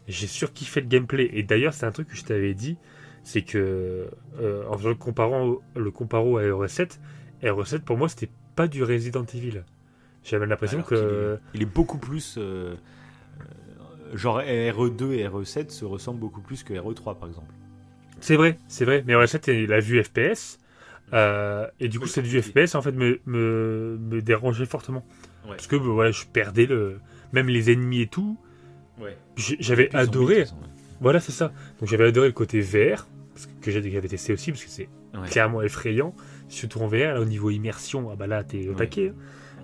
[0.09, 2.75] j'ai surkiffé le gameplay, et d'ailleurs, c'est un truc que je t'avais dit,
[3.23, 4.09] c'est que,
[4.41, 6.99] euh, en faisant le comparant, le comparo à RE7,
[7.43, 9.63] RE7, pour moi, c'était pas du Resident Evil.
[10.23, 11.39] J'avais l'impression que...
[11.53, 12.35] est- il est beaucoup plus.
[12.37, 12.75] euh,
[14.13, 17.53] genre RE2 et RE7 se ressemblent beaucoup plus que RE3, par exemple.
[18.19, 19.03] C'est vrai, c'est vrai.
[19.07, 20.59] Mais RE7 c'est la vue FPS.
[21.13, 22.41] Euh, et du coup, vue compliqué.
[22.41, 25.05] FPS, en fait, me, me, me dérangeait fortement.
[25.45, 25.51] Ouais.
[25.51, 26.99] Parce que, bah, voilà, je perdais le...
[27.33, 28.37] Même les ennemis et tout.
[28.99, 29.17] Ouais.
[29.35, 30.45] J'avais adoré.
[31.01, 31.51] Voilà, c'est ça.
[31.79, 33.07] Donc, j'avais adoré le côté VR.
[33.33, 34.89] Parce que, j'avais testé aussi, parce que c'est
[35.29, 36.13] clairement effrayant.
[36.47, 38.75] Surtout en VR, là, au niveau immersion, ah bah là, t'es au Ouais.
[38.77, 39.11] taquet.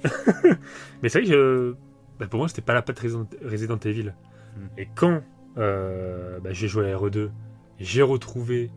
[0.04, 0.10] hein.
[1.04, 1.76] Mais c'est vrai que je-
[2.20, 4.14] bah, pour moi, c'était pas la patte Resident, Resident Evil.
[4.58, 4.60] Mm.
[4.80, 5.22] Et quand
[5.58, 7.30] euh, bah, j'ai joué à RE2,
[7.80, 8.72] j'ai retrouvé,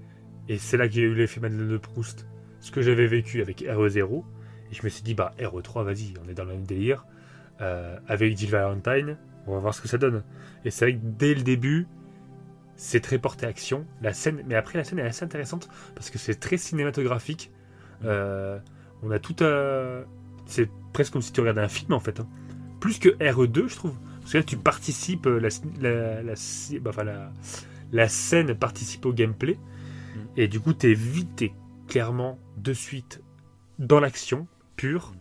[0.49, 2.27] et c'est là que j'ai eu l'effet Madeleine de Proust,
[2.65, 4.24] ce que j'avais vécu avec RE0,
[4.70, 7.05] et je me suis dit, bah RE3, vas-y, on est dans le même délire.
[7.61, 10.23] Euh, avec Jill Valentine, on va voir ce que ça donne.
[10.65, 11.86] Et c'est vrai que dès le début,
[12.77, 13.85] c'est très porté action.
[14.01, 17.53] La scène, mais après, la scène est assez intéressante parce que c'est très cinématographique.
[18.07, 18.59] Euh,
[19.03, 20.05] on a tout à.
[20.47, 22.19] C'est presque comme si tu regardais un film en fait.
[22.19, 22.27] hein.
[22.81, 23.97] Plus que RE2, je trouve.
[24.20, 25.51] Parce que là, tu participes, euh, la,
[25.82, 26.35] la, la,
[26.81, 27.31] bah, enfin, la,
[27.93, 29.55] la scène participe au gameplay.
[29.55, 30.19] Mm.
[30.39, 31.53] Et du coup, t'es vite, t'es
[31.98, 33.22] clairement de suite
[33.78, 35.12] dans l'action pure.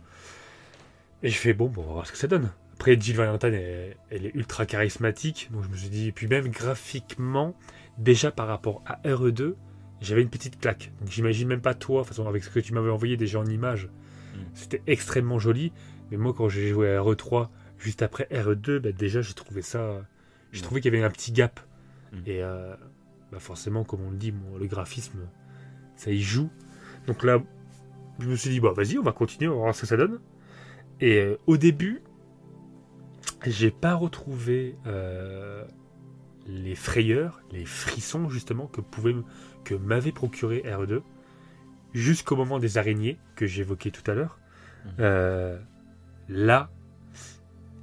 [1.22, 2.50] Et je fais bon, bon, on va voir ce que ça donne.
[2.72, 5.50] Après, Jill Valentine, elle, elle est ultra charismatique.
[5.52, 7.54] Donc je me suis dit, et puis même graphiquement,
[7.96, 9.54] déjà par rapport à RE2,
[10.00, 10.90] j'avais une petite claque.
[10.98, 13.38] Donc j'imagine même pas toi, de toute façon, avec ce que tu m'avais envoyé déjà
[13.38, 13.88] en image,
[14.34, 14.38] Mm.
[14.54, 15.72] c'était extrêmement joli.
[16.10, 20.04] Mais moi, quand j'ai joué à RE3, juste après RE2, bah, déjà j'ai trouvé ça.
[20.50, 20.64] J'ai Mm.
[20.64, 21.60] trouvé qu'il y avait un petit gap.
[22.12, 22.16] Mm.
[22.26, 22.74] Et euh,
[23.30, 25.20] bah, forcément, comme on le dit, bon, le graphisme,
[25.94, 26.50] ça y joue.
[27.06, 27.42] Donc là,
[28.18, 29.96] je me suis dit, bah vas-y, on va continuer, on va voir ce que ça
[29.96, 30.20] donne.
[31.00, 32.02] Et euh, au début,
[33.44, 35.64] j'ai pas retrouvé euh,
[36.46, 39.14] les frayeurs, les frissons justement que pouvait
[39.64, 41.02] que m'avait procuré RE2
[41.92, 44.38] jusqu'au moment des araignées que j'évoquais tout à l'heure.
[44.84, 44.92] Mhm.
[45.00, 45.58] Euh,
[46.28, 46.70] là,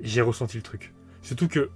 [0.02, 0.94] j'ai ressenti le truc.
[1.22, 1.70] Surtout que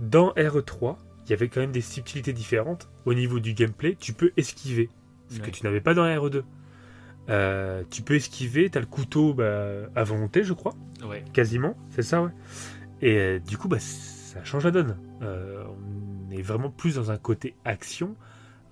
[0.00, 0.96] dans RE3,
[1.26, 2.90] il y avait quand même des subtilités différentes.
[3.06, 4.90] Au niveau du gameplay, tu peux esquiver,
[5.28, 6.42] ce que tu n'avais pas dans RE2.
[7.28, 10.74] Euh, tu peux esquiver, tu as le couteau bah, à volonté, je crois,
[11.06, 11.24] Ouais.
[11.32, 12.30] quasiment, c'est ça, ouais.
[13.00, 14.96] Et euh, du coup, bah, ça change la donne.
[15.22, 15.64] Euh,
[16.28, 18.14] on est vraiment plus dans un côté action.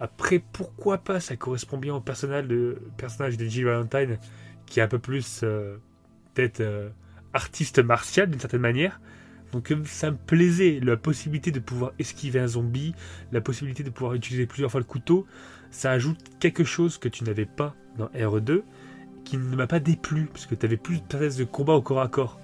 [0.00, 4.18] Après, pourquoi pas, ça correspond bien au personnage de, personnage de Jill Valentine,
[4.66, 5.44] qui est un peu plus
[6.34, 6.62] peut-être
[7.32, 9.00] artiste martial d'une certaine manière.
[9.52, 12.94] Donc ça me plaisait, la possibilité de pouvoir esquiver un zombie,
[13.32, 15.26] la possibilité de pouvoir utiliser plusieurs fois le couteau,
[15.70, 18.62] ça ajoute quelque chose que tu n'avais pas dans RE2,
[19.24, 22.00] qui ne m'a pas déplu, parce que tu avais plus de de combat au corps
[22.00, 22.40] à corps.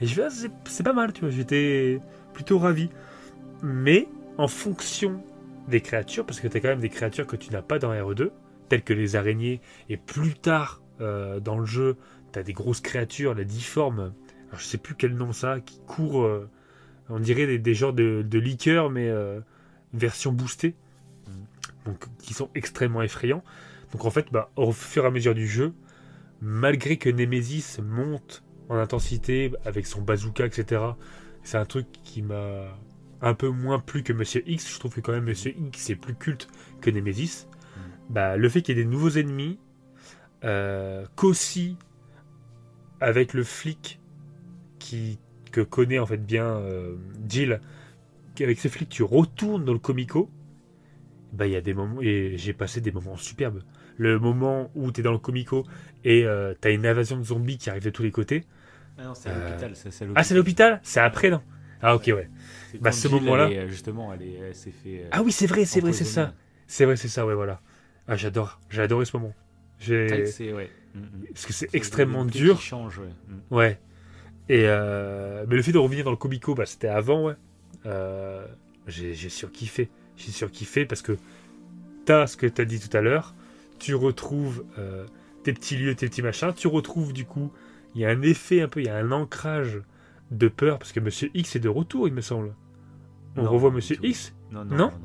[0.00, 2.00] Et je fais, ah, c'est pas mal, tu vois, j'étais
[2.32, 2.90] plutôt ravi.
[3.62, 4.08] Mais
[4.38, 5.22] en fonction
[5.68, 7.92] des créatures, parce que tu as quand même des créatures que tu n'as pas dans
[7.92, 8.30] RE2,
[8.68, 11.96] telles que les araignées, et plus tard euh, dans le jeu,
[12.32, 14.12] tu as des grosses créatures, la difforme,
[14.48, 16.48] alors je sais plus quel nom ça, qui courent, euh,
[17.08, 19.40] on dirait des, genres de, de liqueurs, mais euh,
[19.92, 20.74] version boostée.
[21.86, 23.44] donc, qui sont extrêmement effrayants.
[23.92, 25.74] Donc en fait, bah, au fur et à mesure du jeu,
[26.40, 30.82] malgré que Nemesis monte en intensité avec son bazooka, etc.,
[31.42, 32.78] c'est un truc qui m'a
[33.20, 34.72] un peu moins plu que Monsieur X.
[34.72, 36.48] Je trouve que quand même Monsieur X est plus culte
[36.80, 37.46] que Nemesis.
[37.46, 37.80] Mm.
[38.10, 39.58] Bah, le fait qu'il y ait des nouveaux ennemis,
[40.44, 41.76] euh, qu'aussi
[43.00, 44.00] avec le flic
[44.78, 45.18] qui
[45.52, 46.96] que connaît en fait bien euh,
[47.28, 47.60] Jill,
[48.40, 50.30] avec ce flic tu retournes dans le comico,
[51.32, 53.62] bah il y a des moments et j'ai passé des moments superbes.
[53.98, 55.64] Le moment où tu es dans le comico
[56.04, 58.44] et euh, tu as une invasion de zombies qui arrive de tous les côtés.
[58.98, 59.76] Ah non, c'est à Euh, l'hôpital.
[59.76, 61.42] ça, c'est à Ah c'est l'hôpital C'est après non?
[61.80, 62.28] Ah ok ouais.
[62.80, 65.06] Bah, ce moment-là- justement, elle s'est fait.
[65.10, 66.34] Ah oui c'est vrai c'est vrai c'est ça.
[66.66, 67.60] C'est vrai c'est ça ouais voilà.
[68.08, 69.34] Ah j'adore j'ai adoré ce moment.
[69.78, 70.70] C'est ouais.
[70.94, 71.24] Mm, mm.
[71.32, 72.60] parce que c'est extrêmement dur.
[72.60, 73.08] Change, ouais.
[73.28, 73.54] Mm.
[73.54, 73.78] Ouais.
[74.48, 77.34] Et euh, mais le fait de revenir dans le comico, bah, c'était avant, ouais.
[77.86, 78.46] Euh,
[78.86, 79.88] j'ai j'ai surkiffé.
[80.16, 81.16] J'ai surkiffé parce que
[82.04, 83.34] t'as ce que t'as dit tout à l'heure.
[83.82, 85.04] Tu retrouves euh,
[85.42, 86.52] tes petits lieux, tes petits machins.
[86.54, 87.50] Tu retrouves du coup,
[87.94, 89.80] il y a un effet un peu, il y a un ancrage
[90.30, 92.54] de peur parce que Monsieur X est de retour, il me semble.
[93.36, 93.96] On Non, revoit Monsieur.
[94.02, 94.34] X.
[94.50, 94.98] Non, non, Non non, non,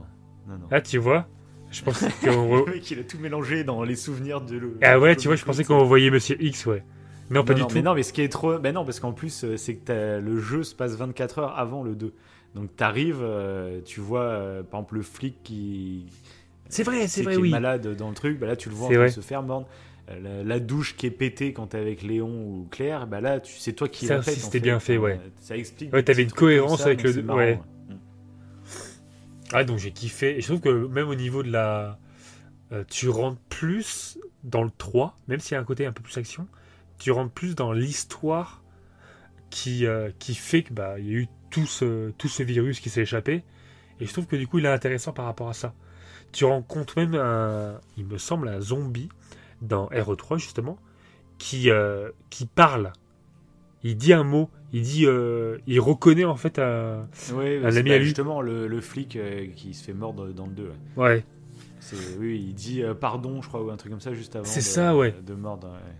[0.53, 0.67] non, non.
[0.71, 1.27] Ah, tu vois.
[1.71, 4.57] Je pensais qu'on re- Le mec, il a tout mélangé dans les souvenirs de.
[4.57, 6.83] le- Ah ouais, tu vois, je pensais qu'on revoyait Monsieur X, ouais.
[7.29, 7.73] Non, pas du tout.
[7.75, 8.57] Mais non, mais ce qui est trop.
[8.59, 11.83] Ben non, parce qu'en plus, euh, c'est que le jeu se passe 24 heures avant
[11.83, 12.13] le 2.
[12.55, 16.05] Donc t'arrives, euh, tu vois, euh, par exemple, le flic qui.
[16.69, 17.49] C'est vrai, c'est vrai, qui est oui.
[17.49, 19.67] malade dans le truc, bah là, tu le vois en train de se faire mordre.
[20.09, 23.39] Euh, La, la douche qui est pétée quand t'es avec Léon ou Claire, bah là,
[23.39, 25.19] tu- c'est toi qui Ça faite, en c'était bien fait, ouais.
[25.41, 25.91] Ça explique.
[25.93, 27.59] Ouais, t'avais une cohérence ça, avec le- marrant, ouais.
[27.89, 27.93] Mm.
[29.53, 30.37] Ah, donc j'ai kiffé.
[30.37, 31.99] Et je trouve que même au niveau de la.
[32.71, 36.01] euh, tu rentres plus dans le 3, même s'il y a un côté un peu
[36.03, 36.47] plus action,
[36.99, 38.63] tu rentres plus dans l'histoire
[39.49, 42.79] qui, euh, qui fait que bah, il y a eu tout ce, tout ce virus
[42.79, 43.43] qui s'est échappé.
[43.99, 45.73] Et je trouve que du coup, il est intéressant par rapport à ça.
[46.37, 49.09] Tu rencontres même un, il me semble, un zombie
[49.63, 50.77] dans RE3 justement,
[51.39, 52.93] qui, euh, qui parle.
[53.83, 57.89] Il dit un mot, il dit, euh, il reconnaît en fait un, Ouais, Un ami
[57.89, 58.05] bah, à lui.
[58.05, 60.71] Justement, le, le flic euh, qui se fait mordre dans le 2.
[60.97, 61.25] ouais.
[62.19, 64.45] Oui, il dit pardon, je crois, ou un truc comme ça juste avant.
[64.45, 65.15] C'est ça, ouais.
[65.25, 65.69] De mordre.
[65.69, 65.95] ouais.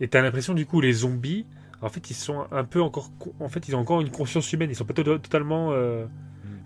[0.00, 1.44] Et t'as l'impression du coup les zombies,
[1.80, 4.52] en fait ils sont un peu encore, co- en fait ils ont encore une conscience
[4.52, 5.72] humaine, ils sont pas to- totalement.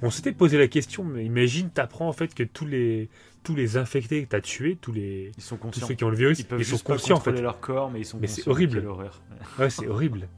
[0.02, 3.09] On s'était posé la question, mais imagine t'apprends en fait que tous les
[3.43, 6.16] tous les infectés que t'as tués, tous les Ils sont tous ceux qui ont le
[6.16, 7.32] virus, Ils sont conscients en fait.
[7.40, 8.51] leur corps, mais ils sont Mais c'est conscients.
[8.52, 8.85] horrible.
[9.59, 10.28] Ouais, c'est horrible.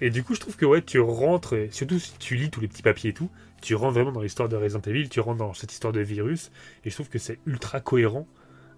[0.00, 2.60] Et du coup je trouve que ouais tu rentres, et surtout si tu lis tous
[2.60, 3.30] les petits papiers et tout,
[3.62, 6.50] tu rentres vraiment dans l'histoire de Resident Evil, tu rentres dans cette histoire de virus,
[6.84, 8.26] et je trouve que c'est ultra cohérent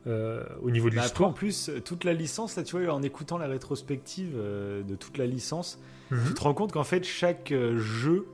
[0.07, 1.31] euh, au niveau de Bah l'histoire.
[1.31, 5.19] en plus, toute la licence, là, tu vois, en écoutant la rétrospective euh, de toute
[5.19, 5.81] la licence,
[6.13, 6.25] Mhm.
[6.29, 8.25] tu te rends compte qu'en fait, chaque euh, jeu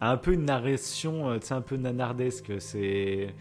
[0.00, 2.52] a un peu une narration, euh, tu sais, un peu nanardesque.
[2.60, 3.34] C'est,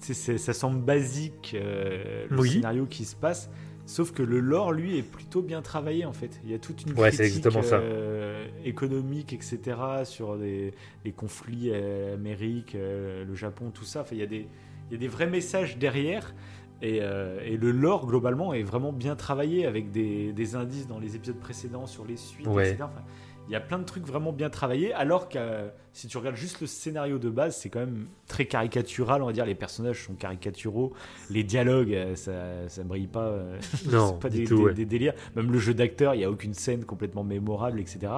[0.00, 2.50] ça semble basique, euh, le Oui.
[2.50, 3.50] scénario qui se passe.
[3.86, 6.40] Sauf que le lore, lui, est plutôt bien travaillé en fait.
[6.44, 10.74] Il y a toute une Ouais, critique euh, économique, etc., sur les,
[11.04, 14.02] les conflits euh, Amérique, euh, le Japon, tout ça.
[14.02, 14.46] Enfin, il y a des,
[14.90, 16.34] il y a des vrais messages derrière.
[16.82, 20.98] Et, euh, et le lore, globalement, est vraiment bien travaillé avec des, des indices dans
[21.00, 22.70] les épisodes précédents sur les suites, Ouais.
[22.70, 22.84] etc.
[22.84, 23.02] Enfin,
[23.48, 26.36] il y a plein de trucs vraiment bien travaillés, alors que euh, si tu regardes
[26.36, 29.46] juste le scénario de base, c'est quand même très caricatural, on va dire.
[29.46, 30.92] Les personnages sont caricaturaux,
[31.30, 33.24] les dialogues, euh, ça, ça brille pas.
[33.26, 33.58] euh,
[33.90, 34.74] Non, pas du des, tout, des- ouais.
[34.74, 35.14] des délires.
[35.34, 38.12] Même le jeu d'acteur, il n'y a aucune scène complètement mémorable, etc.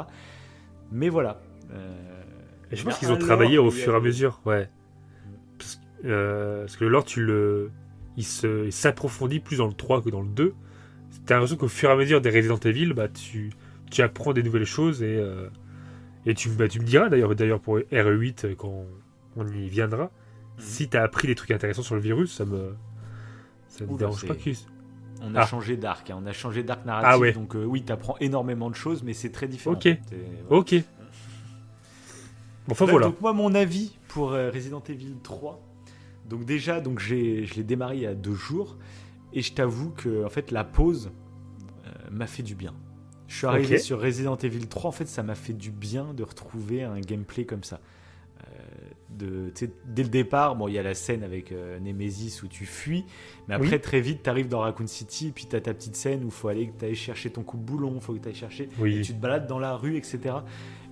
[0.92, 1.40] Mais voilà.
[1.72, 1.94] Euh,
[2.72, 4.68] Et je pense a qu'ils ont travaillé au fur et à mesure, ouais.
[5.58, 7.70] Parce, parce que le lore, tu le,
[8.16, 8.24] il
[8.72, 10.54] s'approfondit plus dans le 3 que dans le 2.
[11.26, 13.50] T'as l'impression qu'au fur et à mesure des Resident Evil, bah, tu,
[13.90, 15.48] tu apprends des nouvelles choses et, euh,
[16.26, 18.84] et tu, bah, tu me diras d'ailleurs, d'ailleurs pour RE8 euh, quand
[19.36, 20.10] on y viendra, Mhm.
[20.58, 22.74] si t'as appris des trucs intéressants sur le virus, ça me,
[23.68, 24.50] ça me Oula, dérange pas que.
[25.22, 25.46] On a Ah.
[25.46, 27.32] changé d'arc, hein, on a changé d'arc narratif, Ah ouais.
[27.32, 29.74] donc euh, oui, t'apprends énormément de choses, mais c'est très différent.
[29.76, 29.88] Ok.
[30.48, 30.74] Ok.
[32.70, 33.06] Enfin Bref, voilà.
[33.06, 35.60] Donc moi, mon avis pour euh, Resident Evil 3.
[36.28, 38.76] Donc déjà, donc j'ai, je l'ai démarré il y a deux jours,
[39.32, 41.10] et je t'avoue que en fait la pause
[41.86, 42.72] euh, m'a fait du bien.
[43.30, 46.22] Je suis arrivé sur Resident Evil 3, en fait ça m'a fait du bien de
[46.24, 47.80] retrouver un gameplay comme ça.
[48.42, 48.52] Euh,
[49.18, 49.52] de,
[49.86, 53.04] dès le départ, bon, il y a la scène avec euh, Nemesis où tu fuis,
[53.48, 53.80] mais après Oui.
[53.80, 56.30] très vite, tu arrives dans Raccoon City, puis tu as ta petite scène où il
[56.32, 58.68] faut aller que tu ailles chercher ton coup de boulon, faut que tu ailles chercher
[58.78, 59.02] Oui.
[59.02, 60.36] tu te balades dans la rue, etc.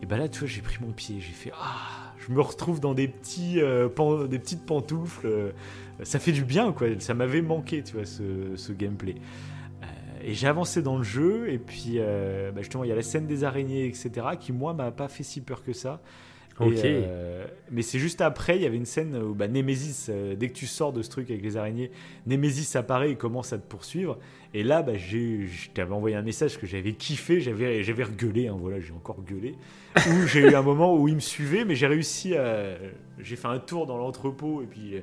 [0.03, 2.81] Et bah là, tu vois, j'ai pris mon pied, j'ai fait ah, je me retrouve
[2.81, 5.27] dans des petits, euh, pan- des petites pantoufles.
[5.27, 5.51] euh,
[6.03, 6.87] ça fait du bien, quoi.
[7.01, 9.17] Ça m'avait manqué, tu vois, ce, ce gameplay.
[10.25, 13.03] Et j'ai avancé dans le jeu, et puis euh, bah, justement, il y a la
[13.03, 14.11] scène des araignées, etc.
[14.39, 16.01] Qui moi m'a pas fait si peur que ça.
[16.61, 16.75] Ok.
[16.85, 20.49] euh, mais c'est juste après, il y avait une scène où bah, Nemesis, euh, dès
[20.49, 21.93] que tu sors de ce truc avec les araignées,
[22.27, 24.19] Nemesis apparaît et commence à te poursuivre.
[24.55, 28.49] Et là, bah, j'ai, je t'avais envoyé un message que j'avais kiffé, j'avais, j'avais regueulé,
[28.49, 29.55] hein, voilà, j'ai encore gueulé.
[29.97, 32.77] où j'ai eu un moment où il me suivait, mais j'ai réussi à.
[33.21, 34.95] J'ai fait un tour dans l'entrepôt et puis.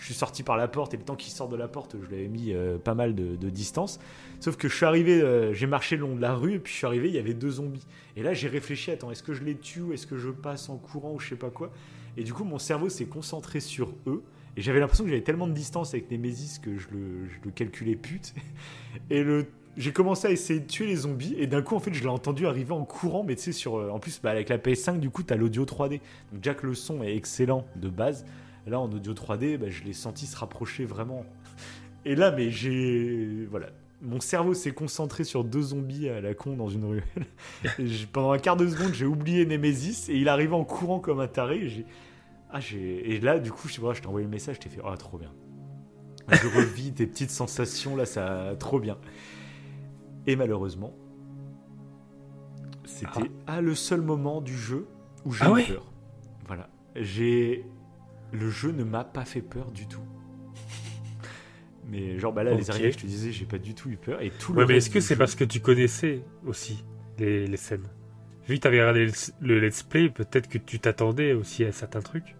[0.00, 2.10] Je suis sorti par la porte et le temps qu'il sort de la porte, je
[2.10, 4.00] l'avais mis euh, pas mal de, de distance.
[4.40, 6.72] Sauf que je suis arrivé, euh, j'ai marché le long de la rue et puis
[6.72, 7.86] je suis arrivé, il y avait deux zombies.
[8.16, 10.70] Et là, j'ai réfléchi, attends, est-ce que je les tue ou est-ce que je passe
[10.70, 11.70] en courant ou je sais pas quoi?
[12.16, 14.22] Et du coup, mon cerveau s'est concentré sur eux.
[14.56, 17.50] Et j'avais l'impression que j'avais tellement de distance avec Nemesis que je le, je le
[17.50, 18.34] calculais pute.
[19.10, 19.46] Et le,
[19.76, 21.34] j'ai commencé à essayer de tuer les zombies.
[21.38, 23.22] Et d'un coup, en fait, je l'ai entendu arriver en courant.
[23.22, 25.64] Mais tu sais, sur, euh, en plus, bah, avec la PS5, du coup, t'as l'audio
[25.64, 26.00] 3D.
[26.32, 28.24] Donc, déjà que le son est excellent de base.
[28.66, 31.24] Là, en audio 3D, bah, je l'ai senti se rapprocher vraiment.
[32.04, 33.46] Et là, mais j'ai.
[33.50, 33.68] Voilà.
[34.02, 37.04] Mon cerveau s'est concentré sur deux zombies à la con dans une ruelle.
[37.78, 41.20] Et pendant un quart de seconde, j'ai oublié Nemesis et il arrivait en courant comme
[41.20, 41.58] un taré.
[41.66, 41.86] Et,
[42.50, 44.60] ah, j'ai- et là, du coup, je, sais pas, je t'ai envoyé le message, je
[44.60, 45.30] t'ai fait Ah, trop bien.
[46.30, 48.54] Je revis tes petites sensations, là, ça.
[48.58, 48.96] Trop bien.
[50.26, 50.94] Et malheureusement,
[52.84, 53.60] c'était ah.
[53.60, 54.86] le seul moment du jeu
[55.24, 55.92] où j'ai Ah eu ouais peur.
[56.46, 56.68] Voilà.
[56.96, 57.66] J'ai.
[58.32, 60.00] Le jeu ne m'a pas fait peur du tout.
[61.88, 64.22] Mais genre, bah là, les araignées, je te disais, j'ai pas du tout eu peur.
[64.22, 66.84] Et tout le Ouais, mais est-ce que c'est jeu- parce que tu connaissais aussi
[67.18, 67.88] les, les scènes?
[68.46, 71.72] Vu que tu avais regardé le, le let's play, peut-être que tu t'attendais aussi à
[71.72, 72.36] certains trucs?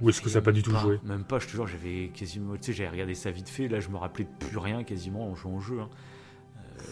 [0.00, 0.98] Ou est-ce que ça n'a pas du tout Pas, joué?
[1.04, 2.56] Même pas, je te jure, j'avais quasiment.
[2.56, 5.30] Tu sais, j'avais regardé ça vite fait, là, je me rappelais de plus rien quasiment
[5.30, 5.80] en jouant au jeu.
[5.80, 5.90] hein.
[6.58, 6.82] Euh,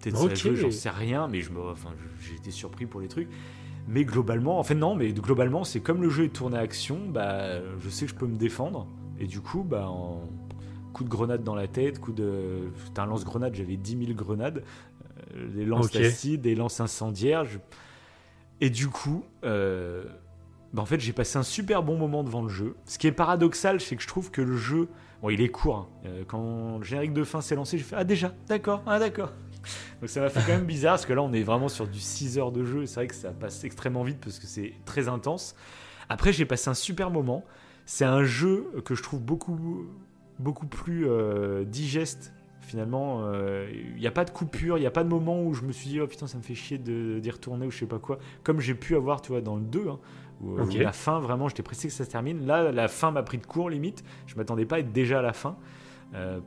[0.00, 0.34] Peut-être ça a Ok.
[0.36, 1.90] joué, j'en sais rien, mais je me, enfin,
[2.20, 3.28] j'ai été surpris pour les trucs.
[3.88, 6.98] Mais globalement, en fait, non, mais globalement, c'est comme le jeu est tourné à action,
[7.08, 8.86] bah, je sais que je peux me défendre.
[9.18, 10.22] Et du coup, bah, en
[10.92, 12.68] coup de grenade dans la tête, coup de.
[12.86, 14.62] C'était un lance-grenade, j'avais 10 000 grenades,
[15.36, 15.96] euh, des lances Ok.
[15.96, 17.44] acides, des lances incendiaires.
[17.44, 17.58] je-
[18.60, 20.04] Et du coup, euh,
[20.72, 22.76] bah, en fait, j'ai passé un super bon moment devant le jeu.
[22.86, 24.88] Ce qui est paradoxal, c'est que je trouve que le jeu.
[25.22, 25.76] Bon, il est court.
[25.76, 25.86] hein.
[26.06, 29.32] Euh, quand le générique de fin s'est lancé, j'ai fait Ah, déjà, d'accord, ah, d'accord.
[30.00, 32.00] Donc ça m'a fait quand même bizarre parce que là on est vraiment sur du
[32.00, 34.72] 6 heures de jeu et c'est vrai que ça passe extrêmement vite parce que c'est
[34.84, 35.54] très intense.
[36.08, 37.44] Après j'ai passé un super moment.
[37.86, 39.86] C'est un jeu que je trouve beaucoup,
[40.38, 43.22] beaucoup plus euh, digeste finalement.
[43.24, 45.62] Euh, Il n'y a pas de coupure, il n'y a pas de moment où je
[45.62, 47.86] me suis dit oh putain ça me fait chier de- d'y retourner ou je sais
[47.86, 48.18] pas quoi.
[48.44, 49.98] Comme j'ai pu avoir tu vois dans le 2 hein,
[50.40, 50.74] où, Ok.
[50.74, 52.46] où la fin vraiment j'étais pressé que ça se termine.
[52.46, 54.04] Là la fin m'a pris de court limite.
[54.26, 55.56] Je m'attendais pas à être déjà à la fin.
[56.14, 56.40] Euh,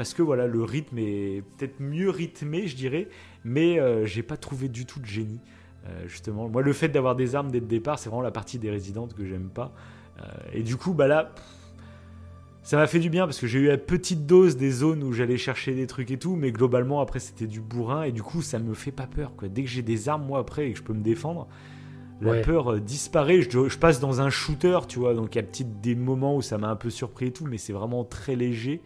[0.00, 3.08] parce que voilà, le rythme est peut-être mieux rythmé, je dirais,
[3.44, 5.40] mais euh, j'ai pas trouvé du tout de génie.
[5.86, 8.58] euh, justement, moi, le fait d'avoir des armes dès le départ, c'est vraiment la partie
[8.58, 9.74] des résidentes que j'aime pas.
[10.18, 10.22] Euh,
[10.54, 11.44] et du coup, bah là, pff,
[12.62, 15.12] ça m'a fait du bien parce que j'ai eu la petite dose des zones où
[15.12, 18.40] j'allais chercher des trucs et tout, mais globalement, après, c'était du bourrin et du coup,
[18.40, 19.34] ça me fait pas peur.
[19.36, 19.48] Quoi.
[19.48, 21.46] Dès que j'ai des armes, moi, après, et que je peux me défendre,
[22.22, 22.40] la Ouais.
[22.40, 23.42] peur euh, disparaît.
[23.42, 26.36] Je, je passe dans un shooter, tu vois, donc il y a peut-être des moments
[26.36, 28.80] où ça m'a un peu surpris et tout, mais c'est vraiment très léger.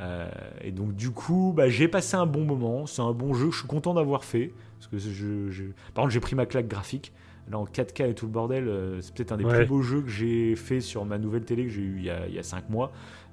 [0.00, 0.28] Euh,
[0.62, 2.86] et donc du coup, bah, j'ai passé un bon moment.
[2.86, 3.50] C'est un bon jeu.
[3.50, 4.52] Je suis content d'avoir fait.
[4.78, 5.64] Parce que je, je-
[5.94, 7.12] Par contre, j'ai pris ma claque graphique.
[7.50, 9.56] Là, en 4K et tout le bordel, euh, c'est peut-être un des Ouais.
[9.56, 12.10] plus beaux jeux que j'ai fait sur ma nouvelle télé que j'ai eu il y
[12.10, 12.92] a, il y a 5 mois.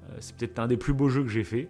[0.10, 1.68] Euh, c'est peut-être un des plus beaux jeux que j'ai fait.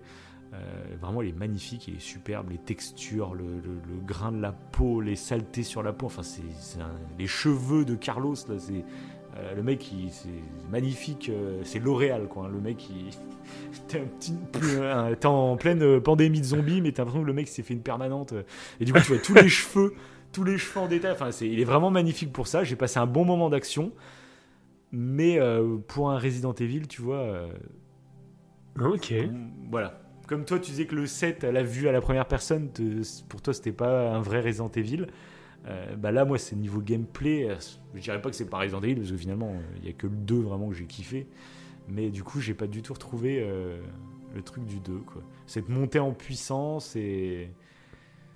[1.01, 2.49] Vraiment, il est magnifique, il est superbe.
[2.49, 6.05] Les textures, le, le- le grain de la peau, les saletés sur la peau.
[6.05, 6.43] Enfin, c'est
[7.19, 8.35] les cheveux de Carlos.
[8.47, 8.85] Là, c'est
[9.37, 10.29] euh, le mec, c'est
[10.71, 11.29] magnifique.
[11.29, 12.45] euh, c'est L'Oréal, quoi.
[12.45, 12.49] hein.
[12.53, 13.09] Le mec, il.
[13.87, 17.73] T'es en pleine euh, pandémie de zombies, mais t'as l'impression que le mec s'est fait
[17.73, 18.33] une permanente.
[18.33, 18.43] euh,
[18.79, 19.93] Et du coup, tu vois tous les cheveux,
[20.31, 21.11] tous les cheveux en détail.
[21.11, 22.63] Enfin, c'est, il est vraiment magnifique pour ça.
[22.63, 23.91] J'ai passé un bon moment d'action,
[24.91, 25.39] mais
[25.87, 27.47] pour un Resident Evil, tu vois,
[28.81, 29.13] Ok.
[29.69, 30.01] voilà.
[30.27, 33.01] Comme toi, tu disais que le 7, à la vue à la première personne, te-
[33.29, 35.05] pour toi, c'était pas un vrai Resident Evil.
[35.67, 37.49] Euh, bah là, moi, c'est niveau gameplay.
[37.49, 37.55] euh,
[37.95, 39.93] Je dirais pas que c'est pas Resident Evil, parce que finalement, euh, il y a
[39.93, 41.27] que le 2 vraiment que j'ai kiffé.
[41.89, 43.79] Mais du coup, j'ai pas du tout retrouvé euh,
[44.35, 44.99] le truc du 2.
[44.99, 45.23] Quoi.
[45.47, 47.49] Cette montée en puissance et.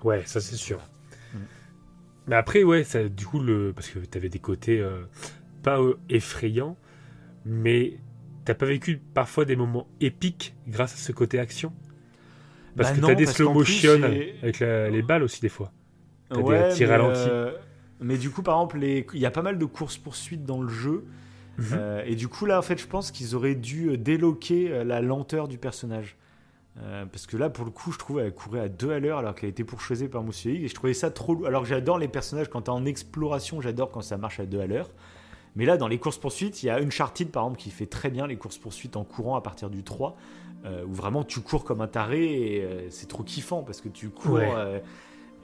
[0.03, 0.79] Ouais, ça c'est sûr.
[1.33, 1.37] Mm.
[2.27, 3.73] Mais après, ouais, ça, du coup, le...
[3.75, 5.03] parce que tu avais des côtés euh,
[5.63, 6.77] pas euh, effrayants,
[7.45, 7.97] mais
[8.45, 11.73] t'as pas vécu parfois des moments épiques grâce à ce côté action?
[12.77, 15.71] Parce Bah que t'as des slow plus, motion avec la- les balles aussi des fois.
[16.30, 16.39] T'as
[16.69, 17.27] des tirs mais, ralentis.
[17.30, 17.51] euh,
[17.99, 20.69] mais du coup, par exemple, les- il y a pas mal de courses-poursuites dans le
[20.69, 21.06] jeu.
[21.57, 21.65] Mhm.
[21.73, 25.01] Euh, et du coup, là, en fait, je pense qu'ils auraient dû euh, déloquer la
[25.01, 26.15] lenteur du personnage.
[26.81, 29.18] Euh, parce que là, pour le coup, je trouve qu'elle courait à deux à l'heure
[29.18, 30.64] alors qu'elle a été pourchassée par Monsieur Higg.
[30.64, 31.43] Et je trouvais ça trop.
[31.45, 34.61] Alors que j'adore les personnages quand t'es en exploration, j'adore quand ça marche à deux
[34.61, 34.89] à l'heure.
[35.57, 38.27] Mais là, dans les courses-poursuites, il y a Uncharted, par exemple, qui fait très bien
[38.27, 40.15] les courses-poursuites en courant à partir du 3,
[40.64, 42.23] euh, où vraiment tu cours comme un taré
[42.56, 44.35] et euh, c'est trop kiffant parce que tu cours.
[44.35, 44.81] Ouais.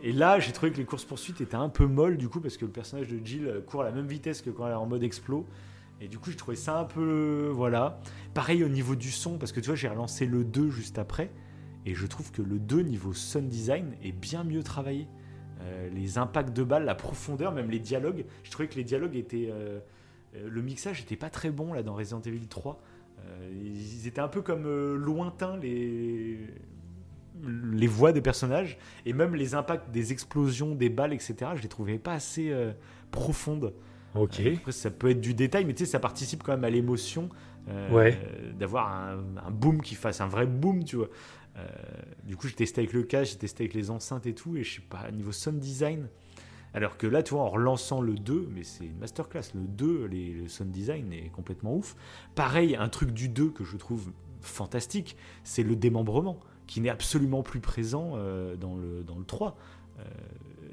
[0.06, 2.58] Euh, et là, j'ai trouvé que les courses-poursuites étaient un peu molles, du coup, parce
[2.58, 4.86] que le personnage de Jill court à la même vitesse que quand elle est en
[4.86, 5.46] mode explo.
[6.02, 7.50] Et du coup, j'ai trouvé ça un peu.
[7.54, 8.00] Voilà.
[8.34, 11.32] Pareil au niveau du son, parce que tu vois, j'ai relancé le 2 juste après.
[11.86, 15.08] Et je trouve que le 2, niveau sound design, est bien mieux travaillé.
[15.62, 18.26] Euh, les impacts de balles, la profondeur, même les dialogues.
[18.44, 19.50] Je trouvais que les dialogues étaient.
[19.50, 19.80] Euh,
[20.36, 22.82] euh, le mixage n'était pas très bon là dans Resident Evil 3.
[23.54, 26.40] ils étaient un peu comme lointains les
[27.44, 31.52] les voix des personnages et même les impacts des explosions, des balles, etc.
[31.56, 32.54] Je les trouvais pas assez
[33.12, 33.74] profondes.
[34.16, 34.40] Ok.
[34.40, 37.30] Après, ça peut être du détail, mais tu sais, ça participe quand même à l'émotion
[38.58, 41.10] d'avoir un, un, boom qui fasse un vrai boom, tu vois.
[41.58, 41.68] Euh,
[42.24, 44.64] du coup, j'ai testé avec le casque, j'ai testé avec les enceintes et tout, et
[44.64, 46.10] je sais pas, niveau sound design.
[46.74, 49.54] Alors que là, tu vois, en relançant le 2, mais c'est une masterclass.
[49.54, 51.96] Le 2, les, le sound design est complètement ouf.
[52.36, 57.44] Pareil, un truc du 2 que je trouve fantastique, c'est le démembrement, qui n'est absolument
[57.44, 59.58] plus présent euh, dans, le, dans le 3.
[60.00, 60.04] Euh,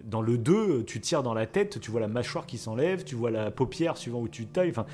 [0.05, 3.15] dans le 2, tu tires dans la tête, tu vois la mâchoire qui s'enlève, tu
[3.15, 4.71] vois la paupière suivant où tu tailles.
[4.71, 4.87] Enfin,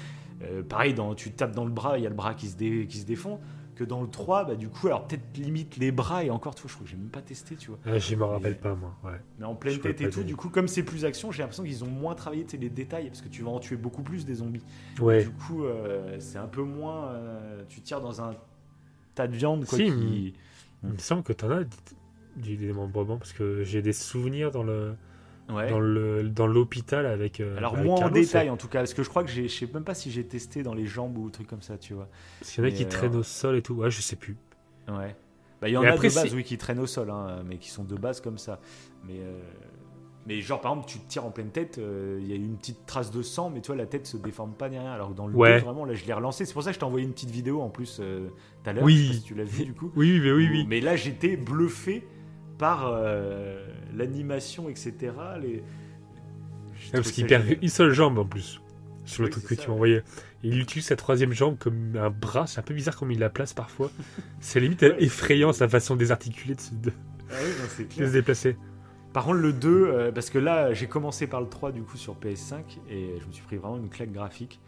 [0.68, 2.98] pareil, dans, tu tapes dans le bras, il y a le bras qui se, qui
[2.98, 3.40] se défend
[3.78, 6.66] que dans le 3, bah, du coup, alors peut-être limite les bras et encore, tout,
[6.66, 7.78] je crois que j'ai même pas testé, tu vois.
[7.86, 8.92] Ah, je me rappelle pas, moi.
[9.04, 9.20] Ouais.
[9.38, 11.84] Mais en pleine tête et tout, du coup, comme c'est plus action, j'ai l'impression qu'ils
[11.84, 14.64] ont moins travaillé les détails parce que tu vas en tuer beaucoup plus des zombies.
[15.00, 15.22] Ouais.
[15.22, 17.06] Du coup, euh, c'est un peu moins.
[17.06, 18.34] Euh, tu tires dans un
[19.14, 19.78] tas de viande, quoi.
[19.78, 20.34] Si, qui...
[20.84, 21.64] Il me semble que tu en as
[22.36, 24.94] du démembrement parce que j'ai des souvenirs dans le
[25.48, 27.40] dans le dans l'hôpital avec.
[27.40, 29.68] Euh, Alors moins en détail en tout cas, parce que je crois que je sais
[29.72, 32.08] même pas si j'ai testé dans les jambes ou trucs comme ça, tu vois.
[32.40, 33.74] Parce qu'il y en a qui traînent au sol et tout.
[33.74, 34.36] Ouais, je sais plus.
[34.88, 35.16] Ouais.
[35.60, 37.70] Bah, il y en a de base, oui, qui traînent au sol, hein, mais qui
[37.70, 38.60] sont de base comme ça.
[39.04, 39.40] Mais euh,
[40.28, 42.58] mais genre par exemple, tu te tires en pleine tête, euh, il y a une
[42.58, 44.92] petite trace de sang, mais toi la tête se déforme pas ni rien.
[44.92, 45.58] Alors que dans le ouais.
[45.58, 46.44] vraiment, là, je l'ai relancé.
[46.44, 48.84] C'est pour ça que je t'ai envoyé une petite vidéo en plus tout à l'heure.
[48.84, 49.10] Oui.
[49.14, 49.90] si tu l'as vu du coup.
[49.96, 50.66] Oui, mais oui, oui.
[50.68, 52.06] Mais là, j'étais bluffé
[52.58, 52.92] par
[53.96, 55.12] l'animation, etc.
[55.40, 55.62] Les...
[56.92, 58.60] parce qu'il perd une seule jambe en plus.
[59.06, 60.02] Sur le truc que tu m'as envoyé.
[60.42, 62.46] Il utilise sa troisième jambe comme un bras.
[62.46, 63.90] C'est un peu bizarre comme il la place parfois.
[64.40, 66.92] c'est limite effrayant sa façon désarticulée de se, de...
[67.30, 68.58] Ah oui, de se déplacer.
[69.12, 71.96] Par contre, le 2, euh, parce que là, j'ai commencé par le 3 du coup
[71.96, 74.60] sur PS5 et je me suis pris vraiment une claque graphique.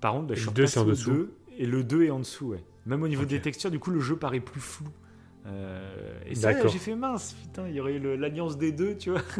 [0.00, 1.28] Par contre, bah, je suis le 2 c'est en dessous.
[1.56, 2.64] et le 2 est en dessous, ouais.
[2.86, 4.88] Même au niveau des textures, du coup, le jeu paraît plus flou.
[5.46, 9.22] Euh, et ça, j'ai fait mince, putain, il y aurait l'alliance des deux, tu vois.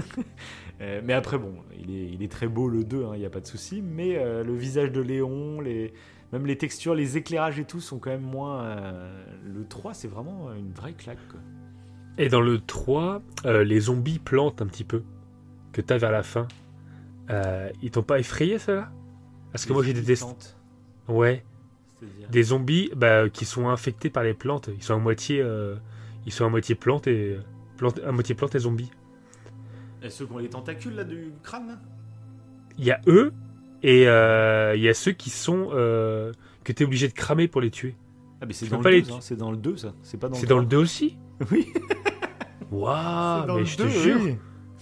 [0.81, 3.31] Euh, mais après, bon, il est, il est, très beau le 2, il n'y a
[3.31, 3.83] pas de souci.
[3.83, 5.93] Mais euh, le visage de Léon, les,
[6.33, 8.79] même les textures, les éclairages et tout sont quand même moins.
[9.45, 11.19] le 3, c'est vraiment une vraie claque.
[12.19, 15.03] Et dans le 3, les zombies plantent un petit peu,
[15.73, 16.49] que tu as vers la fin.
[17.83, 18.93] ils t'ont pas effrayé, ça là
[19.53, 20.15] Parce que moi j'ai des
[21.09, 21.43] Ouais.
[22.31, 24.71] Des zombies bah, qui sont infectés par les plantes.
[24.75, 25.75] Ils sont à moitié, euh,
[26.27, 27.39] ils sont à moitié plantes et
[27.77, 28.91] plantes, à moitié plantes et zombies.
[30.03, 31.79] Et ceux qui ont les tentacules là du crâne
[32.79, 33.33] Il y a eux
[33.83, 36.33] et euh, il y a ceux qui sont euh,
[36.63, 37.97] que tu es obligé de cramer pour les tuer.
[38.41, 39.19] Ah mais c'est dans, le 2, hein.
[39.21, 41.17] c'est dans le 2 ça, c'est pas dans C'est dans le 2 aussi?
[41.51, 41.67] Oui.
[42.71, 44.37] Waouh, mais je te jure.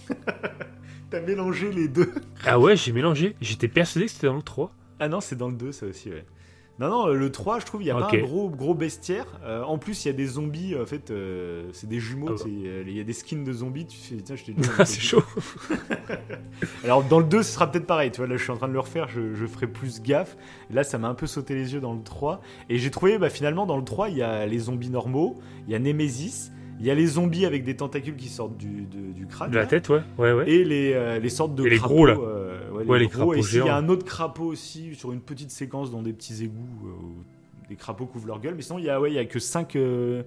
[1.09, 2.11] T'as mélangé les deux.
[2.45, 3.35] Ah ouais, j'ai mélangé.
[3.39, 4.71] J'étais persuadé que c'était dans le 3.
[4.99, 6.25] Ah non, c'est dans le 2 ça aussi, ouais.
[6.79, 9.25] Non, non, le 3, je trouve, il n'y a pas un gros, gros bestiaire.
[9.43, 12.35] Euh, en plus, il y a des zombies, en fait, euh, c'est des jumeaux.
[12.39, 13.87] Ah il y a des skins de zombies.
[13.87, 14.69] Tu fais, tiens, je t'ai dit.
[14.85, 15.23] c'est chaud.
[16.83, 18.11] Alors, dans le 2, ce sera peut-être pareil.
[18.11, 20.37] Tu vois, là, je suis en train de le refaire, je, je ferai plus gaffe.
[20.69, 22.41] Là, ça m'a un peu sauté les yeux dans le 3.
[22.69, 25.71] Et j'ai trouvé, bah, finalement, dans le 3, il y a les zombies normaux, il
[25.71, 26.51] y a Nemesis.
[26.79, 29.51] Il y a les zombies avec des tentacules qui sortent du, du crâne.
[29.51, 30.01] De la tête, ouais.
[30.17, 30.49] ouais, ouais.
[30.49, 32.05] Et les, euh, les sortes de et crapauds.
[32.05, 32.83] Les gros, là.
[32.85, 33.33] ouais, les, gros.
[33.33, 36.43] Et il y a un autre crapaud aussi sur une petite séquence dans des petits
[36.43, 37.25] égouts
[37.69, 38.55] les crapauds couvrent leur gueule.
[38.55, 40.23] Mais sinon, il y a, ouais, il y a que 5 euh,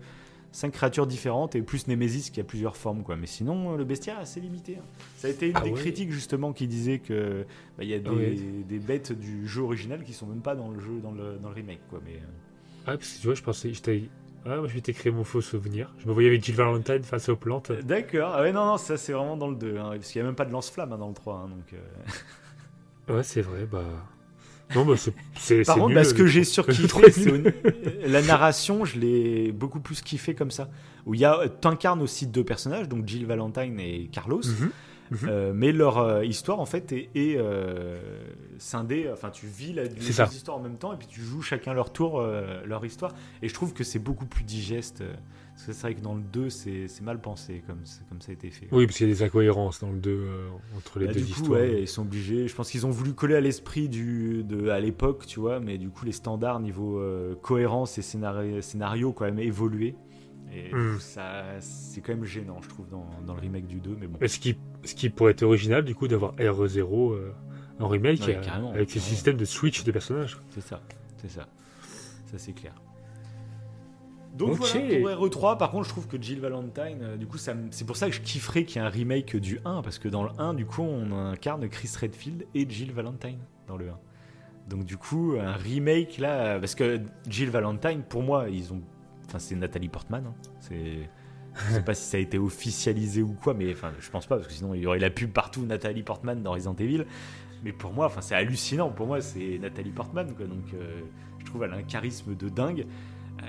[0.52, 3.02] cinq créatures différentes et plus Nemesis qui a plusieurs formes.
[3.02, 3.16] Quoi.
[3.16, 4.78] Mais sinon, le bestiaire est assez limité.
[4.80, 4.84] Hein.
[5.16, 7.46] Ça a été une ah des critiques justement qui disait que
[7.78, 10.56] bah, il y a ah des, des, bêtes du jeu original qui sont même pas
[10.56, 11.80] dans le jeu, dans le, dans le remake.
[11.88, 12.00] Quoi.
[12.04, 12.86] Mais, euh.
[12.86, 13.72] Ah, parce que tu vois, je pensais.
[13.72, 14.04] J'étais...
[14.46, 15.92] Ah, moi je vais t'écrire mon faux souvenir.
[15.98, 17.72] Je me voyais avec Jill Valentine face aux plantes.
[17.84, 18.32] D'accord.
[18.34, 19.76] Ah ouais, non, non, ça c'est vraiment dans le 2.
[19.76, 21.34] Hein, parce qu'il n'y a même pas de lance-flamme hein, dans le 3.
[21.34, 23.14] Hein, donc, euh.
[23.16, 23.66] ouais, c'est vrai.
[23.70, 23.84] Bah.
[24.74, 25.64] Non, bah c'est.
[25.64, 30.34] Par contre, bah, ce que j'ai surkiffé, c'est la narration, je l'ai beaucoup plus kiffé
[30.34, 30.70] comme ça.
[31.06, 34.42] Où il y a, t'incarnes aussi deux personnages, donc Jill Valentine et Carlos.
[34.44, 34.70] Mhm.
[35.10, 35.18] Mhm.
[35.28, 37.98] Euh, mais leur euh, histoire en fait est, euh,
[38.58, 39.08] scindée.
[39.12, 41.74] Enfin, tu vis la, les deux histoires en même temps et puis tu joues chacun
[41.74, 42.22] leur tour
[42.64, 43.12] leur histoire.
[43.42, 45.02] Et je trouve que c'est beaucoup plus digeste.
[45.52, 48.32] Parce que c'est vrai que dans le 2, c'est mal pensé comme, comme ça a
[48.32, 48.66] été fait.
[48.72, 50.28] Oui, parce qu'il y a des incohérences dans le 2
[50.76, 51.60] entre les bah, deux du coup, histoires.
[51.60, 52.48] Ouais, ils sont obligés.
[52.48, 55.90] Je pense qu'ils ont voulu coller à l'esprit de à l'époque, tu vois, mais du
[55.90, 57.02] coup les standards niveau
[57.42, 59.96] cohérence et scénario, scénario quand même évolué.
[60.52, 60.98] Et Hmm.
[60.98, 64.18] ça, c'est quand même gênant, je trouve, dans, dans le remake du 2, mais bon.
[64.20, 67.32] Mais ce qui, ce qui pourrait être original, du coup, d'avoir RE0 euh,
[67.78, 68.38] en remake Ouais, euh,
[68.74, 69.00] avec ce carrément.
[69.00, 70.38] système de switch de personnages.
[70.50, 70.80] C'est ça,
[71.18, 71.46] c'est ça.
[72.26, 72.72] Ça, c'est clair.
[74.36, 74.72] Donc voilà,
[75.16, 78.08] pour RE3, par contre, je trouve que Jill Valentine, euh, du coup, c'est pour ça
[78.08, 80.54] que je kifferais qu'il y ait un remake du 1, parce que dans le 1,
[80.54, 83.98] du coup, on incarne Chris Redfield et Jill Valentine dans le 1.
[84.68, 88.80] Donc du coup, un remake là, parce que Jill Valentine, pour moi, ils ont,
[89.30, 90.24] enfin, c'est Nathalie Portman.
[90.26, 90.34] hein.
[90.60, 91.08] C'est,
[91.68, 94.36] je sais pas si ça a été officialisé ou quoi, mais enfin, je pense pas
[94.36, 97.04] parce que sinon il y aurait la pub partout Nathalie Portman dans Resident Evil.
[97.64, 98.90] Mais pour moi, enfin, c'est hallucinant.
[98.90, 100.46] Pour moi, c'est Nathalie Portman, quoi.
[100.46, 101.00] Donc, euh,
[101.38, 102.86] je trouve elle a un charisme de dingue.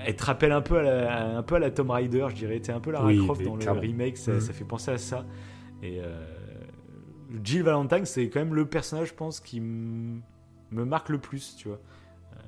[0.06, 2.60] Elle te rappelle un peu à la, un peu à la Tomb Raider, je dirais.
[2.62, 4.16] C'est un peu Lara Oui, Croft dans le remake.
[4.18, 4.40] Ça, Mhm.
[4.40, 5.24] ça fait penser à ça.
[5.82, 6.22] Et euh,
[7.42, 10.20] Jill Valentine, c'est quand même le personnage, je pense, qui me
[10.70, 11.80] marque le plus, tu vois.
[12.34, 12.38] Euh,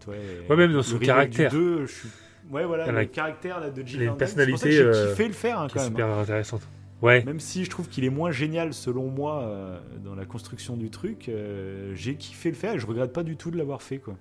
[0.00, 0.14] toi,
[0.50, 1.50] Ouais, même dans son caractère.
[1.50, 2.08] du 2, je suis-
[2.50, 4.26] Ouais, voilà, le caractère là, de Jill elle a une Valentine.
[4.44, 5.88] C'est pour ça que personnalité, j'ai euh, kiffé le faire hein, quand même.
[5.88, 6.62] super intéressante.
[7.02, 10.76] Ouais, Même si je trouve qu'il est moins génial selon moi euh, dans la construction
[10.76, 13.82] du truc, euh, j'ai kiffé le faire et je regrette pas du tout de l'avoir
[13.82, 14.16] fait quoi.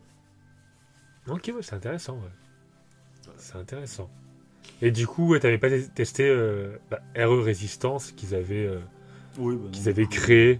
[1.27, 2.15] ok, ouais, c'est intéressant.
[2.15, 3.31] Ouais.
[3.37, 4.09] C'est intéressant.
[4.81, 8.69] Et du coup, t'avais pas testé euh, bah, RE Résistance qu'ils avaient,
[9.37, 10.59] Oui, bah qu'ils avaient créé,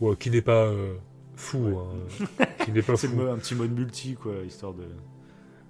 [0.00, 0.70] ouais, qui n'est pas
[1.34, 1.78] fou.
[1.78, 3.22] hein, qui n'est pas C'est fou.
[3.22, 4.84] un petit mode multi quoi, histoire de.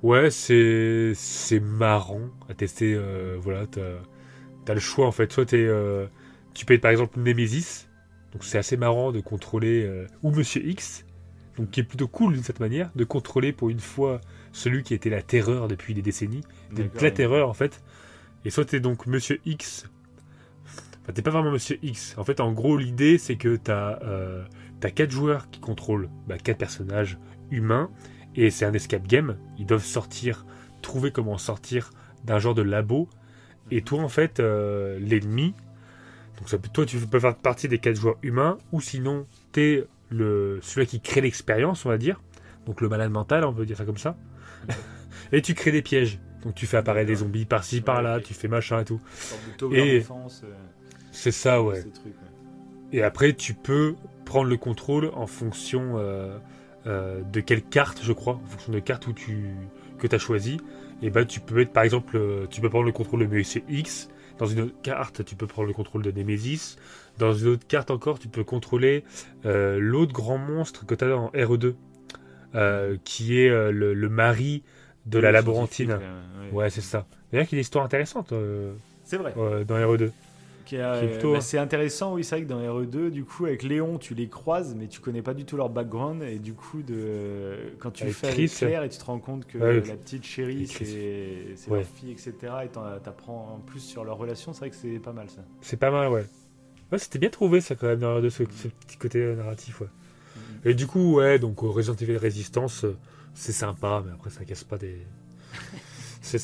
[0.03, 2.95] Ouais, c'est c'est marrant à tester.
[2.95, 3.83] euh, voilà, t'as
[4.69, 5.33] as le choix en fait.
[5.33, 6.07] Soit t'es, euh,
[6.55, 7.89] tu peux être par exemple Nemesis,
[8.33, 11.05] donc c'est assez marrant de contrôler euh, ou Monsieur X,
[11.57, 14.21] donc qui est plutôt cool d'une certaine manière de contrôler pour une fois
[14.53, 17.83] celui qui était la terreur depuis des décennies, D'accord, la terreur en fait.
[18.45, 19.89] Et soit t'es donc Monsieur X.
[21.03, 22.15] Enfin, t'es pas vraiment Monsieur X.
[22.19, 23.99] En fait, en gros, l'idée c'est que t'as
[24.81, 27.19] t'as quatre joueurs qui contrôlent bah, quatre personnages
[27.51, 27.91] humains
[28.47, 29.37] et c'est un escape game.
[29.59, 30.47] Ils doivent sortir,
[30.83, 31.91] trouver comment sortir
[32.25, 33.09] d'un genre de labo.
[33.71, 35.55] Et toi, en fait, euh, l'ennemi.
[36.39, 40.59] Donc, ça toi, tu peux faire partie des quatre joueurs humains, ou sinon, t'es le
[40.63, 42.21] celui qui crée l'expérience, on va dire.
[42.67, 44.17] Donc, le malade mental, on peut dire ça comme ça.
[45.33, 46.19] et tu crées des pièges.
[46.45, 49.01] Donc, tu fais apparaître des zombies par-ci, Ouais, par-là, tu fais machin et tout.
[49.73, 50.15] Et- euh,
[51.11, 51.83] C'est ça, ouais.
[51.83, 52.29] ces trucs, ouais.
[52.93, 56.39] Et après, tu peux prendre le contrôle en fonction euh,
[56.87, 59.51] euh, de quelle carte, je crois, en fonction de carte où tu
[59.99, 60.59] que tu as choisi.
[61.03, 64.09] Et ben, tu peux être, par exemple, euh, tu peux prendre le contrôle de X.
[64.39, 66.77] Dans une autre carte, tu peux prendre le contrôle de Nemesis.
[67.19, 69.05] Dans une autre carte encore, tu peux contrôler
[69.45, 71.75] euh, l'autre grand monstre que tu as dans RE2,
[72.55, 74.63] euh, qui est euh, le, le mari
[75.07, 75.89] de la laborantine.
[75.89, 76.53] là, ouais.
[76.53, 77.07] Ouais, c'est ça.
[77.33, 78.33] D'ailleurs, il y a une histoire intéressante
[79.05, 79.35] C'est vrai.
[79.37, 80.11] dans RE2.
[80.75, 84.15] Euh, bah, c'est intéressant, oui, c'est vrai que dans RE2, du coup, avec Léon, tu
[84.15, 87.57] les croises, mais tu connais pas du tout leur background, et du coup, de...
[87.79, 89.97] quand tu Avec fais avec Chris, Claire, et tu te rends compte que Ouais, la
[89.97, 91.79] petite chérie, avec c'est Ouais.
[91.79, 92.35] leur fille, etc.,
[92.65, 95.43] et t'apprends en plus sur leur relation, c'est vrai que c'est pas mal ça.
[95.61, 96.25] C'est pas mal, ouais.
[96.91, 99.81] Ouais, c'était bien trouvé ça quand même dans de ce, ce petit côté euh, narratif,
[99.81, 99.89] ouais.
[100.65, 102.97] Et du coup, ouais, donc Resident Evil Resistance, euh,
[103.35, 105.07] c'est sympa, mais après ça casse pas des.
[106.23, 106.39] c'est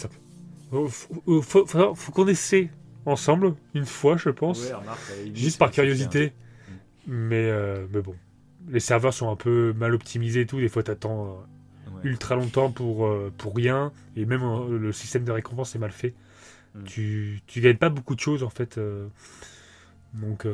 [0.71, 2.71] faut, faut- faut- faut qu'on essaie
[3.07, 5.01] ensemble une fois, je pense, Ouais, remarque,
[5.35, 6.33] juste par curiosité.
[6.69, 6.77] bien.
[7.07, 8.15] Mais, euh, mais bon,
[8.69, 10.59] les serveurs sont un peu mal optimisés et tout.
[10.61, 12.01] Des fois, t'attends euh, Ouais.
[12.11, 14.41] ultra longtemps pour, euh, pour rien, et même
[14.71, 16.15] le système de récompense est mal fait.
[16.75, 16.85] Mm.
[16.85, 18.81] Tu, tu gagnes pas beaucoup de choses en fait.
[20.15, 20.47] donc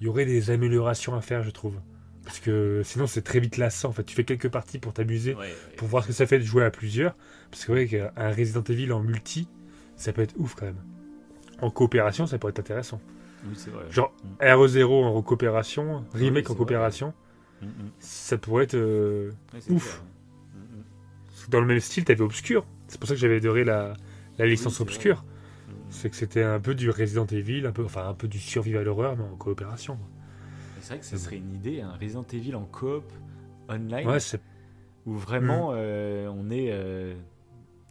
[0.00, 1.78] il y aurait des améliorations à faire, je trouve.
[2.24, 3.90] Parce que sinon c'est très vite lassant.
[3.90, 6.38] En fait, tu fais quelques parties pour t'amuser, Ouais, pour voir ce que ça fait
[6.38, 7.14] de jouer à plusieurs.
[7.50, 9.46] Parce que ouais, qu'un Resident Evil en multi,
[9.96, 10.82] ça peut être ouf quand même.
[11.62, 13.00] En coopération, ça pourrait être intéressant.
[13.46, 13.84] Oui, c'est vrai.
[13.90, 14.44] Genre Mm.
[14.44, 17.12] RE0 en coopération, remake en coopération,
[17.62, 17.70] Mm, mm.
[18.00, 19.30] ça pourrait être euh,
[19.70, 20.00] Ouf.
[20.00, 20.04] clair.
[20.54, 22.04] Mm, dans le même style.
[22.04, 22.66] T'avais Obscure.
[22.88, 23.94] C'est pour ça que j'avais adoré la,
[24.38, 25.24] la licence Obscure.
[25.90, 28.88] C'est que c'était un peu du Resident Evil, un peu, enfin un peu du survival
[28.88, 29.96] horror, mais en coopération.
[30.80, 33.04] C'est vrai que ça serait une idée, un Resident Evil en coop
[33.68, 34.06] online.
[34.08, 34.40] Ouais, c'est
[35.06, 37.14] où vraiment euh, on est euh,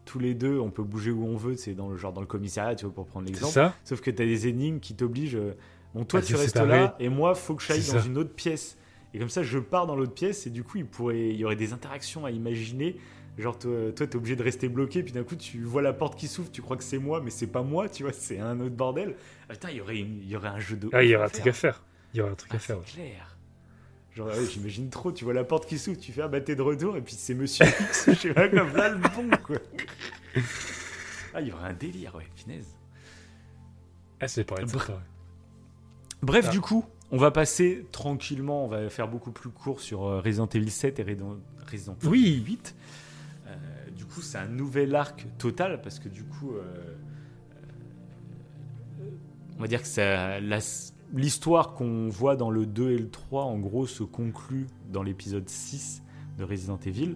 [0.06, 2.28] tous les deux, on peut bouger où on veut, c'est dans le genre dans le
[2.28, 3.54] commissariat, tu vois, pour prendre l'exemple.
[3.54, 3.74] ça.
[3.84, 5.36] Sauf que tu as des énigmes qui t'obligent.
[5.36, 5.54] euh,
[5.94, 8.06] bon, toi tu te restes là et moi faut que j'aille dans ça.
[8.06, 8.78] une autre pièce.
[9.14, 11.46] Et comme ça, je pars dans l'autre pièce et du coup, il pourrait, il y
[11.46, 12.96] aurait des interactions à imaginer.
[13.38, 16.16] Genre, toi, toi t'es obligé de rester bloqué, puis d'un coup, tu vois la porte
[16.18, 18.60] qui s'ouvre, tu crois que c'est moi, mais c'est pas moi, tu vois, c'est un
[18.60, 19.16] autre bordel.
[19.50, 20.90] Ah, putain, il y aurait, une- il y aurait un jeu de.
[20.94, 21.84] Ah, il y ouf aura à un truc à faire.
[22.14, 22.78] Il y aura un truc Ah, à faire.
[22.86, 23.33] c'est clair.
[24.16, 26.56] Genre, ouais, j'imagine trop, tu vois la porte qui s'ouvre, tu fais, ah bah t'es
[26.56, 29.56] de retour, et puis c'est Monsieur X, je sais pas comme là le bon, quoi.
[31.34, 32.68] Ah, il y aurait un délire, ouais, finesse.
[34.22, 34.90] Ah, c'est pas être Bref.
[34.90, 34.96] ouais.
[36.22, 36.52] Bref, Ah.
[36.52, 40.48] du coup, on va passer tranquillement, on va faire beaucoup plus court sur euh, Resident
[40.48, 41.38] Evil 7 et Resident
[41.72, 42.44] Resident Evil Oui.
[42.46, 42.76] 8.
[43.48, 43.56] Euh,
[43.88, 46.54] du du coup, c'est un nouvel arc total parce que du coup,
[49.58, 50.40] on va dire que ça,
[51.14, 55.48] l'histoire qu'on voit dans le 2 et le 3, en gros, se conclut dans l'épisode
[55.48, 56.04] 6
[56.38, 57.16] de Resident Evil.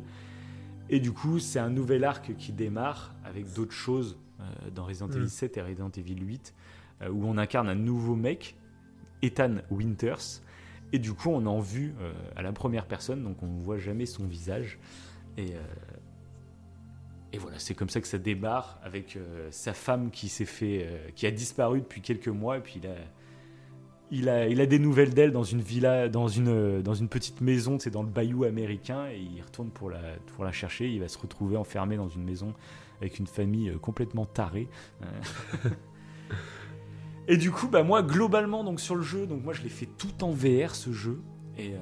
[0.89, 4.17] Et du coup, c'est un nouvel arc qui démarre avec d'autres choses
[4.73, 5.59] dans Resident Evil 7 mm.
[5.59, 6.53] et Resident Evil 8,
[7.11, 8.55] où on incarne un nouveau mec,
[9.21, 10.41] Ethan Winters.
[10.93, 11.93] Et du coup, on en vue
[12.37, 14.79] à la première personne, donc on ne voit jamais son visage.
[15.37, 15.55] Et,
[17.33, 20.87] et voilà, c'est comme ça que ça débarre avec euh, sa femme qui s'est fait,
[20.87, 22.95] euh, qui a disparu depuis quelques mois, et puis il a,
[24.11, 27.41] il a, il a des nouvelles d'elle dans une villa, dans une, dans une petite
[27.41, 29.99] maison, c'est dans le bayou américain, et il retourne pour la,
[30.35, 30.89] pour la chercher.
[30.89, 32.53] Il va se retrouver enfermé dans une maison
[33.01, 34.67] avec une famille euh, complètement tarée.
[37.27, 39.89] et du coup, bah moi, globalement, donc sur le jeu, donc moi je l'ai fait
[39.97, 41.21] tout en VR ce jeu,
[41.57, 41.73] et,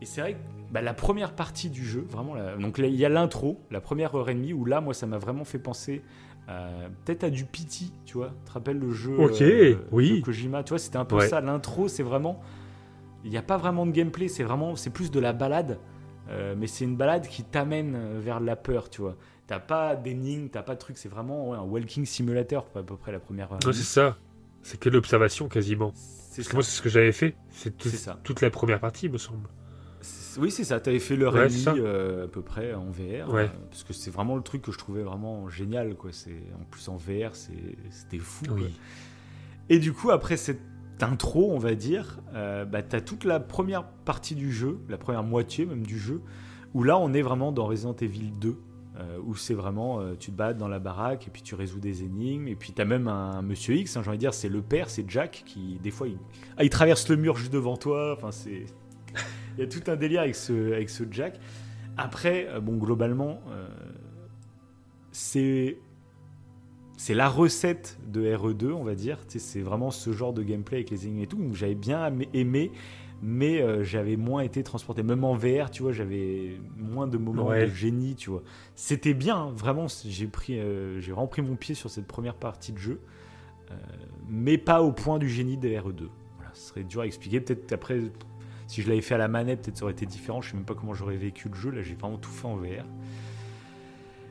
[0.00, 0.38] et c'est vrai que
[0.70, 4.28] bah, la première partie du jeu, vraiment, donc il y a l'intro, la première heure
[4.28, 6.02] et demie, où là, moi, ça m'a vraiment fait penser
[7.04, 8.32] peut-être à du Pity, tu vois.
[8.44, 10.20] Tu te rappelles le jeu Ok, euh, oui.
[10.20, 11.40] de Kojima, tu vois, c'était un peu ça.
[11.40, 12.40] L'intro, c'est vraiment,
[13.24, 15.78] il n'y a pas vraiment de gameplay, c'est vraiment, c'est plus de la balade,
[16.30, 19.16] euh, mais c'est une balade qui t'amène euh, vers la peur, tu vois.
[19.46, 23.12] T'as pas d'énigmes, t'as pas de trucs, c'est vraiment un walking simulator à peu près
[23.12, 23.60] la première heure.
[23.62, 24.16] c'est ça.
[24.62, 25.92] C'est que l'observation quasiment.
[26.36, 27.34] Parce que moi, c'est ce que j'avais fait.
[27.50, 27.76] C'est
[28.22, 29.48] toute la première partie, me semble.
[30.38, 30.80] Oui, c'est ça.
[30.80, 33.34] Tu avais fait le ouais, euh, à peu près en VR.
[33.34, 35.94] Euh, parce que c'est vraiment le truc que je trouvais vraiment génial.
[35.94, 36.10] Quoi.
[36.58, 38.44] En plus, en VR, c'était fou.
[39.68, 40.60] Et du coup, après cette
[41.00, 44.98] intro, on va dire, euh, bah, tu as toute la première partie du jeu, la
[44.98, 46.22] première moitié même du jeu,
[46.74, 48.56] où là, on est vraiment dans Resident Evil 2.
[49.24, 52.48] où c'est vraiment, tu te bats dans la baraque et puis tu résous des énigmes.
[52.48, 54.62] Et puis tu as même un Monsieur X, hein, j'ai envie de dire, c'est le
[54.62, 56.18] père, c'est Jack, qui des fois, il,
[56.56, 58.12] ah, il traverse le mur juste devant toi.
[58.16, 58.66] Enfin, c'est.
[59.58, 61.40] Il y a tout un délire avec ce, avec ce Jack.
[61.96, 63.66] Après, euh, bon, globalement, euh,
[65.10, 65.78] c'est
[66.96, 69.18] c'est la recette de RE2, on va dire.
[69.26, 71.36] C'est vraiment ce genre de gameplay avec les énigmes et tout.
[71.36, 72.70] Donc j'avais bien aimé,
[73.20, 75.02] mais euh, j'avais moins été transporté.
[75.02, 78.44] Même en VR, tu vois, j'avais moins de moments de génie, tu vois.
[78.76, 79.86] C'était bien, hein, vraiment.
[80.04, 80.60] J'ai pris,
[81.00, 83.00] j'ai vraiment pris mon pied sur cette première partie de jeu,
[84.28, 86.08] mais pas au point du génie de RE2.
[86.36, 87.40] Voilà, ce serait dur à expliquer.
[87.40, 88.00] Peut-être après,
[88.68, 90.40] si je l'avais fait à la manette, peut-être ça aurait été différent.
[90.40, 91.70] Je sais même pas comment j'aurais vécu le jeu.
[91.70, 92.84] Là, j'ai vraiment tout fait en VR.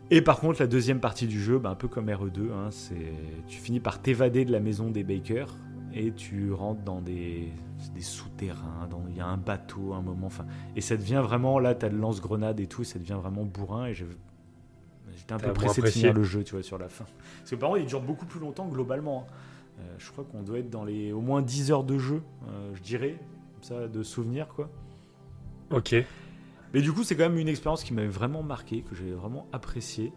[0.10, 3.12] Et par contre, la deuxième partie du jeu, bah, un peu comme RE2, hein, c'est
[3.48, 5.54] tu finis par t'évader de la maison des Bakers
[5.94, 7.52] et tu rentres dans des,
[7.94, 10.46] des souterrains, il y a un bateau, un moment, enfin,
[10.76, 13.88] et ça devient vraiment là, tu as le lance-grenade et tout, ça devient vraiment bourrin
[13.88, 17.06] et j'étais un peu pressé de finir le jeu, tu vois, sur la fin.
[17.40, 19.26] Parce que par contre, il dure beaucoup plus longtemps globalement.
[19.28, 19.34] Hein.
[19.80, 22.72] Euh, je crois qu'on doit être dans les au moins 10 heures de jeu, euh,
[22.76, 23.18] je dirais,
[23.68, 24.70] ça, de souvenirs, quoi.
[25.72, 25.96] Ok.
[26.74, 29.48] Mais du coup, c'est quand même une expérience qui m'avait vraiment marqué, que j'ai vraiment
[29.52, 30.12] apprécié,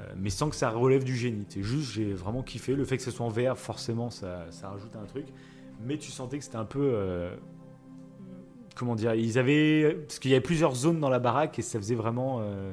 [0.00, 1.44] euh, mais sans que ça relève du génie.
[1.48, 2.74] C'est juste, j'ai vraiment kiffé.
[2.74, 5.26] Le fait que ce soit en VR, forcément, ça, ça rajoute un truc.
[5.84, 6.92] Mais tu sentais que c'était un peu.
[6.94, 7.34] Euh,
[8.76, 9.94] comment dire Ils avaient.
[10.06, 12.38] Parce qu'il y avait plusieurs zones dans la baraque et ça faisait vraiment.
[12.40, 12.72] Euh,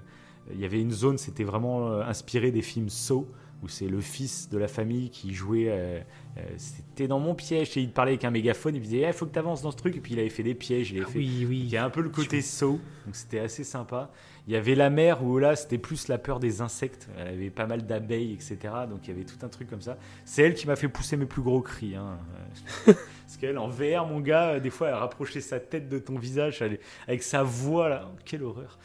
[0.51, 3.27] il y avait une zone, c'était vraiment inspiré des films Saw
[3.61, 5.67] où c'est le fils de la famille qui jouait.
[5.69, 5.99] Euh,
[6.37, 7.75] euh, c'était dans mon piège.
[7.77, 8.75] Et il parlait avec un mégaphone.
[8.75, 9.97] Il disait Il eh, faut que tu avances dans ce truc.
[9.97, 10.91] Et puis il avait fait des pièges.
[10.91, 11.59] Il, ah Oui, oui.
[11.59, 12.79] il y a un peu le côté saut.
[13.05, 14.11] Donc c'était assez sympa.
[14.47, 17.09] Il y avait la mère où là c'était plus la peur des insectes.
[17.17, 18.57] Elle avait pas mal d'abeilles, etc.
[18.89, 19.97] Donc il y avait tout un truc comme ça.
[20.25, 21.95] C'est elle qui m'a fait pousser mes plus gros cris.
[21.95, 22.17] Hein.
[22.85, 26.63] Parce qu'elle en VR, mon gars, des fois elle rapprochait sa tête de ton visage
[27.07, 28.09] avec sa voix là.
[28.25, 28.79] Quelle horreur.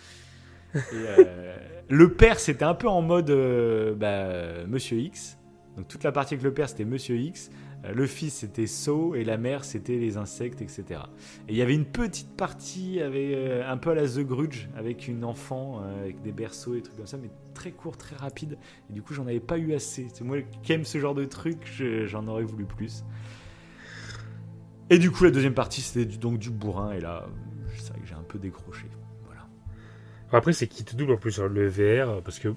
[0.92, 1.56] Euh,
[1.88, 5.38] le père, c'était un peu en mode euh, bah, Monsieur X.
[5.76, 7.50] Donc toute la partie avec le père, c'était Monsieur X.
[7.84, 9.14] Euh, le fils, c'était So.
[9.14, 11.00] Et la mère, c'était les insectes, etc.
[11.48, 13.36] Et il y avait une petite partie avec,
[13.66, 17.06] un peu à la The Grudge, avec une enfant, avec des berceaux et trucs comme
[17.06, 18.58] ça, mais très court, très rapide.
[18.90, 20.08] Et du coup, j'en avais pas eu assez.
[20.12, 21.58] C'est moi qui aime ce genre de truc,
[22.06, 23.04] j'en aurais voulu plus.
[24.90, 26.92] Et du coup, la deuxième partie, c'était donc du bourrin.
[26.92, 27.26] Et là,
[27.76, 28.86] c'est vrai que j'ai un peu décroché.
[30.34, 32.54] Après, c'est qui te double en plus sur le VR, parce que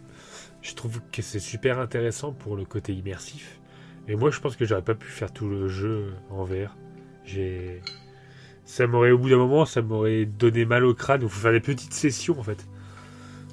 [0.62, 3.60] je trouve que c'est super intéressant pour le côté immersif.
[4.08, 6.76] Et moi, je pense que j'aurais pas pu faire tout le jeu en VR.
[7.24, 7.82] J'ai.
[8.66, 11.22] Ça m'aurait, au bout d'un moment, ça m'aurait donné mal au crâne.
[11.22, 12.68] Il faut faire des petites sessions en fait.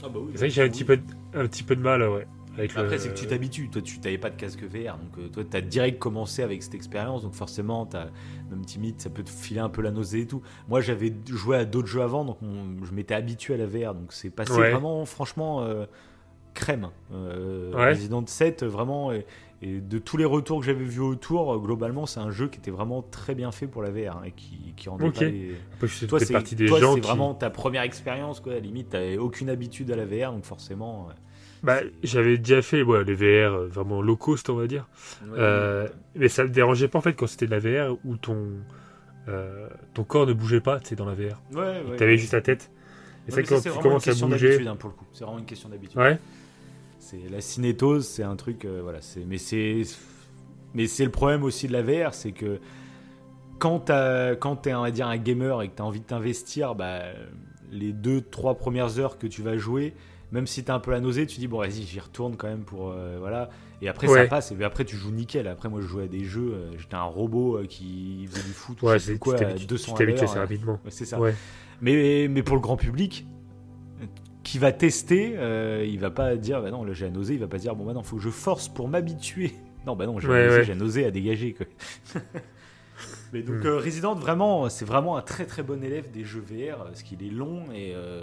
[0.02, 0.98] Ah bah oui, c'est vrai que j'ai un petit, peu,
[1.34, 2.26] un petit peu de mal, ouais.
[2.58, 3.68] Après, c'est que tu t'habitues.
[3.68, 4.98] Toi, tu n'avais pas de casque VR.
[4.98, 7.22] Donc, euh, toi, tu as direct commencé avec cette expérience.
[7.22, 8.08] Donc, forcément, as,
[8.50, 10.42] même timide, ça peut te filer un peu la nausée et tout.
[10.68, 12.24] Moi, j'avais joué à d'autres jeux avant.
[12.24, 13.94] Donc, je m'étais habitué à la VR.
[13.94, 15.86] Donc, c'est passé vraiment, franchement, euh,
[16.54, 16.90] crème.
[17.12, 19.12] Euh, Resident 7, vraiment.
[19.12, 19.26] Et,
[19.62, 23.00] de tous les retours que j'avais vus autour, globalement, c'est un jeu qui était vraiment
[23.00, 24.18] très bien fait pour la VR.
[24.18, 25.54] Hein, et qui, qui rendait pas les...
[26.06, 26.94] Toi, c'est gens.
[26.94, 28.40] C'est vraiment ta première expérience.
[28.40, 28.52] Quoi.
[28.52, 30.32] À la limite, tu aucune habitude à la VR.
[30.32, 31.08] Donc, forcément
[31.64, 34.86] Bah, j'avais déjà fait ouais, les VR euh, vraiment low cost, on va dire.
[35.32, 38.48] Euh, mais ça me dérangeait pas en fait quand c'était de la VR où ton,
[39.28, 41.40] euh, ton corps ne bougeait pas, sais, dans la VR.
[41.52, 41.96] Ouais, ouais.
[41.96, 42.70] T'avais juste la tête.
[43.26, 44.66] Et c'est quand ça, tu commences à question bouger.
[44.66, 45.06] hein, pour le coup.
[45.14, 45.98] C'est vraiment une question d'habitude.
[45.98, 46.18] Ouais.
[46.98, 49.00] C'est la cinétose, c'est un truc, euh, voilà.
[49.00, 49.82] C'est, mais c'est,
[50.74, 52.60] mais c'est le problème aussi de la VR, c'est que
[53.58, 56.74] quand t'as, quand t'es, on va dire, un gamer et que t'as envie de t'investir,
[56.74, 57.04] bah,
[57.70, 59.94] les deux, trois premières heures que tu vas jouer,
[60.34, 62.64] même si t'as un peu la nausée, tu dis bon, vas-y, j'y retourne quand même
[62.64, 63.50] pour, euh, voilà.
[63.80, 65.46] Et après ça passe, et après tu joues nickel.
[65.46, 68.52] Après moi je jouais à des jeux, euh, j'étais un robot euh, qui faisait du
[68.52, 70.72] foot, ou Ouais, je sais quoi, à t'habitues- 200 tu assez rapidement.
[70.84, 71.18] ouais, c'est ça.
[71.80, 73.26] Mais, mais pour le grand public,
[74.42, 75.36] qui va tester,
[75.88, 77.84] il va pas dire, bah non, là j'ai la nausée, il va pas dire, bon
[77.84, 79.52] bah non, faut que je force pour m'habituer.
[79.86, 80.64] Non, bah non, j'ai la nausée, ouais.
[80.64, 81.52] j'ai la nausée à dégager.
[81.54, 81.66] Quoi.
[83.34, 83.66] mais donc Hmm.
[83.66, 87.22] euh, Resident, vraiment, c'est vraiment un très très bon élève des jeux VR, parce qu'il
[87.22, 88.22] est long et euh,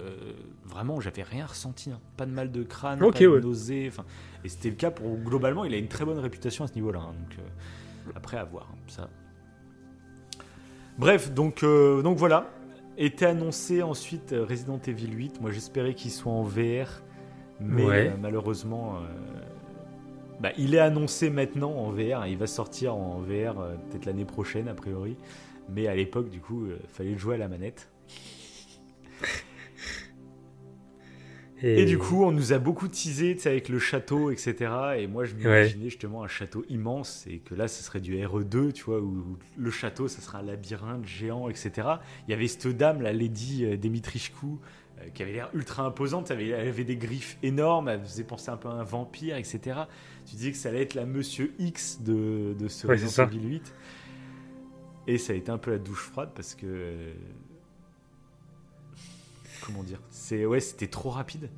[0.64, 1.90] vraiment, j'avais rien ressenti.
[1.90, 2.00] hein.
[2.16, 3.86] Pas de mal de crâne, Ok, pas de nausée.
[3.88, 4.04] enfin,
[4.44, 7.00] Et c'était le cas pour, globalement, il a une très bonne réputation à ce niveau-là.
[7.00, 8.66] hein, donc euh, après, à voir.
[8.72, 9.08] hein, ça.
[10.98, 12.50] Bref, donc, euh, donc voilà.
[12.98, 15.40] Était annoncé ensuite euh, Resident Evil 8.
[15.40, 17.02] Moi, j'espérais qu'il soit en VR,
[17.60, 18.08] mais Ouais.
[18.08, 19.00] euh, malheureusement, euh,
[20.40, 22.26] bah, il est annoncé maintenant en VR.
[22.26, 25.16] Il va sortir en VR euh, peut-être l'année prochaine, a priori.
[25.68, 27.90] Mais à l'époque, du coup, il fallait le jouer à la manette.
[31.62, 34.72] Et du coup, on nous a beaucoup teasé avec le château, etc.
[34.98, 38.72] Et moi, je m'imaginais justement un château immense et que là, ce serait du RE2,
[38.72, 41.88] tu vois, où, le château, ça sera un labyrinthe géant, etc.
[42.26, 44.58] Il y avait cette dame, la Lady euh, Demitrichku,
[44.98, 46.32] euh, qui avait l'air ultra imposante.
[46.32, 49.36] Elle avait, elle avait des griffes énormes, elle faisait penser un peu à un vampire,
[49.36, 49.82] etc.
[50.32, 53.26] Tu disais que ça allait être la Monsieur X de, de ce Ouais, Resident.
[53.26, 53.74] Evil 8.
[55.08, 56.64] Et ça a été un peu la douche froide parce que.
[56.66, 57.12] euh,
[59.60, 61.50] Comment dire C'est ouais, c'était trop rapide.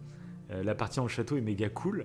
[0.51, 2.05] Euh, la partie le château est méga cool,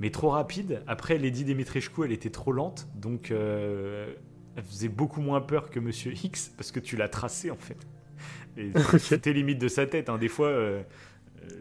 [0.00, 0.82] mais trop rapide.
[0.86, 4.14] Après, Lady Dimitrescu, elle était trop lente, donc euh,
[4.56, 7.86] elle faisait beaucoup moins peur que Monsieur X parce que tu l'as tracé en fait.
[8.56, 10.08] Et c'était limite de sa tête.
[10.08, 10.16] hein.
[10.16, 10.48] Des fois,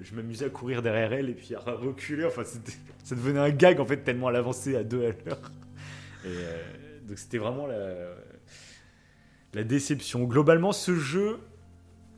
[0.01, 2.25] je m'amusais à courir derrière elle et puis à reculer.
[2.25, 5.51] Enfin, ça devenait un gag en fait tellement elle avançait à deux à l'heure.
[6.25, 6.63] Euh,
[7.07, 8.15] donc c'était vraiment la,
[9.53, 10.23] la déception.
[10.23, 11.39] Globalement, ce jeu,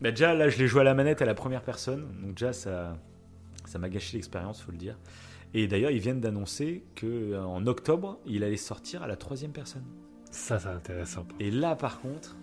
[0.02, 2.54] bah déjà là, je l'ai joué à la manette à la première personne, donc déjà
[2.54, 2.98] ça,
[3.66, 4.98] ça m'a gâché l'expérience, faut le dire.
[5.54, 9.52] Et d'ailleurs, ils viennent d'annoncer que euh, en octobre, il allait sortir à la troisième
[9.52, 9.86] personne.
[10.30, 11.26] Ça, c'est intéressant.
[11.40, 12.36] Et là, par contre,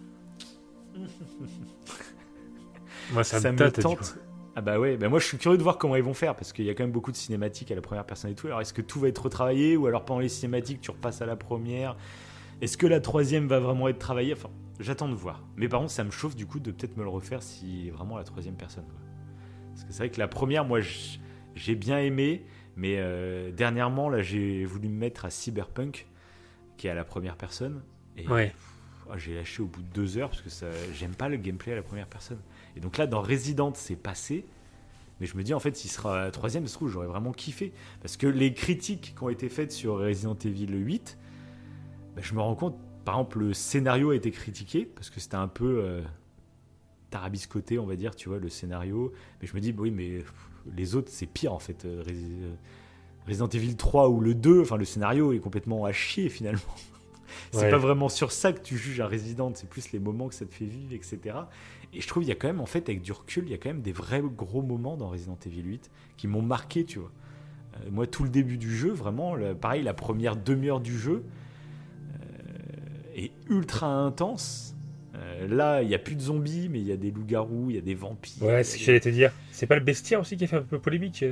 [3.13, 4.17] Moi, ça, ça, me tente.
[4.57, 6.53] Ah bah ouais, bah moi je suis curieux de voir comment ils vont faire parce
[6.53, 8.47] qu'il y a quand même beaucoup de cinématiques à la première personne et tout.
[8.47, 11.27] Alors est-ce que tout va être retravaillé ou alors pendant les cinématiques tu repasses à
[11.27, 11.97] la première?
[12.61, 14.33] Est-ce que la troisième va vraiment être travaillée?
[14.33, 15.43] Enfin, j'attends de voir.
[15.57, 18.17] Mais par contre, ça me chauffe du coup de peut-être me le refaire si vraiment
[18.17, 18.85] la troisième personne.
[18.85, 19.01] quoi.
[19.73, 20.79] Parce que c'est vrai que la première, moi
[21.57, 22.45] j'ai bien aimé,
[22.77, 26.07] mais euh, dernièrement là j'ai voulu me mettre à Cyberpunk
[26.77, 27.83] qui est à la première personne.
[28.17, 28.53] Et Ouais.
[29.11, 31.73] ah, j'ai lâché au bout de deux heures parce que ça, j'aime pas le gameplay
[31.73, 32.39] à la première personne.
[32.77, 34.45] Et donc là, dans Resident, c'est passé.
[35.21, 37.73] Mais je me dis, en fait, s'il sera troisième, se trouve, j'aurais vraiment kiffé.
[38.01, 41.17] Parce que les critiques qui ont été faites sur Resident Evil 8,
[42.17, 45.37] bah, je me rends compte, par exemple, le scénario a été critiqué parce que c'était
[45.37, 46.03] un peu euh,
[47.11, 49.13] tarabiscoté, on va dire, tu vois, le scénario.
[49.41, 50.33] Mais je me dis, bah oui, mais pff,
[50.75, 51.85] les autres, c'est pire en fait.
[51.85, 52.55] Euh, euh,
[53.27, 56.61] Resident Evil 3 ou le 2, enfin, le scénario est complètement à chier finalement.
[57.51, 57.71] C'est Ouais.
[57.71, 60.45] pas vraiment sur ça que tu juges un Resident, c'est plus les moments que ça
[60.45, 61.37] te fait vivre, etc.
[61.95, 63.55] Et je trouve il y a quand même, en fait, avec du recul, il y
[63.55, 66.99] a quand même des vrais gros moments dans Resident Evil 8 qui m'ont marqué, tu
[66.99, 67.13] vois.
[67.77, 71.23] Euh, moi, tout le début du jeu, vraiment, le- pareil, la première demi-heure du jeu
[72.13, 74.75] euh, est ultra intense.
[75.17, 77.77] Euh, là, il n'y a plus de zombies, mais il y a des loups-garous, il
[77.77, 78.43] y a des vampires.
[78.43, 79.33] Ouais, c'est ce que j'allais te dire.
[79.53, 81.25] C'est pas le bestiaire aussi qui a fait un peu polémique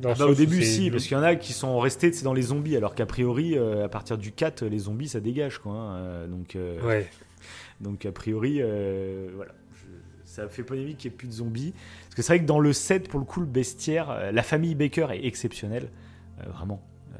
[0.00, 2.34] dans Ah bah, au début, si, parce qu'il y en a qui sont restés dans
[2.34, 5.72] les zombies, alors qu'a priori, euh, à partir du 4, les zombies, ça dégage, quoi.
[5.72, 6.28] hein.
[6.28, 7.08] Donc, euh, Ouais.
[7.80, 9.52] donc, a priori, euh, voilà.
[10.32, 11.74] Ça fait polémique qu'il n'y ait plus de zombies.
[12.04, 14.42] Parce que c'est vrai que dans le 7, pour le coup, le bestiaire, euh, la
[14.42, 15.90] famille Baker est exceptionnelle.
[16.40, 16.82] euh, vraiment.
[17.14, 17.18] Euh,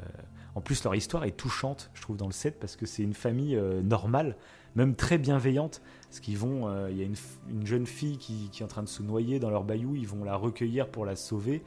[0.54, 3.12] en plus, leur histoire est touchante, je trouve, dans le 7, parce que c'est une
[3.12, 4.36] famille normale,
[4.76, 5.82] même très bienveillante.
[6.08, 8.82] Parce qu'ils vont, euh, il y a une, jeune fille qui, qui est en train
[8.82, 11.62] de se noyer dans leur bayou, ils vont la recueillir pour la sauver.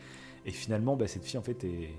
[0.48, 1.90] Et finalement, bah, cette fille, en fait, est,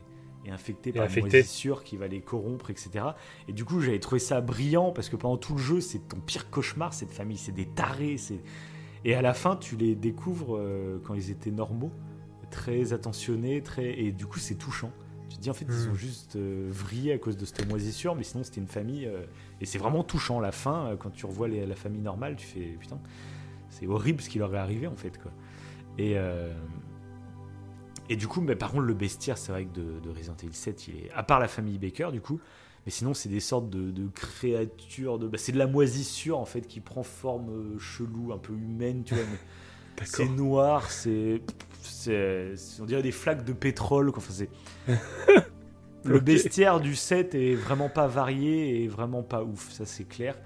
[0.45, 3.05] est infectée par une moisissure qui va les corrompre, etc.
[3.49, 6.19] Et du coup, j'avais trouvé ça brillant, parce que pendant tout le jeu, c'est ton
[6.21, 7.37] pire cauchemar, cette famille.
[7.39, 8.17] C'est des tarés.
[8.19, 8.41] c'est-
[9.07, 11.93] Et à la fin, tu les découvres euh, quand ils étaient normaux,
[12.51, 13.99] très attentionnés, très...
[14.01, 14.91] et du coup, c'est touchant.
[15.31, 15.85] Tu te dis, en fait, ils Mm.
[15.91, 19.07] sont juste euh, vrillés à cause de cette moisissure, mais sinon, c'était une famille.
[19.07, 19.25] euh,
[19.61, 20.41] Et c'est vraiment touchant.
[20.41, 22.99] La fin, quand tu revois les- la famille normale, tu fais, putain,
[23.71, 25.19] c'est horrible ce qui leur est arrivé, en fait.
[25.23, 25.31] Quoi.
[25.99, 26.17] Et,
[28.09, 30.55] Et du coup, mais par contre, le bestiaire, c'est vrai que de, de, Resident Evil
[30.55, 31.11] 7, il est.
[31.13, 32.41] À part la famille Baker, du coup.
[32.87, 35.19] Mais sinon, c'est des sortes de, de créatures.
[35.19, 35.27] De...
[35.27, 39.03] Bah, c'est de la moisissure, en fait, qui prend forme euh, chelou, un peu humaine,
[39.05, 39.25] tu vois.
[40.05, 41.41] C'est noir, c'est.
[42.07, 44.11] On dirait des flaques de pétrole.
[44.15, 44.51] Enfin, c'est.
[46.05, 50.39] le bestiaire du 7 est vraiment pas varié et vraiment pas ouf, ça c'est clair.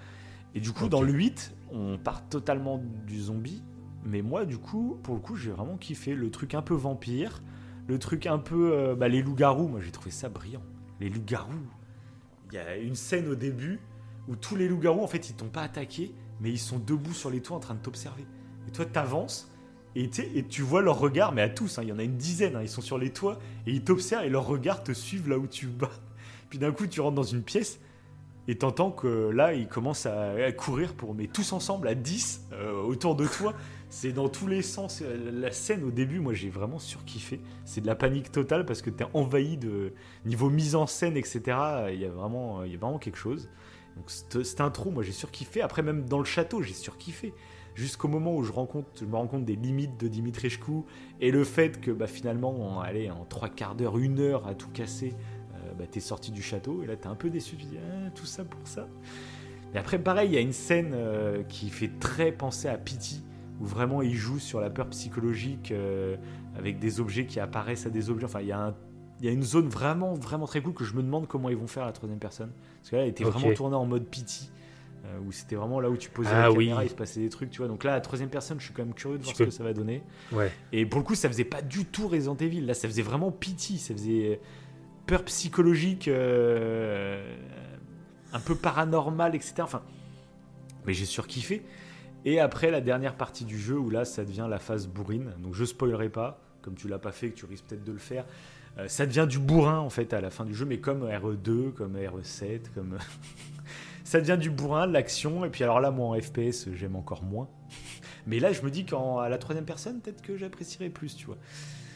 [0.54, 3.62] Et du coup, dans le 8, on part totalement du zombie.
[4.04, 7.42] Mais moi, du coup, pour le coup, j'ai vraiment kiffé le truc un peu vampire,
[7.86, 8.72] le truc un peu.
[8.72, 10.62] Euh, bah, les loups-garous, moi j'ai trouvé ça brillant.
[11.00, 11.66] Les loups-garous.
[12.52, 13.80] Il y a une scène au début
[14.28, 17.30] où tous les loups-garous, en fait, ils t'ont pas attaqué, mais ils sont debout sur
[17.30, 18.24] les toits en train de t'observer.
[18.68, 19.50] Et toi, t'avances,
[19.96, 22.16] et, et tu vois leur regard, mais à tous, hein, il y en a une
[22.16, 25.28] dizaine, hein, ils sont sur les toits, et ils t'observent, et leur regard te suivent
[25.28, 25.90] là où tu bats.
[26.50, 27.80] Puis d'un coup, tu rentres dans une pièce,
[28.48, 32.82] et t'entends que là, ils commencent à, courir pour, mais tous ensemble, à 10, euh,
[32.82, 33.54] autour de toi.
[33.92, 35.02] C'est dans tous les sens.
[35.02, 37.40] La scène au début, moi j'ai vraiment surkiffé.
[37.64, 39.92] C'est de la panique totale parce que t'es envahi de
[40.24, 41.40] niveau mise en scène, etc.
[41.92, 43.50] Il y a vraiment, il y a vraiment quelque chose.
[43.96, 45.60] Donc cette intro, moi j'ai surkiffé.
[45.60, 47.34] Après même dans le château, j'ai surkiffé.
[47.74, 48.56] Jusqu'au moment où je, me
[49.16, 50.86] rends compte des limites de Dimitrichkou
[51.20, 54.54] et le fait que bah, finalement, en, allez, en trois quarts d'heure, une heure à
[54.54, 55.14] tout casser,
[55.54, 57.56] euh, bah, t'es sorti du château et là t'es un peu déçu.
[57.56, 58.86] Tu dis ah, tout ça pour ça.
[59.74, 63.24] Et après, pareil, il y a une scène euh, qui fait très penser à Pity
[63.60, 66.16] où vraiment il joue sur la peur psychologique euh,
[66.56, 68.24] avec des objets qui apparaissent à des objets.
[68.24, 68.74] Enfin, il y, a
[69.20, 71.56] il y a une zone vraiment, vraiment très cool que je me demande comment ils
[71.56, 72.50] vont faire la troisième personne.
[72.78, 74.50] Parce que là, elle était vraiment tournée en mode pity.
[75.06, 77.30] Euh, où c'était vraiment là où tu posais ah, la caméra, il se passait des
[77.30, 77.68] trucs, tu vois.
[77.68, 79.64] Donc là, la troisième personne, je suis quand même curieux de voir ce que ça
[79.64, 80.02] va donner.
[80.30, 80.52] Ouais.
[80.72, 82.60] Et pour le coup, ça faisait pas du tout Resident Evil.
[82.60, 84.40] Là, ça faisait vraiment pity, ça faisait
[85.06, 87.34] peur psychologique, euh,
[88.34, 89.54] un peu paranormal, etc.
[89.60, 89.82] Enfin,
[90.86, 91.62] mais j'ai surkiffé.
[92.24, 95.32] Et après la dernière partie du jeu où là ça devient la phase bourrine.
[95.42, 97.98] Donc je spoilerai pas, comme tu l'as pas fait, que tu risques peut-être de le
[97.98, 98.24] faire.
[98.78, 101.72] Euh, ça devient du bourrin en fait à la fin du jeu, mais comme RE2,
[101.72, 102.98] comme RE7, comme
[104.04, 105.44] ça devient du bourrin, de l'action.
[105.44, 107.48] Et puis alors là, moi en FPS, j'aime encore moins.
[108.26, 111.38] Mais là, je me dis qu'à la troisième personne, peut-être que j'apprécierais plus, tu vois.